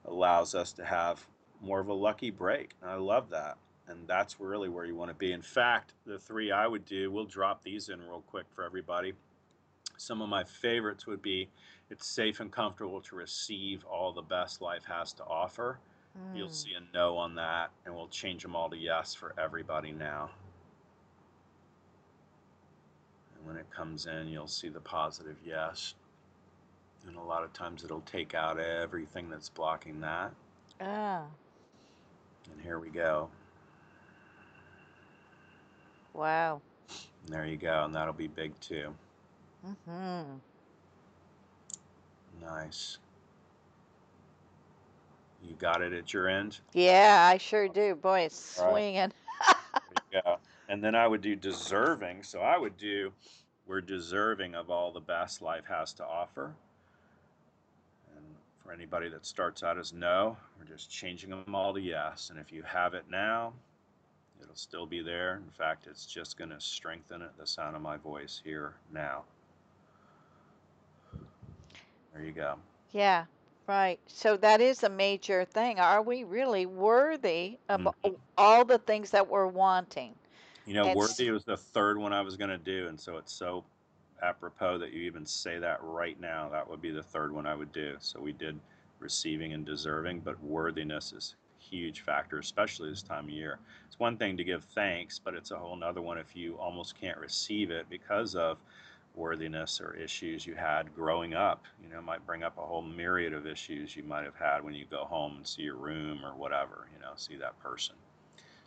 allows 0.07 0.55
us 0.55 0.72
to 0.72 0.84
have 0.84 1.26
more 1.62 1.80
of 1.80 1.88
a 1.88 1.94
lucky 1.94 2.30
break. 2.30 2.74
And 2.82 2.90
I 2.90 2.94
love 2.94 3.30
that. 3.30 3.57
And 3.88 4.07
that's 4.07 4.40
really 4.40 4.68
where 4.68 4.84
you 4.84 4.94
want 4.94 5.11
to 5.11 5.16
be. 5.16 5.32
In 5.32 5.42
fact, 5.42 5.94
the 6.07 6.18
three 6.18 6.53
I 6.53 6.66
would 6.66 6.84
do, 6.84 7.11
we'll 7.11 7.24
drop 7.24 7.62
these 7.62 7.88
in 7.88 8.01
real 8.01 8.22
quick 8.26 8.46
for 8.55 8.64
everybody. 8.64 9.14
Some 9.96 10.22
of 10.22 10.28
my 10.28 10.44
favorites 10.44 11.07
would 11.07 11.20
be 11.20 11.48
it's 11.91 12.07
safe 12.07 12.41
and 12.41 12.53
comfortable 12.53 13.01
to 13.03 13.16
receive 13.16 13.84
all 13.84 14.12
the 14.12 14.22
best 14.22 14.62
life 14.62 14.84
has 14.84 15.12
to 15.14 15.24
offer. 15.24 15.78
You'll 16.32 16.49
Mm. 16.49 16.53
see 16.53 16.74
a 16.74 16.80
no 16.97 17.16
on 17.16 17.34
that, 17.36 17.72
and 17.84 17.95
we'll 17.95 18.09
change 18.09 18.43
them 18.43 18.55
all 18.57 18.70
to 18.70 18.76
yes 18.76 19.14
for 19.14 19.34
everybody 19.38 19.93
now. 19.93 20.30
And 23.36 23.47
when 23.47 23.57
it 23.57 23.70
comes 23.70 24.07
in, 24.07 24.28
you'll 24.28 24.47
see 24.49 24.68
the 24.68 24.80
positive 24.80 25.36
yes. 25.45 25.95
And 27.07 27.16
a 27.16 27.20
lot 27.22 27.43
of 27.45 27.53
times 27.53 27.84
it'll 27.84 28.03
take 28.03 28.34
out 28.34 28.59
everything 28.61 29.28
that's 29.30 29.49
blocking 29.49 30.01
that. 30.01 30.32
Ah, 30.80 31.28
And 32.53 32.61
here 32.61 32.78
we 32.78 32.91
go. 32.91 33.30
wow. 36.14 36.62
And 37.24 37.34
there 37.34 37.47
you 37.47 37.57
go. 37.57 37.84
And 37.84 37.95
that'll 37.95 38.12
be 38.14 38.28
big 38.28 38.59
too. 38.61 38.95
hmm 39.62 40.41
Nice. 42.41 42.99
You 45.47 45.55
got 45.59 45.82
it 45.82 45.93
at 45.93 46.12
your 46.12 46.28
end? 46.28 46.59
Yeah, 46.74 47.28
I 47.32 47.38
sure 47.38 47.68
do. 47.68 47.95
Boy, 47.95 48.20
it's 48.20 48.59
All 48.59 48.70
swinging. 48.70 49.12
and 50.68 50.84
then 50.84 50.95
I 50.95 51.07
would 51.07 51.22
do 51.22 51.34
deserving. 51.34 52.22
So 52.22 52.41
I 52.41 52.59
would 52.59 52.76
do, 52.76 53.12
we're 53.66 53.80
deserving 53.80 54.55
of 54.55 54.70
all 54.70 54.93
the 54.93 55.01
best 55.01 55.41
life 55.41 55.64
has 55.66 55.93
to 55.95 56.05
offer. 56.05 56.53
And 58.16 58.24
for 58.62 58.72
anybody 58.72 59.09
that 59.09 59.24
starts 59.24 59.62
out 59.62 59.78
as 59.78 59.93
no, 59.93 60.36
we're 60.59 60.66
just 60.66 60.91
changing 60.91 61.30
them 61.30 61.55
all 61.55 61.72
to 61.74 61.80
yes. 61.80 62.30
And 62.30 62.38
if 62.38 62.53
you 62.53 62.62
have 62.62 62.95
it 62.95 63.05
now, 63.11 63.53
it'll 64.43 64.55
still 64.55 64.86
be 64.86 65.01
there. 65.01 65.36
In 65.36 65.51
fact, 65.57 65.86
it's 65.88 66.05
just 66.07 66.36
going 66.36 66.51
to 66.51 66.61
strengthen 66.61 67.22
it, 67.22 67.30
the 67.38 67.47
sound 67.47 67.76
of 67.76 67.82
my 67.82 67.97
voice 67.97 68.43
here 68.45 68.74
now. 68.93 69.24
There 72.13 72.25
you 72.25 72.33
go. 72.33 72.59
Yeah, 72.91 73.27
right. 73.67 74.01
So 74.07 74.37
that 74.37 74.61
is 74.61 74.83
a 74.83 74.89
major 74.91 75.45
thing. 75.47 75.81
Are 75.81 76.03
we 76.03 76.25
really 76.25 76.67
worthy 76.67 77.59
of 77.71 77.89
Mhm. 78.03 78.17
all 78.37 78.65
the 78.67 78.79
things 78.79 79.13
that 79.13 79.29
we're 79.29 79.47
wanting? 79.47 80.19
You 80.67 80.75
know, 80.75 80.87
And 80.87 80.99
worthy 80.99 81.31
was 81.31 81.45
the 81.45 81.57
third 81.57 81.99
one 81.99 82.13
I 82.13 82.21
was 82.21 82.37
going 82.37 82.51
to 82.51 82.59
do, 82.59 82.87
and 82.89 83.01
so 83.01 83.17
it's 83.17 83.33
so 83.33 83.65
apropos 84.23 84.79
that 84.79 84.93
you 84.93 85.03
even 85.03 85.25
say 85.25 85.59
that 85.59 85.83
right 85.83 86.19
now. 86.21 86.49
That 86.51 86.69
would 86.69 86.81
be 86.83 86.91
the 86.91 87.03
third 87.03 87.33
one 87.33 87.47
I 87.47 87.55
would 87.55 87.73
do. 87.73 87.97
So 88.01 88.21
we 88.21 88.33
did 88.33 88.61
receiving 88.99 89.53
and 89.55 89.65
deserving, 89.65 90.21
but 90.21 90.39
worthiness 90.41 91.13
is 91.13 91.37
a 91.59 91.63
huge 91.63 92.03
factor, 92.03 92.39
especially 92.39 92.91
this 92.91 93.03
time 93.03 93.25
of 93.25 93.31
year. 93.31 93.59
It's 93.87 93.99
one 93.99 94.19
thing 94.19 94.37
to 94.37 94.45
give 94.45 94.65
thanks, 94.65 95.19
but 95.19 95.35
it's 95.35 95.51
a 95.51 95.59
whole 95.59 95.77
nother 95.77 96.03
one 96.03 96.19
if 96.19 96.37
you 96.37 96.59
almost 96.59 96.95
can't 96.95 97.19
receive 97.19 97.71
it 97.71 97.89
because 97.89 98.35
of 98.35 98.59
worthiness 99.21 99.81
or 99.81 99.95
issues 99.95 100.47
you 100.47 100.55
had 100.55 100.95
growing 100.95 101.35
up. 101.35 101.64
You 101.83 101.91
know, 101.95 102.01
might 102.01 102.27
bring 102.27 102.43
up 102.43 102.57
a 102.59 102.62
whole 102.62 102.83
myriad 102.83 103.35
of 103.35 103.47
issues 103.47 103.95
you 103.95 104.03
might 104.03 104.25
have 104.25 104.37
had 104.37 104.64
when 104.64 104.75
you 104.75 104.87
go 104.91 105.05
home 105.05 105.37
and 105.37 105.47
see 105.47 105.62
your 105.62 105.77
room 105.77 106.25
or 106.25 106.35
whatever, 106.35 106.89
you 106.95 107.01
know, 107.01 107.12
see 107.16 107.37
that 107.37 107.59
person. 107.61 107.95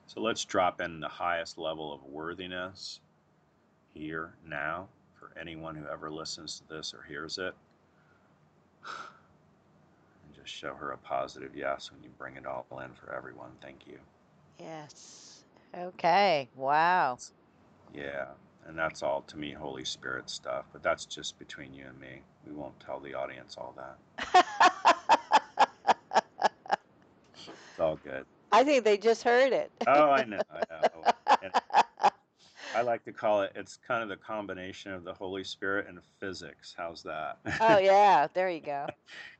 So 0.07 0.21
let's 0.21 0.45
drop 0.45 0.79
in 0.79 0.99
the 0.99 1.07
highest 1.09 1.57
level 1.57 1.91
of 1.91 2.03
worthiness 2.03 2.99
here 3.93 4.35
now 4.47 4.87
for 5.19 5.31
anyone 5.39 5.75
who 5.75 5.87
ever 5.87 6.11
listens 6.11 6.59
to 6.59 6.75
this 6.75 6.93
or 6.93 7.03
hears 7.07 7.37
it. 7.37 7.55
And 10.25 10.35
just 10.35 10.53
show 10.53 10.73
her 10.75 10.91
a 10.91 10.97
positive 10.97 11.55
yes 11.55 11.91
when 11.91 12.01
you 12.03 12.09
bring 12.17 12.37
it 12.37 12.45
all 12.45 12.65
in 12.83 12.93
for 12.93 13.13
everyone. 13.13 13.51
Thank 13.61 13.87
you. 13.87 13.99
Yes. 14.59 15.43
Okay. 15.77 16.49
Wow. 16.55 17.17
Yeah. 17.93 18.25
And 18.67 18.77
that's 18.77 19.03
all 19.03 19.21
to 19.27 19.37
me 19.37 19.51
Holy 19.51 19.85
Spirit 19.85 20.29
stuff, 20.29 20.65
but 20.71 20.81
that's 20.81 21.05
just 21.05 21.37
between 21.37 21.73
you 21.73 21.85
and 21.87 21.99
me. 21.99 22.21
We 22.47 22.53
won't 22.53 22.79
tell 22.79 22.99
the 22.99 23.13
audience 23.13 23.55
all 23.57 23.73
that. 23.77 23.97
It's 27.35 27.79
all 27.79 27.97
good. 28.03 28.25
I 28.51 28.63
think 28.63 28.83
they 28.83 28.97
just 28.97 29.23
heard 29.23 29.51
it. 29.51 29.71
Oh, 29.87 30.11
I 30.11 30.23
know. 30.23 30.39
I 30.51 30.63
know. 30.69 31.51
I 32.75 32.81
like 32.81 33.03
to 33.05 33.11
call 33.11 33.41
it, 33.43 33.51
it's 33.55 33.77
kind 33.87 34.01
of 34.01 34.09
the 34.09 34.15
combination 34.15 34.93
of 34.93 35.03
the 35.03 35.13
Holy 35.13 35.43
Spirit 35.43 35.87
and 35.87 35.99
physics. 36.19 36.73
How's 36.75 37.03
that? 37.03 37.37
oh 37.61 37.77
yeah, 37.79 38.27
there 38.33 38.49
you 38.49 38.61
go. 38.61 38.87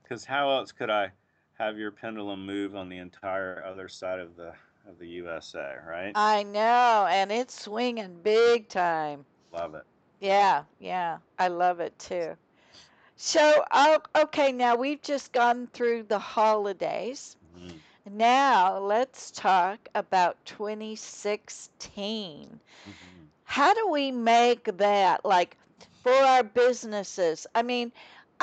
Because 0.03 0.23
how 0.23 0.51
else 0.51 0.71
could 0.71 0.91
I 0.91 1.11
have 1.57 1.77
your 1.77 1.91
pendulum 1.91 2.45
move 2.45 2.75
on 2.75 2.89
the 2.89 2.97
entire 2.97 3.63
other 3.65 3.87
side 3.87 4.19
of 4.19 4.35
the 4.35 4.53
of 4.87 4.99
the 4.99 5.07
USA, 5.07 5.75
right? 5.85 6.15
I 6.15 6.43
know, 6.43 7.07
and 7.09 7.31
it's 7.31 7.61
swinging 7.63 8.21
big 8.21 8.69
time. 8.69 9.25
Love 9.51 9.75
it. 9.75 9.85
Yeah, 10.19 10.63
yeah, 10.79 11.19
I 11.37 11.47
love 11.47 11.79
it 11.79 11.97
too. 11.99 12.37
So, 13.15 13.63
oh, 13.71 13.99
okay, 14.15 14.51
now 14.51 14.75
we've 14.75 15.01
just 15.01 15.31
gone 15.33 15.67
through 15.67 16.03
the 16.03 16.19
holidays. 16.19 17.35
Mhm. 17.41 17.81
Now 18.05 18.79
let's 18.79 19.31
talk 19.31 19.89
about 19.95 20.45
2016. 20.45 22.61
Mhm. 22.85 23.29
How 23.43 23.73
do 23.73 23.87
we 23.89 24.11
make 24.11 24.65
that 24.77 25.25
like 25.25 25.57
for 26.03 26.13
our 26.13 26.43
businesses? 26.43 27.47
I 27.55 27.63
mean, 27.63 27.91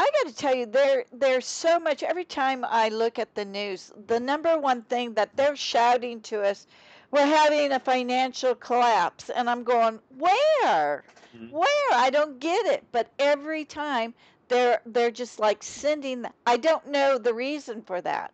I 0.00 0.10
got 0.22 0.30
to 0.30 0.36
tell 0.36 0.54
you, 0.54 0.66
there 0.66 1.04
there's 1.12 1.46
so 1.46 1.78
much. 1.80 2.02
Every 2.02 2.24
time 2.24 2.64
I 2.68 2.88
look 2.88 3.18
at 3.18 3.34
the 3.34 3.44
news, 3.44 3.92
the 4.06 4.20
number 4.20 4.58
one 4.58 4.82
thing 4.82 5.14
that 5.14 5.36
they're 5.36 5.56
shouting 5.56 6.20
to 6.22 6.42
us, 6.42 6.66
we're 7.10 7.26
having 7.26 7.72
a 7.72 7.80
financial 7.80 8.54
collapse, 8.54 9.30
and 9.30 9.50
I'm 9.50 9.64
going, 9.64 10.00
where? 10.16 11.04
Mhm. 11.36 11.50
Where? 11.50 11.92
I 11.92 12.10
don't 12.10 12.38
get 12.40 12.66
it. 12.66 12.86
But 12.92 13.12
every 13.18 13.64
time 13.64 14.14
they're 14.48 14.80
they're 14.86 15.10
just 15.10 15.38
like 15.40 15.62
sending. 15.62 16.26
I 16.46 16.56
don't 16.56 16.86
know 16.88 17.18
the 17.18 17.34
reason 17.34 17.82
for 17.82 18.00
that, 18.02 18.32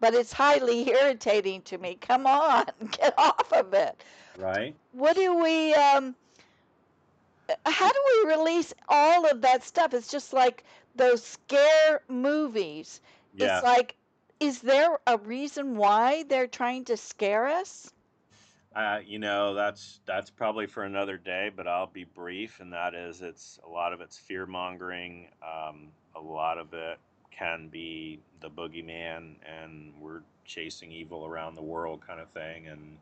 but 0.00 0.14
it's 0.14 0.32
highly 0.34 0.88
irritating 0.96 1.62
to 1.62 1.78
me. 1.78 1.96
Come 1.96 2.26
on, 2.26 2.66
get 2.92 3.14
off 3.18 3.52
of 3.52 3.74
it 3.74 4.02
Right? 4.36 4.76
what 4.92 5.16
do 5.16 5.36
we 5.36 5.74
um 5.74 6.16
how 7.66 7.88
do 7.90 7.98
we 8.24 8.34
release 8.34 8.74
all 8.88 9.28
of 9.28 9.40
that 9.42 9.62
stuff 9.62 9.94
it's 9.94 10.08
just 10.10 10.32
like 10.32 10.64
those 10.98 11.24
scare 11.24 12.02
movies 12.08 13.00
Yeah. 13.34 13.60
it's 13.60 13.64
like 13.64 13.96
is 14.40 14.60
there 14.62 14.98
a 15.06 15.18
reason 15.18 15.76
why 15.76 16.24
they're 16.24 16.48
trying 16.48 16.84
to 16.84 16.96
scare 16.96 17.46
us 17.48 17.92
Uh, 18.74 19.00
you 19.04 19.18
know, 19.18 19.54
that's 19.54 20.00
that's 20.06 20.30
probably 20.30 20.66
for 20.66 20.84
another 20.84 21.16
day, 21.18 21.50
but 21.54 21.66
I'll 21.66 21.86
be 21.86 22.04
brief, 22.04 22.60
and 22.60 22.72
that 22.72 22.94
is, 22.94 23.22
it's 23.22 23.58
a 23.66 23.68
lot 23.70 23.92
of 23.92 24.00
it's 24.00 24.18
fear 24.18 24.46
mongering. 24.46 25.28
Um, 25.42 25.88
a 26.14 26.20
lot 26.20 26.58
of 26.58 26.72
it 26.74 26.98
can 27.30 27.68
be 27.68 28.20
the 28.40 28.50
boogeyman, 28.50 29.36
and 29.44 29.92
we're 30.00 30.22
chasing 30.44 30.92
evil 30.92 31.26
around 31.26 31.56
the 31.56 31.62
world, 31.62 32.02
kind 32.06 32.20
of 32.20 32.28
thing, 32.30 32.68
and 32.68 32.98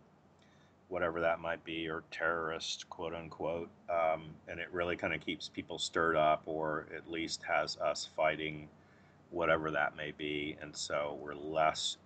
whatever 0.89 1.21
that 1.21 1.41
might 1.41 1.65
be, 1.65 1.89
or 1.89 2.05
terrorist, 2.11 2.89
quote 2.89 3.15
unquote. 3.15 3.69
Um, 3.91 4.35
and 4.49 4.61
it 4.61 4.69
really 4.73 4.97
kind 4.97 5.15
of 5.15 5.21
keeps 5.21 5.49
people 5.49 5.79
stirred 5.79 6.17
up, 6.17 6.43
or 6.47 6.87
at 6.95 7.11
least 7.11 7.43
has 7.43 7.77
us 7.79 8.09
fighting 8.17 8.69
whatever 9.31 9.71
that 9.71 9.97
may 9.97 10.13
be, 10.17 10.57
and 10.61 10.75
so 10.75 11.19
we're 11.21 11.35
less 11.35 11.97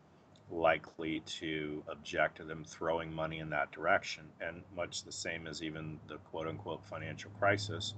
likely 0.50 1.20
to 1.20 1.82
object 1.88 2.36
to 2.38 2.44
them 2.44 2.64
throwing 2.64 3.12
money 3.12 3.38
in 3.38 3.50
that 3.50 3.70
direction. 3.70 4.24
And 4.40 4.62
much 4.74 5.04
the 5.04 5.12
same 5.12 5.46
as 5.46 5.62
even 5.62 5.98
the 6.08 6.16
quote 6.30 6.46
unquote 6.48 6.84
financial 6.84 7.30
crisis, 7.38 7.94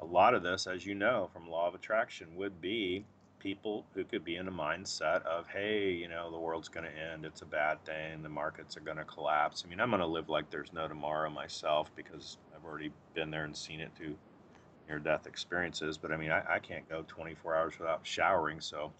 a 0.00 0.04
lot 0.04 0.34
of 0.34 0.42
this, 0.42 0.66
as 0.66 0.86
you 0.86 0.94
know 0.94 1.28
from 1.32 1.50
law 1.50 1.68
of 1.68 1.74
attraction, 1.74 2.36
would 2.36 2.60
be 2.60 3.04
people 3.42 3.84
who 3.94 4.04
could 4.04 4.24
be 4.24 4.36
in 4.36 4.46
a 4.46 4.52
mindset 4.52 5.22
of, 5.24 5.46
hey, 5.48 5.90
you 5.90 6.08
know, 6.08 6.30
the 6.30 6.38
world's 6.38 6.68
going 6.68 6.86
to 6.86 7.12
end. 7.12 7.24
It's 7.24 7.42
a 7.42 7.46
bad 7.46 7.84
thing. 7.84 8.22
The 8.22 8.28
markets 8.28 8.76
are 8.76 8.80
going 8.80 8.98
to 8.98 9.04
collapse. 9.04 9.64
I 9.66 9.68
mean, 9.68 9.80
I'm 9.80 9.90
going 9.90 10.00
to 10.00 10.06
live 10.06 10.28
like 10.28 10.50
there's 10.50 10.72
no 10.72 10.86
tomorrow 10.86 11.28
myself 11.28 11.90
because 11.96 12.38
I've 12.54 12.64
already 12.64 12.92
been 13.14 13.30
there 13.30 13.44
and 13.44 13.56
seen 13.56 13.80
it 13.80 13.90
through 13.96 14.14
near 14.88 15.00
death 15.00 15.26
experiences. 15.26 15.98
But 15.98 16.12
I 16.12 16.16
mean, 16.16 16.30
I, 16.30 16.42
I 16.48 16.58
can't 16.60 16.88
go 16.88 17.04
24 17.08 17.56
hours 17.56 17.78
without 17.78 18.00
showering. 18.04 18.60
So 18.60 18.92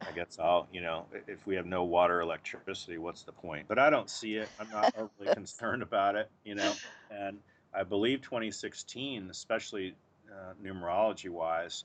I 0.00 0.12
guess 0.12 0.38
I'll, 0.40 0.66
you 0.72 0.80
know, 0.80 1.04
if 1.26 1.46
we 1.46 1.54
have 1.56 1.66
no 1.66 1.84
water, 1.84 2.20
electricity, 2.20 2.96
what's 2.96 3.24
the 3.24 3.32
point? 3.32 3.66
But 3.68 3.78
I 3.78 3.90
don't 3.90 4.08
see 4.08 4.36
it. 4.36 4.48
I'm 4.58 4.70
not 4.70 4.94
overly 4.96 5.34
concerned 5.34 5.82
about 5.82 6.16
it, 6.16 6.30
you 6.44 6.54
know. 6.54 6.72
And 7.10 7.38
I 7.74 7.82
believe 7.82 8.22
2016, 8.22 9.28
especially 9.30 9.94
uh, 10.30 10.52
numerology 10.62 11.28
wise, 11.28 11.84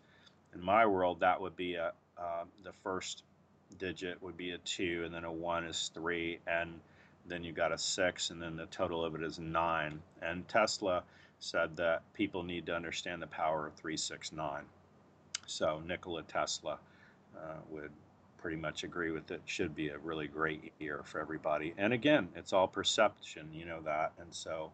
in 0.53 0.61
my 0.61 0.85
world, 0.85 1.19
that 1.19 1.39
would 1.39 1.55
be 1.55 1.75
a 1.75 1.93
uh, 2.17 2.43
the 2.63 2.73
first 2.83 3.23
digit 3.79 4.21
would 4.21 4.37
be 4.37 4.51
a 4.51 4.57
two, 4.59 5.03
and 5.05 5.13
then 5.13 5.23
a 5.23 5.31
one 5.31 5.63
is 5.63 5.89
three, 5.93 6.39
and 6.45 6.79
then 7.25 7.43
you've 7.43 7.55
got 7.55 7.71
a 7.71 7.77
six, 7.77 8.29
and 8.29 8.41
then 8.41 8.55
the 8.55 8.65
total 8.67 9.03
of 9.03 9.15
it 9.15 9.23
is 9.23 9.39
nine. 9.39 9.99
And 10.21 10.47
Tesla 10.47 11.03
said 11.39 11.75
that 11.77 12.03
people 12.13 12.43
need 12.43 12.65
to 12.67 12.75
understand 12.75 13.21
the 13.21 13.27
power 13.27 13.65
of 13.65 13.73
369. 13.73 14.63
So 15.47 15.81
Nikola 15.85 16.23
Tesla 16.23 16.77
uh, 17.35 17.55
would 17.69 17.91
pretty 18.37 18.57
much 18.57 18.83
agree 18.83 19.11
with 19.11 19.31
it. 19.31 19.41
Should 19.45 19.75
be 19.75 19.89
a 19.89 19.97
really 19.97 20.27
great 20.27 20.71
year 20.79 21.01
for 21.03 21.19
everybody. 21.19 21.73
And 21.77 21.93
again, 21.93 22.27
it's 22.35 22.53
all 22.53 22.67
perception, 22.67 23.49
you 23.53 23.65
know 23.65 23.81
that. 23.81 24.13
And 24.19 24.33
so 24.33 24.71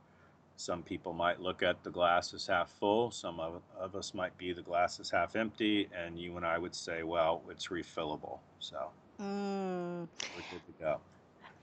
some 0.58 0.82
people 0.84 1.14
might 1.14 1.40
look 1.40 1.64
at 1.64 1.84
the 1.84 1.90
glass 1.90 2.34
as 2.34 2.48
half 2.48 2.70
full. 2.72 3.12
Some 3.12 3.40
of, 3.40 3.62
of 3.80 3.96
us 3.96 4.14
might 4.14 4.38
be 4.38 4.54
the 4.54 4.62
glass 4.62 5.00
is 5.00 5.10
half 5.10 5.36
empty. 5.36 5.88
And 5.96 6.20
you 6.20 6.36
and 6.36 6.46
I 6.46 6.58
would 6.58 6.76
say, 6.76 7.04
well, 7.04 7.44
it's 7.50 7.68
refillable. 7.68 8.40
So 8.60 8.90
mm. 9.22 10.08
we're 10.36 10.44
good 10.52 10.66
to 10.66 10.84
go. 10.84 11.00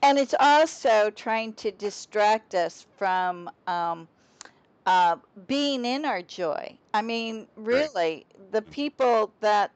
and 0.01 0.17
it's 0.17 0.35
also 0.39 1.09
trying 1.11 1.53
to 1.53 1.71
distract 1.71 2.55
us 2.55 2.85
from 2.97 3.49
um, 3.67 4.07
uh, 4.85 5.17
being 5.47 5.83
in 5.83 6.05
our 6.05 6.21
joy 6.21 6.77
i 6.93 7.01
mean 7.01 7.47
really 7.55 8.25
the 8.51 8.61
people 8.61 9.31
that 9.39 9.71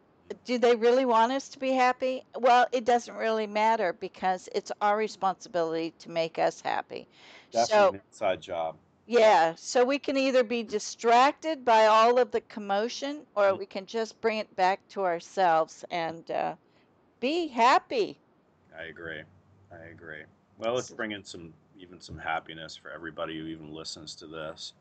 do 0.46 0.60
they 0.60 0.76
really 0.76 1.06
want 1.06 1.32
us 1.32 1.50
to 1.50 1.58
be 1.58 1.72
happy 1.72 2.24
well 2.38 2.68
it 2.72 2.86
doesn't 2.86 3.16
really 3.16 3.48
matter 3.48 3.94
because 3.94 4.48
it's 4.54 4.72
our 4.82 4.96
responsibility 4.98 5.92
to 5.98 6.12
make 6.12 6.38
us 6.38 6.62
happy 6.62 7.08
Definitely 7.52 7.76
so 7.76 7.90
an 7.90 8.02
inside 8.08 8.42
job. 8.42 8.76
Yeah 9.10 9.56
so 9.58 9.84
we 9.84 10.00
can 10.00 10.18
either 10.18 10.44
be 10.44 10.64
distracted 10.64 11.66
by 11.66 11.86
all 11.88 12.18
of 12.20 12.32
the 12.32 12.42
commotion 12.42 13.26
or 13.36 13.54
Mhm. 13.54 13.60
we 13.60 13.66
can 13.66 13.86
just 13.86 14.22
bring 14.22 14.40
it 14.40 14.56
back 14.56 14.88
to 14.90 15.04
ourselves 15.04 15.84
and 15.92 16.32
uh, 16.32 16.56
be 17.20 17.48
happy 17.48 18.20
I 18.78 18.84
agree. 18.84 19.24
I 19.72 19.86
agree. 19.92 20.24
Well, 20.58 20.76
let's 20.76 20.92
bring 20.92 21.12
in 21.12 21.24
some 21.24 21.54
even 21.80 22.02
some 22.02 22.18
happiness 22.20 22.76
for 22.76 22.92
everybody 22.92 23.38
who 23.40 23.48
even 23.48 23.74
listens 23.74 24.16
to 24.16 24.28
this. 24.28 24.74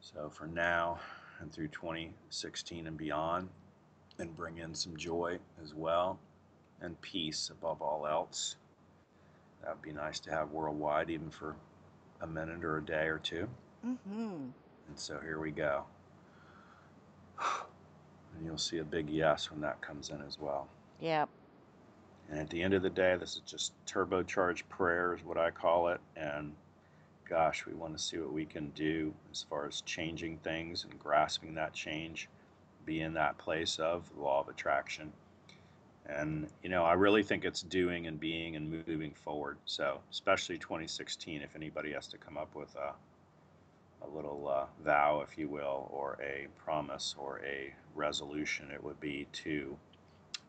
So 0.00 0.30
for 0.30 0.46
now 0.46 1.00
and 1.40 1.52
through 1.52 1.68
2016 1.68 2.86
and 2.86 2.96
beyond, 2.96 3.50
and 4.18 4.34
bring 4.36 4.58
in 4.58 4.74
some 4.74 4.96
joy 4.96 5.38
as 5.62 5.74
well 5.74 6.18
and 6.80 7.00
peace 7.02 7.50
above 7.50 7.82
all 7.82 8.06
else. 8.06 8.56
That 9.62 9.74
would 9.74 9.82
be 9.82 9.92
nice 9.92 10.20
to 10.20 10.30
have 10.30 10.52
worldwide, 10.52 11.10
even 11.10 11.30
for 11.30 11.56
a 12.20 12.26
minute 12.26 12.64
or 12.64 12.78
a 12.78 12.84
day 12.84 13.06
or 13.06 13.18
2 13.18 13.48
Mm-hmm. 13.86 14.48
And 14.88 14.96
so 14.96 15.18
here 15.20 15.38
we 15.38 15.50
go. 15.50 15.84
And 17.38 18.44
you'll 18.44 18.58
see 18.58 18.78
a 18.78 18.84
big 18.84 19.08
yes 19.08 19.50
when 19.50 19.60
that 19.60 19.80
comes 19.80 20.10
in 20.10 20.20
as 20.26 20.38
well. 20.38 20.68
Yep. 21.00 21.28
And 22.30 22.40
at 22.40 22.50
the 22.50 22.62
end 22.62 22.74
of 22.74 22.82
the 22.82 22.90
day, 22.90 23.16
this 23.16 23.34
is 23.34 23.42
just 23.46 23.72
turbocharged 23.86 24.68
prayer, 24.68 25.14
is 25.14 25.24
what 25.24 25.38
I 25.38 25.50
call 25.50 25.88
it. 25.88 26.00
And 26.16 26.54
gosh, 27.28 27.64
we 27.66 27.74
want 27.74 27.96
to 27.96 28.02
see 28.02 28.18
what 28.18 28.32
we 28.32 28.44
can 28.44 28.70
do 28.70 29.14
as 29.30 29.44
far 29.48 29.66
as 29.66 29.80
changing 29.82 30.38
things 30.38 30.84
and 30.84 30.98
grasping 30.98 31.54
that 31.54 31.72
change, 31.72 32.28
be 32.84 33.00
in 33.00 33.14
that 33.14 33.38
place 33.38 33.78
of 33.78 34.08
the 34.14 34.22
law 34.22 34.40
of 34.40 34.48
attraction. 34.48 35.12
And, 36.08 36.46
you 36.62 36.68
know, 36.68 36.84
I 36.84 36.92
really 36.92 37.22
think 37.22 37.44
it's 37.44 37.62
doing 37.62 38.06
and 38.06 38.18
being 38.18 38.54
and 38.56 38.84
moving 38.86 39.12
forward. 39.12 39.58
So, 39.64 40.00
especially 40.10 40.58
2016, 40.58 41.42
if 41.42 41.56
anybody 41.56 41.92
has 41.92 42.06
to 42.08 42.18
come 42.18 42.36
up 42.36 42.54
with 42.54 42.74
a, 42.76 42.92
a 44.04 44.08
little 44.08 44.48
uh, 44.48 44.66
vow, 44.84 45.24
if 45.28 45.36
you 45.36 45.48
will, 45.48 45.90
or 45.92 46.18
a 46.22 46.46
promise 46.62 47.16
or 47.18 47.40
a 47.44 47.74
resolution, 47.94 48.70
it 48.72 48.82
would 48.82 49.00
be 49.00 49.26
to 49.32 49.76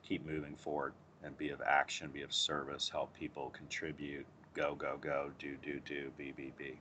keep 0.04 0.26
moving 0.26 0.56
forward 0.56 0.94
and 1.24 1.36
be 1.38 1.50
of 1.50 1.62
action, 1.66 2.10
be 2.14 2.22
of 2.22 2.32
service, 2.32 2.88
help 2.90 3.14
people 3.16 3.50
contribute, 3.50 4.26
go, 4.54 4.76
go, 4.76 4.98
go, 5.02 5.32
do, 5.40 5.56
do, 5.64 5.80
do, 5.86 6.12
be, 6.18 6.32
be, 6.32 6.54
be. 6.58 6.78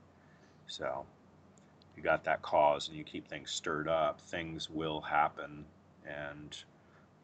So 0.67 1.03
you 1.95 2.03
got 2.03 2.23
that 2.25 2.43
cause 2.43 2.89
and 2.89 2.97
you 2.97 3.03
keep 3.03 3.27
things 3.27 3.49
stirred 3.49 3.87
up, 3.87 4.21
things 4.21 4.69
will 4.69 5.01
happen. 5.01 5.65
And, 6.05 6.55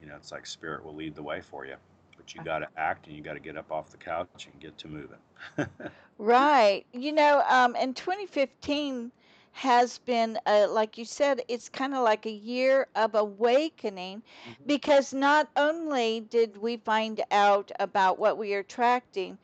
you 0.03 0.09
know, 0.11 0.17
it's 0.17 0.33
like 0.33 0.47
spirit 0.47 0.85
will 0.85 0.95
lead 0.95 1.15
the 1.15 1.23
way 1.23 1.41
for 1.41 1.65
you. 1.65 1.77
But 2.17 2.35
you 2.35 2.43
got 2.43 2.59
to 2.59 2.69
act 2.77 3.07
and 3.07 3.17
you 3.17 3.23
got 3.23 3.35
to 3.35 3.41
get 3.41 3.57
up 3.57 3.71
off 3.71 3.91
the 3.91 3.97
couch 3.99 4.47
and 4.51 4.61
get 4.61 4.77
to 4.79 4.89
moving. 4.89 5.19
Right. 6.17 6.85
You 6.93 7.11
know, 7.13 7.43
um, 7.47 7.75
in 7.75 7.93
2015 7.93 9.11
has 9.53 9.99
been, 9.99 10.37
uh, 10.45 10.67
like 10.69 10.97
you 10.97 11.05
said, 11.05 11.41
it's 11.47 11.69
kind 11.69 11.93
of 11.95 12.03
like 12.03 12.25
a 12.25 12.31
year 12.31 12.87
of 12.95 13.15
awakening 13.15 14.23
Mhm. 14.45 14.67
because 14.67 15.13
not 15.13 15.49
only 15.55 16.21
did 16.21 16.57
we 16.57 16.77
find 16.77 17.21
out 17.31 17.71
about 17.79 18.19
what 18.19 18.37
we 18.37 18.53
are 18.55 18.59
attracting, 18.59 19.37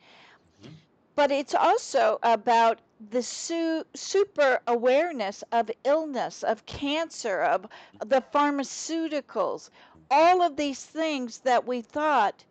Mhm. 0.60 0.72
but 1.14 1.30
it's 1.30 1.54
also 1.54 2.18
about 2.22 2.80
the 3.00 3.22
su- 3.22 3.84
super 3.94 4.60
awareness 4.66 5.42
of 5.52 5.70
illness, 5.84 6.42
of 6.42 6.64
cancer, 6.66 7.40
of 7.42 7.66
the 8.04 8.20
pharmaceuticals, 8.20 9.70
all 10.10 10.42
of 10.42 10.56
these 10.56 10.84
things 10.84 11.40
that 11.40 11.66
we 11.66 11.80
thought 11.82 12.44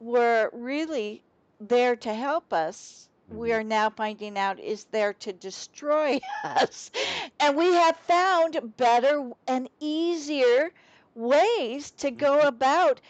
were 0.00 0.50
really 0.52 1.24
there 1.60 1.96
to 1.96 2.12
help 2.14 2.52
us. 2.52 3.08
We 3.28 3.52
Mhm. 3.52 3.52
are 3.52 3.64
now 3.64 3.90
finding 3.90 4.38
out 4.38 4.58
is 4.60 4.84
there 4.86 5.12
to 5.14 5.32
destroy 5.32 6.20
us. 6.44 6.90
And 7.40 7.56
we 7.56 7.74
have 7.74 7.96
found 7.96 8.76
better 8.76 9.30
and 9.46 9.68
easier 9.80 10.70
ways 11.14 11.90
to 11.92 12.10
go 12.10 12.40
Mhm. 12.40 12.46
about 12.46 13.00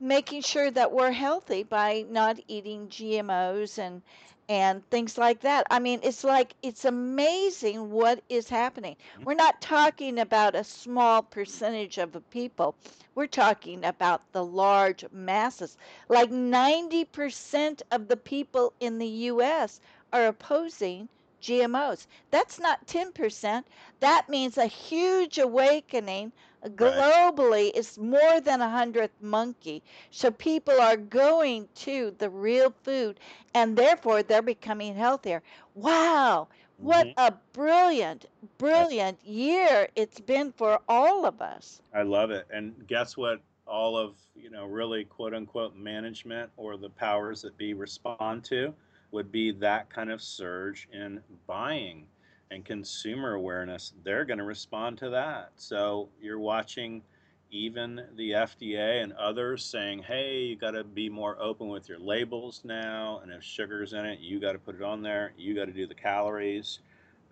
making 0.00 0.42
sure 0.42 0.70
that 0.70 0.92
we're 0.92 1.12
healthy 1.12 1.62
by 1.62 2.04
not 2.08 2.38
eating 2.48 2.88
GMOs 2.88 3.78
and 3.78 4.02
and 4.48 4.88
things 4.90 5.18
like 5.18 5.40
that. 5.40 5.66
I 5.70 5.78
mean, 5.80 6.00
it's 6.02 6.22
like 6.24 6.54
it's 6.62 6.84
amazing 6.84 7.90
what 7.90 8.22
is 8.28 8.48
happening. 8.48 8.96
Mhm. 9.18 9.24
We're 9.24 9.34
not 9.34 9.60
talking 9.60 10.18
about 10.18 10.54
a 10.54 10.64
small 10.64 11.22
percentage 11.22 11.98
of 11.98 12.12
the 12.12 12.20
people. 12.20 12.74
We're 13.14 13.26
talking 13.26 13.84
about 13.84 14.22
the 14.32 14.44
large 14.44 15.04
masses. 15.12 15.76
Like 16.08 16.30
90% 16.30 17.82
of 17.90 18.08
the 18.08 18.16
people 18.16 18.72
in 18.80 18.98
the 18.98 19.08
US 19.32 19.80
are 20.12 20.26
opposing 20.26 21.08
GMOs. 21.46 22.06
That's 22.30 22.58
not 22.60 22.86
10%. 22.86 23.66
That 24.00 24.28
means 24.28 24.58
a 24.58 24.66
huge 24.66 25.38
awakening 25.38 26.32
globally 26.64 27.70
is 27.74 27.98
more 27.98 28.40
than 28.40 28.60
a 28.60 28.70
hundredth 28.70 29.20
monkey. 29.22 29.82
So 30.10 30.30
people 30.30 30.80
are 30.80 30.96
going 30.96 31.68
to 31.86 32.12
the 32.18 32.30
real 32.30 32.70
food 32.82 33.20
and 33.54 33.76
therefore 33.76 34.22
they're 34.22 34.42
becoming 34.42 34.94
healthier. 34.96 35.42
Wow. 35.74 36.48
What 36.76 37.08
Mhm. 37.08 37.16
a 37.16 37.34
brilliant, 37.52 38.26
That's 38.72 38.98
brilliant 38.98 39.24
year 39.24 39.88
it's 39.96 40.20
been 40.20 40.52
for 40.52 40.80
all 40.88 41.24
of 41.26 41.40
us. 41.40 41.82
I 41.92 42.02
love 42.02 42.30
it. 42.30 42.46
And 42.50 42.86
guess 42.86 43.16
what? 43.16 43.42
All 43.66 43.96
of, 43.96 44.16
you 44.34 44.50
know, 44.50 44.66
really 44.66 45.04
quote 45.04 45.34
unquote 45.34 45.74
management 45.74 46.50
or 46.56 46.76
the 46.76 46.90
powers 46.90 47.42
that 47.42 47.56
be 47.56 47.74
respond 47.74 48.44
to 48.46 48.74
would 49.10 49.30
be 49.30 49.52
that 49.52 49.90
kind 49.90 50.10
of 50.10 50.20
surge 50.22 50.88
in 50.92 51.20
buying 51.46 52.06
and 52.50 52.64
consumer 52.64 53.34
awareness. 53.34 53.92
They're 54.04 54.24
going 54.24 54.38
to 54.38 54.44
respond 54.44 54.98
to 54.98 55.10
that. 55.10 55.52
So 55.56 56.08
you're 56.20 56.38
watching 56.38 57.02
even 57.50 58.02
the 58.16 58.32
FDA 58.32 59.02
and 59.02 59.12
others 59.14 59.64
saying, 59.64 60.02
hey, 60.02 60.40
you 60.40 60.56
got 60.56 60.72
to 60.72 60.84
be 60.84 61.08
more 61.08 61.40
open 61.40 61.68
with 61.68 61.88
your 61.88 61.98
labels 61.98 62.62
now. 62.64 63.20
And 63.22 63.32
if 63.32 63.42
sugar's 63.42 63.92
in 63.92 64.04
it, 64.04 64.20
you 64.20 64.40
got 64.40 64.52
to 64.52 64.58
put 64.58 64.74
it 64.74 64.82
on 64.82 65.02
there. 65.02 65.32
You 65.36 65.54
got 65.54 65.66
to 65.66 65.72
do 65.72 65.86
the 65.86 65.94
calories. 65.94 66.80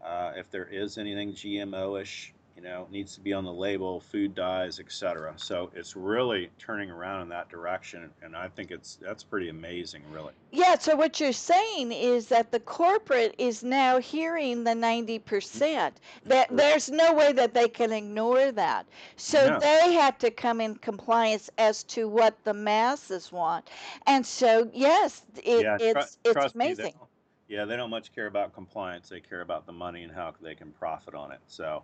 Uh, 0.04 0.32
if 0.36 0.50
there 0.50 0.66
is 0.66 0.98
anything 0.98 1.32
GMO-ish, 1.32 2.33
you 2.56 2.62
know, 2.62 2.86
needs 2.90 3.14
to 3.14 3.20
be 3.20 3.32
on 3.32 3.44
the 3.44 3.52
label, 3.52 4.00
food 4.00 4.34
dyes, 4.34 4.78
etc. 4.78 5.32
So 5.36 5.70
it's 5.74 5.96
really 5.96 6.50
turning 6.58 6.90
around 6.90 7.22
in 7.22 7.28
that 7.30 7.48
direction, 7.48 8.10
and 8.22 8.36
I 8.36 8.48
think 8.48 8.70
it's 8.70 8.96
that's 9.02 9.24
pretty 9.24 9.48
amazing, 9.48 10.02
really. 10.12 10.32
Yeah, 10.52 10.78
so 10.78 10.94
what 10.94 11.18
you're 11.18 11.32
saying 11.32 11.90
is 11.90 12.28
that 12.28 12.52
the 12.52 12.60
corporate 12.60 13.34
is 13.38 13.64
now 13.64 13.98
hearing 13.98 14.62
the 14.62 14.70
90%. 14.70 15.20
Mm-hmm. 15.20 16.28
That 16.28 16.48
there's 16.56 16.90
no 16.90 17.12
way 17.12 17.32
that 17.32 17.54
they 17.54 17.68
can 17.68 17.90
ignore 17.92 18.52
that. 18.52 18.86
So 19.16 19.50
No. 19.50 19.58
they 19.58 19.92
have 19.94 20.16
to 20.18 20.30
come 20.30 20.60
in 20.60 20.76
compliance 20.76 21.50
as 21.58 21.82
to 21.84 22.08
what 22.08 22.42
the 22.44 22.54
masses 22.54 23.32
want. 23.32 23.68
And 24.06 24.24
so 24.24 24.70
yes, 24.72 25.22
it, 25.42 25.64
Yeah, 25.64 25.76
it's 25.80 26.18
it's 26.24 26.54
me, 26.54 26.72
they 26.74 26.84
amazing. 26.84 26.92
don't, 26.98 27.08
yeah, 27.48 27.64
they 27.64 27.76
don't 27.76 27.90
much 27.90 28.14
care 28.14 28.26
about 28.26 28.54
compliance. 28.54 29.08
They 29.08 29.20
care 29.20 29.40
about 29.40 29.66
the 29.66 29.72
money 29.72 30.04
and 30.04 30.12
how 30.12 30.32
they 30.40 30.54
can 30.54 30.70
profit 30.72 31.14
on 31.14 31.32
it. 31.32 31.40
So, 31.46 31.82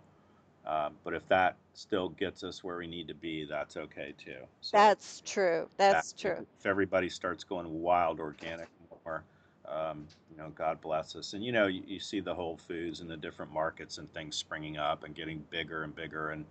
uh, 0.65 0.89
but 1.03 1.13
if 1.13 1.27
that 1.27 1.55
still 1.73 2.09
gets 2.09 2.43
us 2.43 2.63
where 2.63 2.77
we 2.77 2.87
need 2.87 3.07
to 3.07 3.13
be, 3.13 3.45
that's 3.45 3.77
okay 3.77 4.13
too. 4.17 4.37
So 4.61 4.77
That's 4.77 5.21
true. 5.25 5.67
That's 5.77 6.11
if, 6.11 6.17
true. 6.19 6.45
if 6.59 6.65
everybody 6.65 7.09
starts 7.09 7.43
going 7.43 7.81
wild 7.81 8.19
organic 8.19 8.67
more, 9.03 9.23
um, 9.67 10.05
you 10.29 10.37
know, 10.37 10.49
God 10.49 10.79
bless 10.81 11.15
us. 11.15 11.33
And 11.33 11.43
you 11.43 11.51
know, 11.51 11.67
you, 11.67 11.81
you 11.87 11.99
see 11.99 12.19
the 12.19 12.33
Whole 12.33 12.57
Foods 12.57 12.99
and 12.99 13.09
the 13.09 13.17
different 13.17 13.51
markets 13.51 13.97
and 13.97 14.11
things 14.13 14.35
springing 14.35 14.77
up 14.77 15.03
and 15.03 15.15
getting 15.15 15.43
bigger 15.49 15.83
and 15.83 15.95
bigger, 15.95 16.29
and 16.29 16.45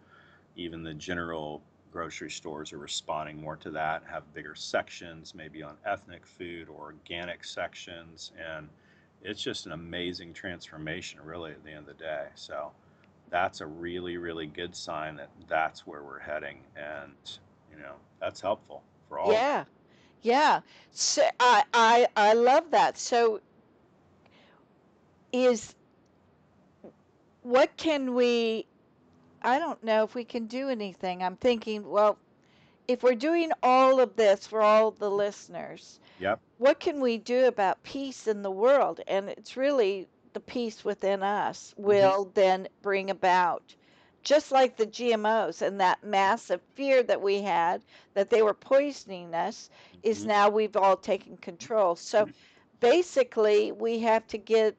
even 0.56 0.82
the 0.82 0.94
general 0.94 1.62
grocery 1.92 2.30
stores 2.30 2.72
are 2.72 2.78
responding 2.78 3.40
more 3.40 3.56
to 3.56 3.70
that, 3.70 4.02
have 4.08 4.22
bigger 4.34 4.54
sections, 4.54 5.34
maybe 5.34 5.62
on 5.62 5.76
ethnic 5.84 6.26
food 6.26 6.68
or 6.68 6.86
organic 6.86 7.44
sections, 7.44 8.32
and 8.38 8.68
it's 9.22 9.42
just 9.42 9.66
an 9.66 9.72
amazing 9.72 10.32
transformation, 10.32 11.20
really, 11.22 11.50
at 11.50 11.62
the 11.64 11.70
end 11.70 11.80
of 11.80 11.86
the 11.86 12.02
day. 12.04 12.26
So 12.34 12.70
that's 13.30 13.60
a 13.60 13.66
really, 13.66 14.16
really 14.16 14.46
good 14.46 14.74
sign 14.74 15.16
that 15.16 15.30
that's 15.48 15.86
where 15.86 16.02
we're 16.02 16.18
heading, 16.20 16.58
and 16.76 17.38
you 17.70 17.78
know, 17.78 17.94
that's 18.20 18.40
helpful 18.40 18.82
for 19.08 19.18
all. 19.18 19.32
Yeah. 19.32 19.64
Yeah. 20.22 20.60
So 20.90 21.22
I 21.38 21.64
I 21.72 22.08
I 22.16 22.32
love 22.34 22.70
that. 22.70 22.98
So 22.98 23.40
is 25.32 25.74
what 27.42 27.76
can 27.76 28.14
we 28.14 28.66
I 29.42 29.58
don't 29.58 29.82
know 29.82 30.04
if 30.04 30.14
we 30.14 30.24
can 30.24 30.46
do 30.46 30.68
anything. 30.68 31.22
I'm 31.22 31.36
thinking, 31.36 31.88
well, 31.88 32.18
if 32.88 33.02
we're 33.02 33.14
doing 33.14 33.52
all 33.62 34.00
of 34.00 34.16
this 34.16 34.46
for 34.46 34.62
all 34.62 34.90
the 34.90 35.10
listeners, 35.10 36.00
Yep. 36.18 36.40
what 36.58 36.80
can 36.80 37.00
we 37.00 37.16
do 37.18 37.46
about 37.46 37.82
peace 37.82 38.26
in 38.26 38.42
the 38.42 38.50
world? 38.50 39.00
And 39.06 39.28
it's 39.28 39.56
really 39.56 40.08
the 40.32 40.40
peace 40.40 40.84
within 40.84 41.22
us 41.22 41.74
hmm 41.86 42.10
will 42.12 42.26
then 42.26 42.68
bring 42.82 43.10
about, 43.10 43.76
just 44.22 44.52
like 44.52 44.76
the 44.76 44.86
GMOs 44.86 45.62
and 45.62 45.80
that 45.80 46.02
massive 46.04 46.62
fear 46.74 47.02
that 47.02 47.22
we 47.22 47.42
had 47.42 47.84
that 48.14 48.30
they 48.30 48.42
were 48.42 48.54
poisoning 48.54 49.34
us, 49.34 49.70
is 50.02 50.24
hmm 50.24 50.26
now 50.26 50.48
we've 50.48 50.76
all 50.76 50.96
taken 50.96 51.36
control. 51.36 51.96
So 51.96 52.30
basically, 52.80 53.72
we 53.72 54.00
have 54.00 54.26
to 54.28 54.38
get 54.38 54.76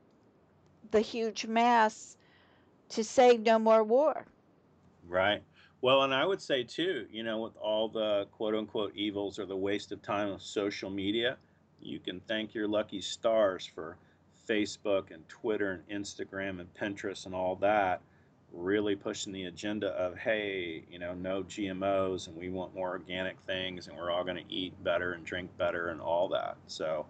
the 0.91 1.01
huge 1.01 1.45
mass 1.47 2.17
to 2.89 3.03
say 3.03 3.37
no 3.37 3.59
more 3.59 3.83
war. 3.83 4.27
Right. 5.03 5.43
Well, 5.81 6.03
and 6.03 6.13
I 6.13 6.25
would 6.25 6.41
say 6.41 6.63
too, 6.63 7.07
you 7.11 7.23
know, 7.23 7.41
with 7.41 7.55
all 7.57 7.89
the 7.89 8.27
quote 8.31 8.55
unquote 8.55 8.95
evils 8.95 9.39
or 9.39 9.45
the 9.45 9.57
waste 9.57 9.91
of 9.91 10.01
time 10.01 10.29
of 10.29 10.41
social 10.41 10.89
media, 10.89 11.37
you 11.79 11.99
can 11.99 12.19
thank 12.21 12.53
your 12.53 12.67
lucky 12.67 13.01
stars 13.01 13.65
for 13.65 13.97
Facebook 14.47 15.11
and 15.11 15.27
Twitter 15.27 15.83
and 15.89 16.03
Instagram 16.03 16.59
and 16.59 16.73
Pinterest 16.73 17.25
and 17.25 17.35
all 17.35 17.55
that 17.57 18.01
really 18.53 18.95
pushing 18.95 19.31
the 19.31 19.45
agenda 19.45 19.87
of 19.89 20.17
hey 20.17 20.83
you 20.91 20.99
know 20.99 21.13
no 21.13 21.41
gmos 21.43 22.27
and 22.27 22.35
we 22.35 22.49
want 22.49 22.73
more 22.75 22.89
organic 22.89 23.39
things 23.41 23.87
and 23.87 23.95
we're 23.95 24.11
all 24.11 24.23
going 24.23 24.35
to 24.35 24.53
eat 24.53 24.73
better 24.83 25.13
and 25.13 25.23
drink 25.23 25.49
better 25.57 25.89
and 25.89 26.01
all 26.01 26.27
that 26.27 26.57
so 26.67 27.05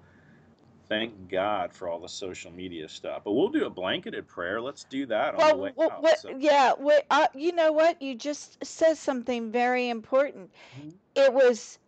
thank 0.88 1.14
god 1.30 1.74
for 1.74 1.88
all 1.88 2.00
the 2.00 2.08
social 2.08 2.52
media 2.52 2.88
stuff 2.88 3.24
but 3.24 3.32
we'll 3.32 3.50
do 3.50 3.66
a 3.66 3.70
blanketed 3.70 4.28
prayer 4.28 4.62
let's 4.62 4.84
do 4.84 5.06
that 5.06 5.34
on 5.34 5.50
the 5.50 5.56
way 5.56 5.72
well, 5.76 5.92
out 5.92 6.04
what, 6.04 6.20
so, 6.20 6.36
yeah, 6.38 6.74
what, 6.74 7.06
uh, 7.10 7.28
you 7.34 7.54
know 7.54 7.72
what? 7.72 8.02
You 8.02 8.14
just 8.14 8.64
said 8.64 8.98
something 8.98 9.52
very 9.52 9.90
important. 9.90 10.52
Mhm. 10.78 10.94
It 11.16 11.34
was 11.34 11.80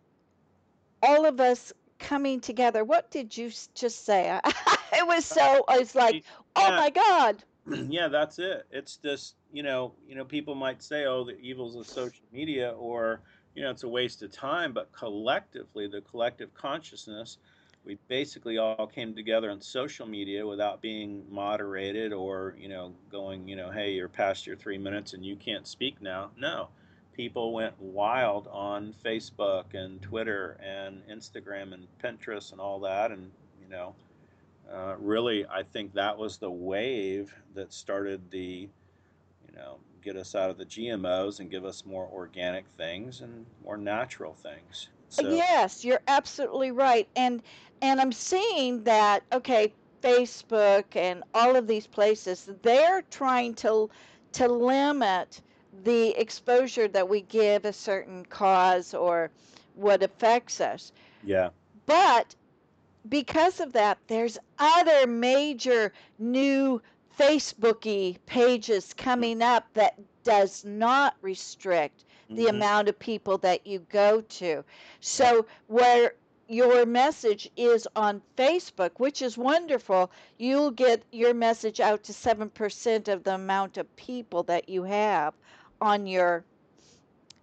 all 1.02 1.26
of 1.26 1.40
us 1.40 1.72
coming 1.98 2.40
together. 2.40 2.82
What 2.84 3.10
did 3.10 3.36
you 3.36 3.50
just 3.74 4.04
say? 4.04 4.40
it 5.04 5.16
was 5.16 5.24
so. 5.26 5.64
I 5.68 5.78
was 5.78 5.94
like, 5.94 6.24
oh 6.56 6.72
Yeah. 6.72 6.84
my 6.84 6.90
god. 6.90 7.44
yeah 7.88 8.08
that's 8.08 8.38
it 8.38 8.66
it's 8.70 8.96
just 8.96 9.36
you 9.52 9.62
know 9.62 9.94
you 10.06 10.14
know 10.14 10.24
people 10.24 10.54
might 10.54 10.82
say 10.82 11.06
oh 11.06 11.24
the 11.24 11.38
evils 11.38 11.76
of 11.76 11.86
social 11.86 12.24
media 12.32 12.70
or 12.78 13.20
you 13.54 13.62
know 13.62 13.70
it's 13.70 13.84
a 13.84 13.88
waste 13.88 14.22
of 14.22 14.30
time 14.30 14.72
but 14.72 14.92
collectively 14.92 15.86
the 15.88 16.00
collective 16.02 16.54
consciousness 16.54 17.38
we 17.84 17.98
basically 18.08 18.58
all 18.58 18.86
came 18.86 19.14
together 19.14 19.50
on 19.50 19.60
social 19.60 20.06
media 20.06 20.46
without 20.46 20.80
being 20.80 21.24
moderated 21.30 22.12
or 22.12 22.54
you 22.58 22.68
know 22.68 22.94
going 23.10 23.48
you 23.48 23.56
know 23.56 23.70
hey 23.70 23.92
you're 23.92 24.08
past 24.08 24.46
your 24.46 24.56
three 24.56 24.78
minutes 24.78 25.12
and 25.14 25.24
you 25.24 25.36
can't 25.36 25.66
speak 25.66 26.00
now 26.00 26.30
no 26.36 26.68
people 27.12 27.52
went 27.52 27.80
wild 27.80 28.46
on 28.48 28.92
facebook 29.04 29.74
and 29.74 30.02
twitter 30.02 30.58
and 30.62 31.02
instagram 31.10 31.72
and 31.72 31.86
pinterest 32.02 32.52
and 32.52 32.60
all 32.60 32.80
that 32.80 33.10
and 33.10 33.32
you 33.60 33.68
know 33.68 33.94
uh, 34.72 34.96
really, 34.98 35.46
I 35.46 35.62
think 35.62 35.94
that 35.94 36.16
was 36.16 36.38
the 36.38 36.50
wave 36.50 37.34
that 37.54 37.72
started 37.72 38.30
the, 38.30 38.68
you 39.48 39.56
know, 39.56 39.78
get 40.02 40.16
us 40.16 40.34
out 40.34 40.50
of 40.50 40.58
the 40.58 40.66
GMOs 40.66 41.40
and 41.40 41.50
give 41.50 41.64
us 41.64 41.84
more 41.84 42.08
organic 42.12 42.66
things 42.68 43.20
and 43.20 43.46
more 43.64 43.76
natural 43.76 44.34
things. 44.34 44.88
So, 45.08 45.28
Yes, 45.30 45.84
you're 45.84 46.02
absolutely 46.08 46.70
right. 46.70 47.08
And 47.16 47.42
and 47.80 48.00
I'm 48.00 48.12
seeing 48.12 48.84
that 48.84 49.22
okay, 49.32 49.72
Facebook 50.02 50.96
and 50.96 51.22
all 51.34 51.56
of 51.56 51.66
these 51.66 51.86
places, 51.86 52.48
they're 52.62 53.02
trying 53.10 53.54
to 53.56 53.90
to 54.32 54.48
limit 54.48 55.40
the 55.84 56.10
exposure 56.20 56.88
that 56.88 57.08
we 57.08 57.22
give 57.22 57.64
a 57.64 57.72
certain 57.72 58.24
cause 58.26 58.94
or 58.94 59.30
what 59.74 60.02
affects 60.02 60.60
us. 60.60 60.92
yeah, 61.22 61.50
But 61.86 62.34
because 63.08 63.60
of 63.60 63.72
that, 63.72 63.98
there's 64.08 64.38
other 64.58 65.06
major 65.06 65.92
new 66.18 66.80
Facebooky 67.18 68.18
pages 68.26 68.92
coming 68.94 69.42
up 69.42 69.72
that 69.74 69.98
does 70.22 70.64
not 70.64 71.16
restrict 71.20 72.04
the 72.34 72.46
mhm, 72.46 72.48
amount 72.48 72.88
of 72.88 72.98
people 72.98 73.38
that 73.38 73.66
you 73.66 73.80
go 73.80 74.20
to. 74.20 74.64
So 75.00 75.46
where 75.66 76.14
your 76.48 76.84
message 76.86 77.50
is 77.56 77.86
on 77.96 78.22
Facebook, 78.36 78.92
which 78.98 79.20
is 79.22 79.36
wonderful, 79.38 80.10
you'll 80.38 80.70
get 80.70 81.04
your 81.12 81.34
message 81.34 81.80
out 81.80 82.02
to 82.04 82.12
7% 82.12 83.08
of 83.08 83.24
the 83.24 83.34
amount 83.34 83.76
of 83.78 83.94
people 83.96 84.42
that 84.44 84.68
you 84.68 84.84
have 84.84 85.34
on 85.80 86.06
your 86.06 86.44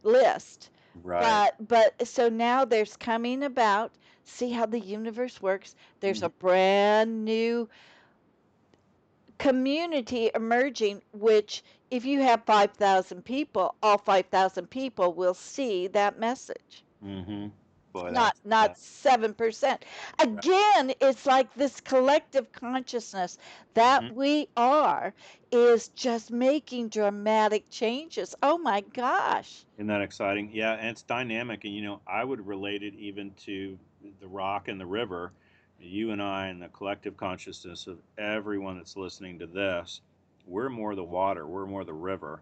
list. 0.04 0.70
right. 1.04 1.40
But 1.40 1.56
but 1.68 2.08
so 2.08 2.30
now 2.30 2.66
there's 2.66 2.96
coming 2.98 3.44
about. 3.44 3.92
See 4.24 4.52
how 4.52 4.66
the 4.66 4.80
universe 4.80 5.42
works. 5.42 5.76
There's 6.00 6.22
a 6.22 6.30
brand 6.30 7.26
new 7.26 7.70
community 9.40 10.30
emerging, 10.34 11.02
which 11.12 11.64
if 11.90 12.06
you 12.06 12.22
have 12.22 12.44
five 12.46 12.72
thousand 12.74 13.24
people, 13.24 13.76
all 13.82 13.98
five 13.98 14.28
thousand 14.28 14.70
people 14.70 15.14
will 15.14 15.34
see 15.34 15.88
that 15.88 16.18
message. 16.20 16.84
Mm-hmm. 17.04 17.48
Boy, 17.94 18.10
Not 18.10 18.36
not 18.44 18.78
seven 18.78 19.34
percent. 19.34 19.86
Again, 20.20 20.94
it's 21.02 21.26
like 21.26 21.54
this 21.54 21.80
collective 21.82 22.52
consciousness 22.52 23.38
that 23.74 24.04
Mhm. 24.04 24.14
we 24.14 24.48
are 24.56 25.14
is 25.52 25.90
just 25.90 26.32
making 26.32 26.90
dramatic 26.90 27.70
changes. 27.70 28.36
Oh 28.42 28.58
my 28.58 28.82
gosh. 28.82 29.66
Isn't 29.78 29.88
that 29.88 30.02
exciting? 30.02 30.52
Yeah, 30.54 30.74
and 30.74 30.90
it's 30.90 31.04
dynamic. 31.04 31.64
And, 31.64 31.74
you 31.74 31.82
know, 31.82 32.02
I 32.08 32.24
would 32.24 32.46
relate 32.46 32.84
it 32.84 32.94
even 32.96 33.34
to 33.46 33.80
the 34.20 34.28
rock 34.28 34.68
and 34.68 34.80
the 34.80 34.86
river. 34.86 35.32
You 35.80 36.12
and 36.12 36.22
I, 36.22 36.48
and 36.48 36.62
the 36.62 36.68
collective 36.68 37.18
consciousness 37.18 37.88
of 37.88 37.98
everyone 38.18 38.78
that's 38.78 38.96
listening 38.98 39.40
to 39.40 39.48
this, 39.48 40.02
we're 40.46 40.70
more 40.70 40.94
the 40.96 41.04
water, 41.04 41.48
we're 41.48 41.66
more 41.66 41.84
the 41.84 41.94
river. 41.94 42.42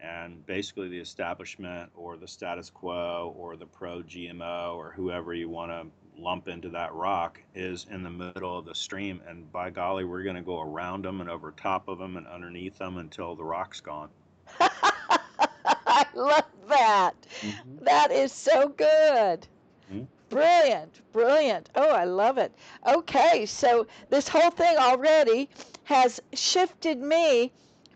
And 0.00 0.46
basically, 0.46 0.88
the 0.88 0.98
establishment 0.98 1.90
or 1.96 2.16
the 2.16 2.28
status 2.28 2.70
quo 2.70 3.34
or 3.36 3.56
the 3.56 3.66
pro 3.66 4.02
GMO 4.02 4.76
or 4.76 4.92
whoever 4.92 5.34
you 5.34 5.48
want 5.48 5.72
to 5.72 5.86
lump 6.20 6.46
into 6.48 6.68
that 6.68 6.92
rock 6.94 7.40
is 7.54 7.86
in 7.90 8.02
the 8.04 8.10
middle 8.10 8.56
of 8.58 8.64
the 8.64 8.74
stream. 8.74 9.20
And 9.26 9.50
by 9.50 9.70
golly, 9.70 10.04
we're 10.04 10.22
going 10.22 10.36
to 10.36 10.42
go 10.42 10.60
around 10.60 11.04
them 11.04 11.20
and 11.20 11.28
over 11.28 11.50
top 11.52 11.88
of 11.88 11.98
them 11.98 12.16
and 12.16 12.26
underneath 12.28 12.78
them 12.78 12.98
until 12.98 13.34
the 13.34 13.44
rock's 13.44 13.80
gone. 13.80 14.08
I 14.60 16.06
love 16.14 16.44
that. 16.68 17.14
Mhm. 17.40 17.84
That 17.84 18.12
is 18.12 18.32
so 18.32 18.68
good. 18.68 19.46
Mhm. 19.92 20.06
Brilliant, 20.30 21.00
brilliant. 21.12 21.70
Oh, 21.74 21.90
I 21.90 22.04
love 22.04 22.38
it. 22.38 22.52
Okay, 22.86 23.46
so 23.46 23.86
this 24.10 24.28
whole 24.28 24.50
thing 24.50 24.76
already 24.76 25.48
has 25.84 26.20
shifted 26.34 27.00
me 27.00 27.52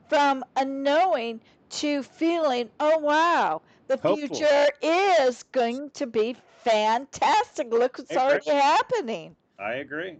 from 0.08 0.44
a 0.56 0.64
knowing 0.64 1.40
to 1.70 2.02
feeling, 2.02 2.70
oh, 2.80 2.98
wow, 2.98 3.62
the 3.86 3.96
Hopeful. 3.96 4.36
future 4.36 4.68
is 4.82 5.42
going 5.52 5.90
to 5.90 6.06
be 6.06 6.36
fantastic. 6.64 7.70
Look 7.72 7.98
what's 7.98 8.16
already 8.16 8.50
happening. 8.50 9.36
I 9.58 9.74
agree. 9.74 10.16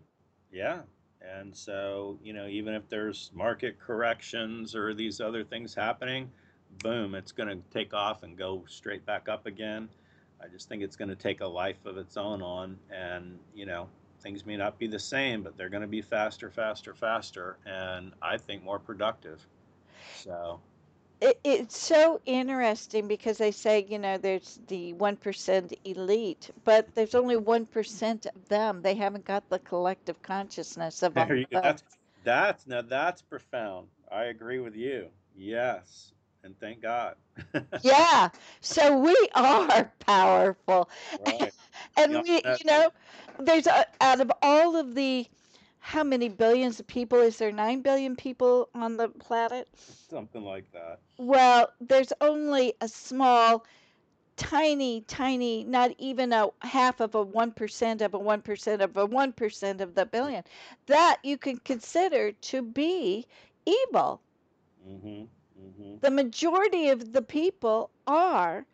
Yeah. 0.52 0.80
And 1.20 1.56
so, 1.56 2.18
you 2.22 2.32
know, 2.32 2.46
even 2.46 2.74
if 2.74 2.88
there's 2.88 3.30
market 3.34 3.78
corrections 3.78 4.74
or 4.74 4.92
these 4.92 5.20
other 5.20 5.44
things 5.44 5.74
happening, 5.74 6.30
boom, 6.82 7.14
it's 7.14 7.32
going 7.32 7.48
to 7.48 7.62
take 7.70 7.94
off 7.94 8.22
and 8.22 8.36
go 8.36 8.64
straight 8.68 9.06
back 9.06 9.28
up 9.28 9.46
again. 9.46 9.88
I 10.42 10.48
just 10.48 10.68
think 10.68 10.82
it's 10.82 10.96
going 10.96 11.08
to 11.08 11.16
take 11.16 11.40
a 11.40 11.46
life 11.46 11.84
of 11.86 11.96
its 11.96 12.16
own 12.16 12.42
on. 12.42 12.76
And, 12.90 13.38
you 13.54 13.66
know, 13.66 13.88
things 14.20 14.44
may 14.44 14.56
not 14.56 14.78
be 14.78 14.86
the 14.86 14.98
same, 14.98 15.42
but 15.42 15.56
they're 15.56 15.68
going 15.68 15.82
to 15.82 15.88
be 15.88 16.02
faster, 16.02 16.50
faster, 16.50 16.94
faster. 16.94 17.58
And 17.66 18.12
I 18.20 18.36
think 18.38 18.64
more 18.64 18.78
productive. 18.78 19.46
So, 20.16 20.60
it, 21.20 21.38
it's 21.44 21.78
so 21.78 22.20
interesting 22.26 23.06
because 23.06 23.38
they 23.38 23.52
say 23.52 23.86
you 23.88 23.98
know 23.98 24.18
there's 24.18 24.58
the 24.66 24.92
1% 24.94 25.72
elite 25.84 26.50
but 26.64 26.92
there's 26.96 27.14
only 27.14 27.36
1% 27.36 28.26
of 28.26 28.48
them 28.48 28.82
they 28.82 28.94
haven't 28.94 29.24
got 29.24 29.48
the 29.48 29.60
collective 29.60 30.20
consciousness 30.22 31.02
of 31.04 31.14
there 31.14 31.36
you 31.36 31.46
go. 31.50 31.58
all- 31.58 31.62
That's, 31.62 31.84
that's, 32.24 32.66
now 32.66 32.82
that's 32.82 33.22
profound. 33.22 33.86
I 34.10 34.24
agree 34.24 34.58
with 34.58 34.74
you. 34.76 35.08
Yes. 35.36 36.12
And 36.44 36.58
thank 36.58 36.82
God. 36.82 37.16
yeah 37.82 38.28
so 38.60 38.98
we 38.98 39.16
are 39.34 39.90
powerful 40.00 40.88
Right. 41.26 41.52
and 41.96 42.22
we 42.22 42.36
you 42.58 42.64
know 42.64 42.90
there's 43.38 43.66
a, 43.66 43.86
out 44.00 44.20
of 44.20 44.30
all 44.42 44.76
of 44.76 44.94
the 44.94 45.26
how 45.78 46.02
many 46.04 46.28
billions 46.28 46.78
of 46.80 46.86
people 46.86 47.20
is 47.20 47.38
there 47.38 47.52
9 47.52 47.80
billion 47.80 48.16
people 48.16 48.68
on 48.74 48.96
the 48.96 49.08
planet 49.08 49.68
Something 49.74 50.42
like 50.44 50.70
that. 50.72 51.00
Well, 51.18 51.72
there's 51.80 52.12
only 52.20 52.74
a 52.80 52.88
small, 52.88 53.64
tiny, 54.36 55.02
tiny, 55.02 55.64
not 55.64 55.92
even 55.98 56.32
a 56.32 56.50
half 56.60 57.00
of 57.00 57.14
a 57.14 57.24
1% 57.24 58.00
of 58.02 58.14
a 58.14 58.18
1% 58.18 58.80
of 58.80 58.96
a 58.96 59.06
1% 59.06 59.80
of 59.80 59.94
the 59.94 60.06
billion 60.06 60.44
that 60.86 61.18
you 61.22 61.36
can 61.38 61.58
consider 61.58 62.32
to 62.32 62.62
be 62.62 63.26
evil. 63.64 64.20
Mm-hmm. 64.88 65.24
Mm-hmm. 65.62 65.96
The 66.00 66.10
majority 66.10 66.88
of 66.88 67.12
the 67.12 67.22
people 67.22 67.90
are 68.06 68.64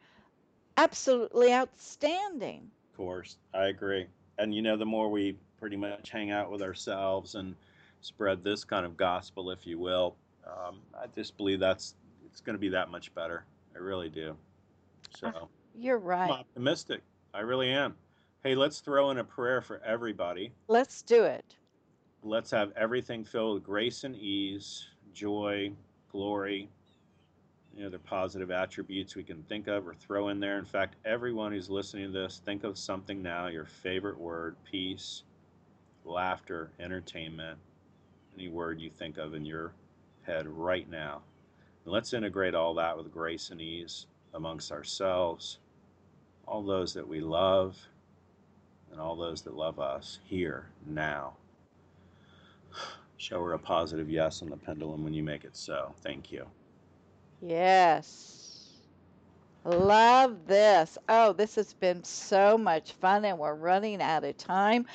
absolutely 0.76 1.52
outstanding. 1.52 2.70
Of 2.92 2.96
course, 2.96 3.36
I 3.54 3.66
agree. 3.66 4.06
And 4.38 4.54
you 4.54 4.62
know, 4.62 4.76
the 4.76 4.86
more 4.86 5.10
we 5.10 5.36
pretty 5.58 5.76
much 5.76 6.10
hang 6.10 6.30
out 6.30 6.50
with 6.50 6.62
ourselves 6.62 7.34
and 7.34 7.54
spread 8.00 8.44
this 8.44 8.64
kind 8.64 8.86
of 8.86 8.96
gospel, 8.96 9.50
if 9.50 9.66
you 9.66 9.78
will, 9.78 10.16
um, 10.46 10.78
I 10.94 11.06
just 11.14 11.36
believe 11.36 11.60
that's 11.60 11.94
it's 12.26 12.40
going 12.40 12.54
to 12.54 12.60
be 12.60 12.68
that 12.68 12.90
much 12.90 13.14
better. 13.14 13.44
I 13.74 13.78
really 13.78 14.08
do. 14.08 14.36
So 15.18 15.48
You're 15.74 15.98
I'm 15.98 16.04
right. 16.04 16.30
optimistic. 16.30 17.02
I 17.34 17.40
really 17.40 17.70
am. 17.70 17.94
Hey, 18.44 18.54
let's 18.54 18.80
throw 18.80 19.10
in 19.10 19.18
a 19.18 19.24
prayer 19.24 19.60
for 19.60 19.82
everybody. 19.84 20.52
Let's 20.68 21.02
do 21.02 21.24
it. 21.24 21.56
Let's 22.22 22.50
have 22.50 22.72
everything 22.76 23.24
filled 23.24 23.54
with 23.54 23.64
grace 23.64 24.04
and 24.04 24.16
ease, 24.16 24.86
joy, 25.12 25.72
glory, 26.10 26.68
you 27.76 27.84
know, 27.84 27.90
the 27.90 27.98
positive 27.98 28.50
attributes 28.50 29.14
we 29.14 29.22
can 29.22 29.42
think 29.44 29.68
of 29.68 29.86
or 29.86 29.94
throw 29.94 30.28
in 30.28 30.40
there. 30.40 30.58
In 30.58 30.64
fact, 30.64 30.96
everyone 31.04 31.52
who's 31.52 31.70
listening 31.70 32.06
to 32.06 32.18
this, 32.18 32.40
think 32.44 32.64
of 32.64 32.76
something 32.76 33.22
now, 33.22 33.46
your 33.46 33.66
favorite 33.66 34.18
word, 34.18 34.56
peace, 34.70 35.22
laughter, 36.04 36.70
entertainment, 36.80 37.58
any 38.36 38.48
word 38.48 38.80
you 38.80 38.90
think 38.90 39.18
of 39.18 39.34
in 39.34 39.44
your 39.44 39.72
head 40.22 40.46
right 40.46 40.90
now. 40.90 41.22
And 41.84 41.92
let's 41.92 42.12
integrate 42.12 42.54
all 42.54 42.74
that 42.74 42.96
with 42.96 43.12
grace 43.12 43.50
and 43.50 43.60
ease 43.60 44.06
amongst 44.34 44.72
ourselves, 44.72 45.58
all 46.46 46.62
those 46.62 46.94
that 46.94 47.06
we 47.06 47.20
love, 47.20 47.76
and 48.90 49.00
all 49.00 49.16
those 49.16 49.42
that 49.42 49.54
love 49.54 49.78
us 49.78 50.18
here, 50.24 50.70
now. 50.86 51.34
Show 53.16 53.44
her 53.44 53.52
a 53.52 53.58
positive 53.58 54.08
yes 54.08 54.42
on 54.42 54.50
the 54.50 54.56
pendulum 54.56 55.04
when 55.04 55.12
you 55.12 55.22
make 55.22 55.44
it 55.44 55.56
so. 55.56 55.94
Thank 56.02 56.30
you. 56.30 56.46
Yes. 57.40 58.38
Love 59.64 60.46
this. 60.46 60.96
Oh, 61.08 61.32
this 61.32 61.56
has 61.56 61.74
been 61.74 62.02
so 62.04 62.56
much 62.56 62.92
fun, 62.92 63.24
and 63.24 63.38
we're 63.38 63.54
running 63.54 64.00
out 64.00 64.24
of 64.24 64.36
time. 64.38 64.86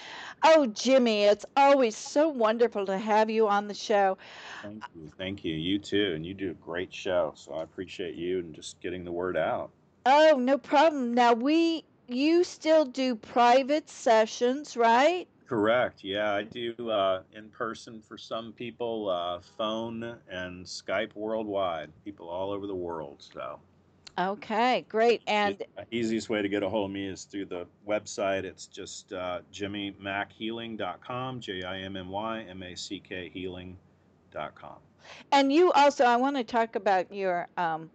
Oh, 0.44 0.66
Jimmy, 0.66 1.24
it's 1.26 1.46
always 1.56 1.96
so 1.96 2.30
wonderful 2.30 2.86
to 2.88 2.98
have 2.98 3.30
you 3.30 3.48
on 3.48 3.68
the 3.68 3.74
show. 3.74 4.18
Thank 4.64 4.84
you. 4.96 5.12
Thank 5.18 5.44
you. 5.44 5.54
You 5.54 5.78
too. 5.78 6.14
And 6.16 6.26
you 6.26 6.34
do 6.34 6.52
a 6.52 6.56
great 6.56 6.94
show. 6.94 7.34
So 7.36 7.54
I 7.54 7.64
appreciate 7.64 8.16
you 8.16 8.40
and 8.40 8.56
just 8.56 8.80
getting 8.82 9.04
the 9.04 9.12
word 9.12 9.38
out. 9.38 9.70
Oh, 10.06 10.38
no 10.40 10.58
problem. 10.58 11.14
Now, 11.14 11.34
we, 11.34 11.86
you 12.08 12.44
still 12.44 12.86
do 12.86 13.16
private 13.16 13.90
sessions, 13.90 14.76
right? 14.76 15.28
Correct. 15.54 16.04
Yeah, 16.04 16.34
I 16.34 16.46
do 16.46 16.74
uh, 16.90 17.22
in 17.32 17.48
person 17.50 18.02
for 18.02 18.18
some 18.18 18.54
people, 18.54 19.08
uh, 19.08 19.40
phone 19.56 20.18
and 20.28 20.66
Skype 20.66 21.14
worldwide, 21.14 21.92
people 22.04 22.28
all 22.28 22.50
over 22.52 22.66
the 22.66 22.74
world. 22.74 23.18
So. 23.20 23.60
Okay, 24.18 24.84
great. 24.90 25.22
And 25.28 25.64
the 25.78 25.86
easiest 25.96 26.28
way 26.28 26.42
to 26.42 26.50
get 26.50 26.64
a 26.64 26.70
hold 26.70 26.90
of 26.90 26.94
me 26.96 27.06
is 27.06 27.26
through 27.26 27.46
the 27.46 27.68
website. 27.88 28.46
It's 28.46 28.66
just 28.66 29.14
uh, 29.14 29.42
jimmymackhealing.com, 29.54 31.40
J 31.40 31.62
I 31.62 31.82
M 31.82 31.98
M 31.98 32.10
Y 32.10 32.46
M 32.50 32.64
A 32.64 32.74
C 32.76 33.00
K 33.00 33.30
healing.com. 33.32 34.78
And 35.32 35.54
you 35.54 35.72
also, 35.74 36.04
I 36.04 36.16
want 36.16 36.36
to 36.36 36.44
talk 36.44 36.76
about 36.76 37.14
your 37.14 37.48
um, 37.58 37.92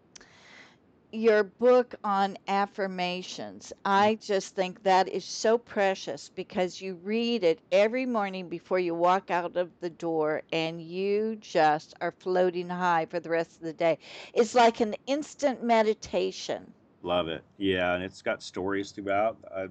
your 1.12 1.44
book 1.44 1.94
on 2.04 2.36
affirmations. 2.48 3.72
I 3.84 4.18
just 4.20 4.54
think 4.54 4.82
that 4.82 5.08
is 5.08 5.24
so 5.24 5.56
precious 5.56 6.30
because 6.34 6.80
you 6.80 6.98
read 7.02 7.44
it 7.44 7.60
every 7.72 8.04
morning 8.04 8.48
before 8.48 8.78
you 8.78 8.94
walk 8.94 9.30
out 9.30 9.56
of 9.56 9.70
the 9.80 9.90
door 9.90 10.42
and 10.52 10.82
you 10.82 11.36
just 11.36 11.94
are 12.00 12.12
floating 12.12 12.68
high 12.68 13.06
for 13.06 13.20
the 13.20 13.30
rest 13.30 13.56
of 13.56 13.62
the 13.62 13.72
day. 13.72 13.98
It's 14.34 14.54
like 14.54 14.80
an 14.80 14.94
instant 15.06 15.62
meditation. 15.62 16.72
Love 17.02 17.28
it. 17.28 17.42
Yeah, 17.56 17.94
and 17.94 18.04
it's 18.04 18.20
got 18.20 18.42
stories 18.42 18.90
throughout. 18.90 19.38
I, 19.54 19.68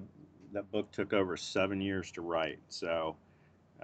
that 0.52 0.70
book 0.72 0.90
took 0.90 1.12
over 1.12 1.36
seven 1.36 1.80
years 1.80 2.10
to 2.12 2.22
write, 2.22 2.58
so 2.68 3.16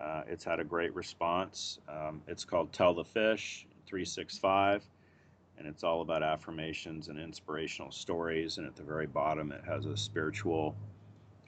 uh, 0.00 0.22
it's 0.26 0.44
had 0.44 0.61
a 0.61 0.64
great 0.64 0.94
response. 0.94 1.78
Um, 1.88 2.22
it's 2.26 2.44
called 2.44 2.72
Tell 2.72 2.94
the 2.94 3.05
Fish 3.05 3.66
365 3.86 4.82
and 5.59 5.66
it's 5.66 5.84
all 5.84 6.02
about 6.02 6.22
affirmations 6.22 7.09
and 7.09 7.18
inspirational 7.18 7.90
stories. 7.90 8.59
And 8.59 8.66
at 8.66 8.76
the 8.76 8.82
very 8.82 9.07
bottom, 9.07 9.52
it 9.52 9.62
has 9.66 9.86
a 9.86 9.96
spiritual 9.96 10.74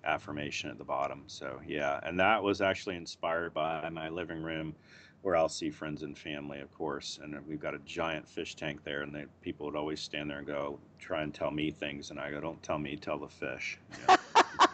affirmation 0.05 0.71
at 0.71 0.79
the 0.79 0.85
bottom. 0.85 1.25
So, 1.27 1.61
yeah, 1.67 2.01
and 2.03 2.19
that 2.21 2.43
was 2.43 2.61
actually 2.61 2.97
inspired 2.97 3.53
by 3.53 3.89
my 3.91 4.09
living 4.09 4.43
room 4.43 4.75
where 5.23 5.37
I'll 5.37 5.49
see 5.49 5.71
friends 5.71 6.03
and 6.03 6.17
family, 6.17 6.61
of 6.61 6.73
course. 6.73 7.19
And 7.23 7.37
we've 7.49 7.61
got 7.61 7.75
a 7.75 7.81
giant 7.81 8.29
fish 8.29 8.55
tank 8.55 8.85
there, 8.85 9.03
and 9.03 9.13
they, 9.13 9.25
people 9.43 9.67
would 9.67 9.77
always 9.77 10.01
stand 10.01 10.31
there 10.31 10.39
and 10.39 10.47
go, 10.47 10.79
try 11.01 11.23
and 11.23 11.35
tell 11.35 11.51
me 11.51 11.71
things. 11.71 12.11
And 12.11 12.21
I 12.21 12.31
go, 12.31 12.41
don't 12.41 12.63
tell 12.63 12.79
me, 12.79 12.97
tell 12.97 13.19
the 13.19 13.29
fish. 13.29 13.79
You 13.91 14.07
know? 14.09 14.17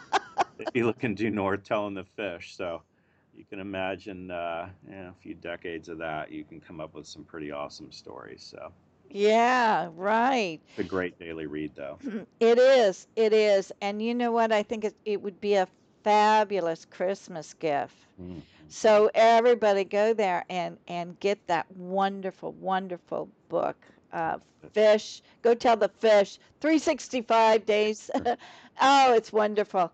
They'd 0.57 0.73
be 0.73 0.83
looking 0.83 1.15
due 1.15 1.31
north, 1.31 1.63
telling 1.63 1.95
the 1.95 2.03
fish. 2.03 2.55
So, 2.55 2.83
you 3.35 3.45
can 3.45 3.59
imagine 3.59 4.29
uh, 4.29 4.69
a 4.91 5.13
few 5.21 5.33
decades 5.33 5.89
of 5.89 5.97
that, 5.97 6.31
you 6.31 6.43
can 6.43 6.59
come 6.59 6.79
up 6.79 6.93
with 6.93 7.07
some 7.07 7.23
pretty 7.23 7.51
awesome 7.51 7.91
stories. 7.91 8.43
So, 8.43 8.71
yeah, 9.13 9.89
right. 9.95 10.59
It's 10.69 10.79
a 10.79 10.83
great 10.83 11.17
daily 11.19 11.45
read, 11.45 11.75
though. 11.75 11.99
It 12.39 12.57
is. 12.57 13.07
It 13.15 13.33
is. 13.33 13.71
And 13.81 14.01
you 14.01 14.13
know 14.13 14.31
what? 14.31 14.51
I 14.51 14.63
think 14.63 14.85
it, 14.85 14.95
it 15.05 15.21
would 15.21 15.39
be 15.39 15.55
a 15.55 15.67
fabulous 16.03 16.85
Christmas 16.85 17.53
gift. 17.53 17.95
Mm. 18.21 18.41
So 18.67 19.09
everybody 19.13 19.83
go 19.85 20.13
there 20.13 20.45
and 20.49 20.77
and 20.87 21.19
get 21.19 21.47
that 21.47 21.71
wonderful, 21.75 22.53
wonderful 22.53 23.29
book. 23.49 23.77
Uh, 24.11 24.37
fish. 24.71 25.21
Go 25.41 25.53
tell 25.53 25.77
the 25.77 25.89
fish. 25.89 26.39
365 26.61 27.65
days. 27.65 28.09
oh, 28.81 29.13
it's 29.13 29.31
wonderful. 29.31 29.91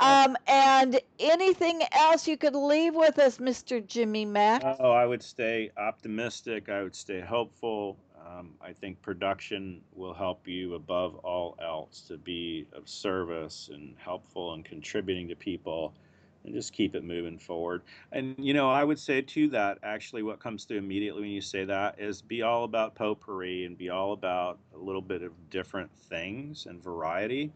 Um, 0.00 0.36
and 0.46 1.00
anything 1.18 1.82
else 1.92 2.28
you 2.28 2.36
could 2.36 2.54
leave 2.54 2.94
with 2.94 3.18
us, 3.18 3.38
Mr. 3.38 3.80
Jimmy 3.80 4.24
Mack? 4.24 4.62
Oh, 4.78 4.92
I 4.92 5.06
would 5.06 5.22
stay 5.22 5.70
optimistic. 5.76 6.68
I 6.68 6.82
would 6.82 6.94
stay 6.94 7.20
hopeful. 7.20 7.98
Um, 8.28 8.50
I 8.60 8.72
think 8.72 9.00
production 9.00 9.80
will 9.94 10.12
help 10.12 10.46
you 10.46 10.74
above 10.74 11.16
all 11.16 11.56
else 11.62 12.02
to 12.08 12.18
be 12.18 12.66
of 12.72 12.88
service 12.88 13.70
and 13.72 13.94
helpful 13.96 14.52
and 14.54 14.64
contributing 14.64 15.28
to 15.28 15.36
people 15.36 15.94
and 16.44 16.54
just 16.54 16.72
keep 16.72 16.94
it 16.94 17.04
moving 17.04 17.38
forward. 17.38 17.82
And, 18.12 18.34
you 18.38 18.54
know, 18.54 18.70
I 18.70 18.84
would 18.84 18.98
say 18.98 19.22
to 19.22 19.48
that, 19.48 19.78
actually, 19.82 20.22
what 20.22 20.40
comes 20.40 20.64
through 20.64 20.78
immediately 20.78 21.22
when 21.22 21.30
you 21.30 21.40
say 21.40 21.64
that 21.64 21.98
is 21.98 22.20
be 22.22 22.42
all 22.42 22.64
about 22.64 22.94
potpourri 22.94 23.64
and 23.64 23.76
be 23.76 23.88
all 23.90 24.12
about 24.12 24.58
a 24.74 24.78
little 24.78 25.02
bit 25.02 25.22
of 25.22 25.32
different 25.50 25.90
things 26.08 26.66
and 26.66 26.82
variety 26.82 27.50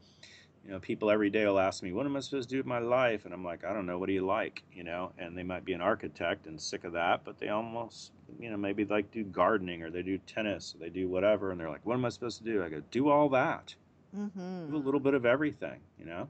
you 0.65 0.71
know, 0.71 0.79
people 0.79 1.11
every 1.11 1.29
day 1.31 1.45
will 1.45 1.59
ask 1.59 1.83
me, 1.83 1.93
"What 1.93 2.07
am 2.07 2.17
I 2.17 2.21
supposed 2.21 2.49
to 2.49 2.55
do 2.55 2.59
with 2.59 2.67
my 2.67 2.79
life?" 2.79 3.25
And 3.25 3.35
I'm 3.35 3.45
like, 3.45 3.65
"I 3.65 3.73
don't 3.73 3.87
know. 3.87 3.99
What 3.99 4.07
do 4.07 4.13
you 4.13 4.25
like?" 4.25 4.63
You 4.73 4.85
know, 4.85 5.13
and 5.19 5.37
they 5.37 5.43
might 5.43 5.65
be 5.65 5.73
an 5.73 5.81
architect 5.81 6.47
and 6.47 6.61
sick 6.61 6.85
of 6.85 6.93
that, 6.93 7.25
but 7.25 7.39
they 7.39 7.49
almost, 7.49 8.13
you 8.39 8.49
know, 8.49 8.57
maybe 8.57 8.85
like 8.85 9.11
do 9.11 9.25
gardening 9.25 9.83
or 9.83 9.91
they 9.91 10.03
do 10.03 10.19
tennis 10.19 10.75
or 10.75 10.79
they 10.79 10.91
do 10.91 11.09
whatever, 11.09 11.51
and 11.51 11.59
they're 11.59 11.71
like, 11.71 11.85
"What 11.85 11.95
am 11.95 12.05
I 12.05 12.11
supposed 12.11 12.39
to 12.39 12.45
do?" 12.45 12.63
I 12.63 12.69
go, 12.69 12.83
"Do 12.91 13.09
all 13.09 13.29
that. 13.31 13.75
Mm-hmm. 14.17 14.71
Do 14.71 14.77
a 14.77 14.79
little 14.79 15.01
bit 15.01 15.15
of 15.15 15.27
everything." 15.27 15.81
You 15.99 16.05
know, 16.05 16.29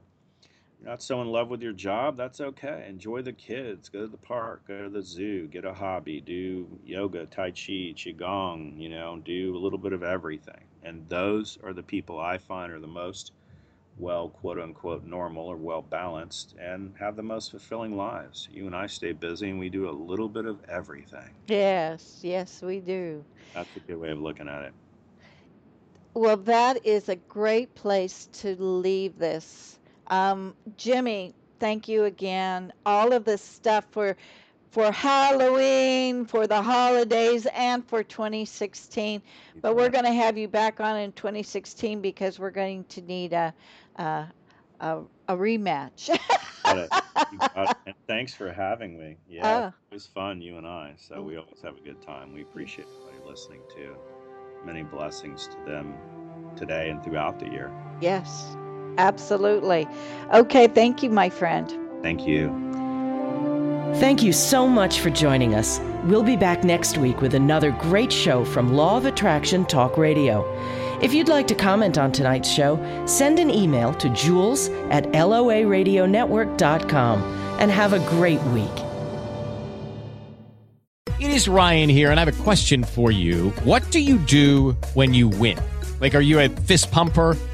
you're 0.79 0.89
not 0.89 1.03
so 1.03 1.21
in 1.21 1.27
love 1.27 1.49
with 1.49 1.61
your 1.61 1.73
job. 1.73 2.17
That's 2.17 2.41
okay. 2.41 2.85
Enjoy 2.89 3.21
the 3.21 3.33
kids. 3.33 3.87
Go 3.87 4.01
to 4.01 4.07
the 4.07 4.17
park. 4.17 4.67
Go 4.67 4.83
to 4.83 4.89
the 4.89 5.03
zoo. 5.03 5.47
Get 5.47 5.63
a 5.63 5.73
hobby. 5.73 6.21
Do 6.21 6.67
yoga, 6.83 7.27
tai 7.27 7.51
chi, 7.51 7.93
qigong. 7.93 8.79
You 8.79 8.89
know, 8.89 9.21
do 9.23 9.55
a 9.55 9.59
little 9.59 9.79
bit 9.79 9.93
of 9.93 10.01
everything. 10.01 10.65
And 10.81 11.07
those 11.07 11.59
are 11.63 11.71
the 11.73 11.83
people 11.83 12.19
I 12.19 12.39
find 12.39 12.71
are 12.73 12.79
the 12.79 12.87
most 12.87 13.31
well, 13.97 14.29
quote 14.29 14.59
unquote, 14.59 15.05
normal 15.05 15.45
or 15.47 15.57
well 15.57 15.81
balanced 15.81 16.55
and 16.59 16.93
have 16.99 17.15
the 17.15 17.23
most 17.23 17.51
fulfilling 17.51 17.95
lives. 17.95 18.47
You 18.51 18.65
and 18.65 18.75
I 18.75 18.87
stay 18.87 19.11
busy 19.11 19.49
and 19.49 19.59
we 19.59 19.69
do 19.69 19.89
a 19.89 19.91
little 19.91 20.29
bit 20.29 20.45
of 20.45 20.61
everything. 20.67 21.35
Yes, 21.47 22.19
yes, 22.21 22.61
we 22.61 22.79
do. 22.79 23.25
That's 23.53 23.75
a 23.75 23.79
good 23.79 23.97
way 23.97 24.11
of 24.11 24.19
looking 24.19 24.47
at 24.47 24.63
it. 24.63 24.73
Well, 26.15 26.37
that 26.37 26.85
is 26.85 27.09
a 27.09 27.15
great 27.15 27.75
place 27.75 28.27
to 28.33 28.55
leave 28.61 29.17
this. 29.17 29.79
Um, 30.07 30.55
Jimmy, 30.77 31.33
thank 31.59 31.87
you 31.87 32.03
again. 32.05 32.71
All 32.85 33.13
of 33.13 33.25
this 33.25 33.41
stuff 33.41 33.85
for 33.91 34.15
for 34.73 34.91
Halloween, 34.91 36.25
for 36.25 36.47
the 36.47 36.59
holidays, 36.59 37.45
and 37.53 37.87
for 37.87 38.01
2016. 38.01 39.21
But 39.61 39.75
we're 39.75 39.89
going 39.89 40.05
to 40.05 40.11
have 40.11 40.35
you 40.35 40.47
back 40.47 40.79
on 40.79 40.97
in 40.97 41.11
2016 41.11 42.01
because 42.01 42.39
we're 42.39 42.49
going 42.49 42.83
to 42.85 43.01
need 43.01 43.33
a 43.33 43.53
a, 43.97 44.25
a, 44.79 44.99
a 45.27 45.37
rematch. 45.37 46.09
got 46.63 46.77
it. 46.79 46.89
Got 46.89 47.69
it. 47.69 47.77
And 47.85 47.95
thanks 48.07 48.33
for 48.33 48.51
having 48.51 48.97
me. 48.97 49.17
Yeah, 49.29 49.65
oh. 49.65 49.67
it 49.91 49.93
was 49.93 50.07
fun, 50.07 50.41
you 50.41 50.57
and 50.57 50.65
I. 50.65 50.93
So 50.97 51.21
we 51.21 51.37
always 51.37 51.61
have 51.63 51.77
a 51.77 51.81
good 51.81 52.01
time. 52.01 52.33
We 52.33 52.41
appreciate 52.41 52.87
everybody 52.87 53.29
listening 53.29 53.61
too. 53.73 53.95
Many 54.65 54.81
blessings 54.81 55.47
to 55.49 55.71
them 55.71 55.93
today 56.55 56.89
and 56.89 57.03
throughout 57.03 57.37
the 57.37 57.47
year. 57.47 57.71
Yes, 58.01 58.57
absolutely. 58.97 59.87
Okay, 60.33 60.67
thank 60.67 61.03
you, 61.03 61.11
my 61.11 61.29
friend. 61.29 61.71
Thank 62.01 62.25
you. 62.25 62.49
Thank 63.97 64.23
you 64.23 64.33
so 64.33 64.67
much 64.67 65.01
for 65.01 65.11
joining 65.11 65.53
us. 65.53 65.79
We'll 66.05 66.23
be 66.23 66.35
back 66.35 66.63
next 66.63 66.97
week 66.97 67.21
with 67.21 67.35
another 67.35 67.69
great 67.69 68.11
show 68.11 68.43
from 68.43 68.73
Law 68.73 68.97
of 68.97 69.05
Attraction 69.05 69.65
Talk 69.65 69.99
Radio. 69.99 70.43
If 70.99 71.13
you'd 71.13 71.29
like 71.29 71.45
to 71.47 71.55
comment 71.55 71.99
on 71.99 72.11
tonight's 72.11 72.49
show, 72.49 72.79
send 73.05 73.37
an 73.37 73.51
email 73.51 73.93
to 73.95 74.09
jewels 74.09 74.69
at 74.89 75.03
loaradionetwork.com 75.11 77.21
and 77.59 77.69
have 77.69 77.93
a 77.93 77.99
great 78.09 78.41
week. 78.45 78.65
It 81.19 81.29
is 81.29 81.47
Ryan 81.47 81.87
here, 81.87 82.09
and 82.09 82.19
I 82.19 82.25
have 82.25 82.39
a 82.39 82.43
question 82.43 82.83
for 82.83 83.11
you. 83.11 83.51
What 83.63 83.91
do 83.91 83.99
you 83.99 84.17
do 84.17 84.71
when 84.95 85.13
you 85.13 85.27
win? 85.27 85.59
Like, 86.01 86.15
are 86.15 86.21
you 86.21 86.39
a 86.39 86.49
fist 86.49 86.91
pumper? 86.91 87.37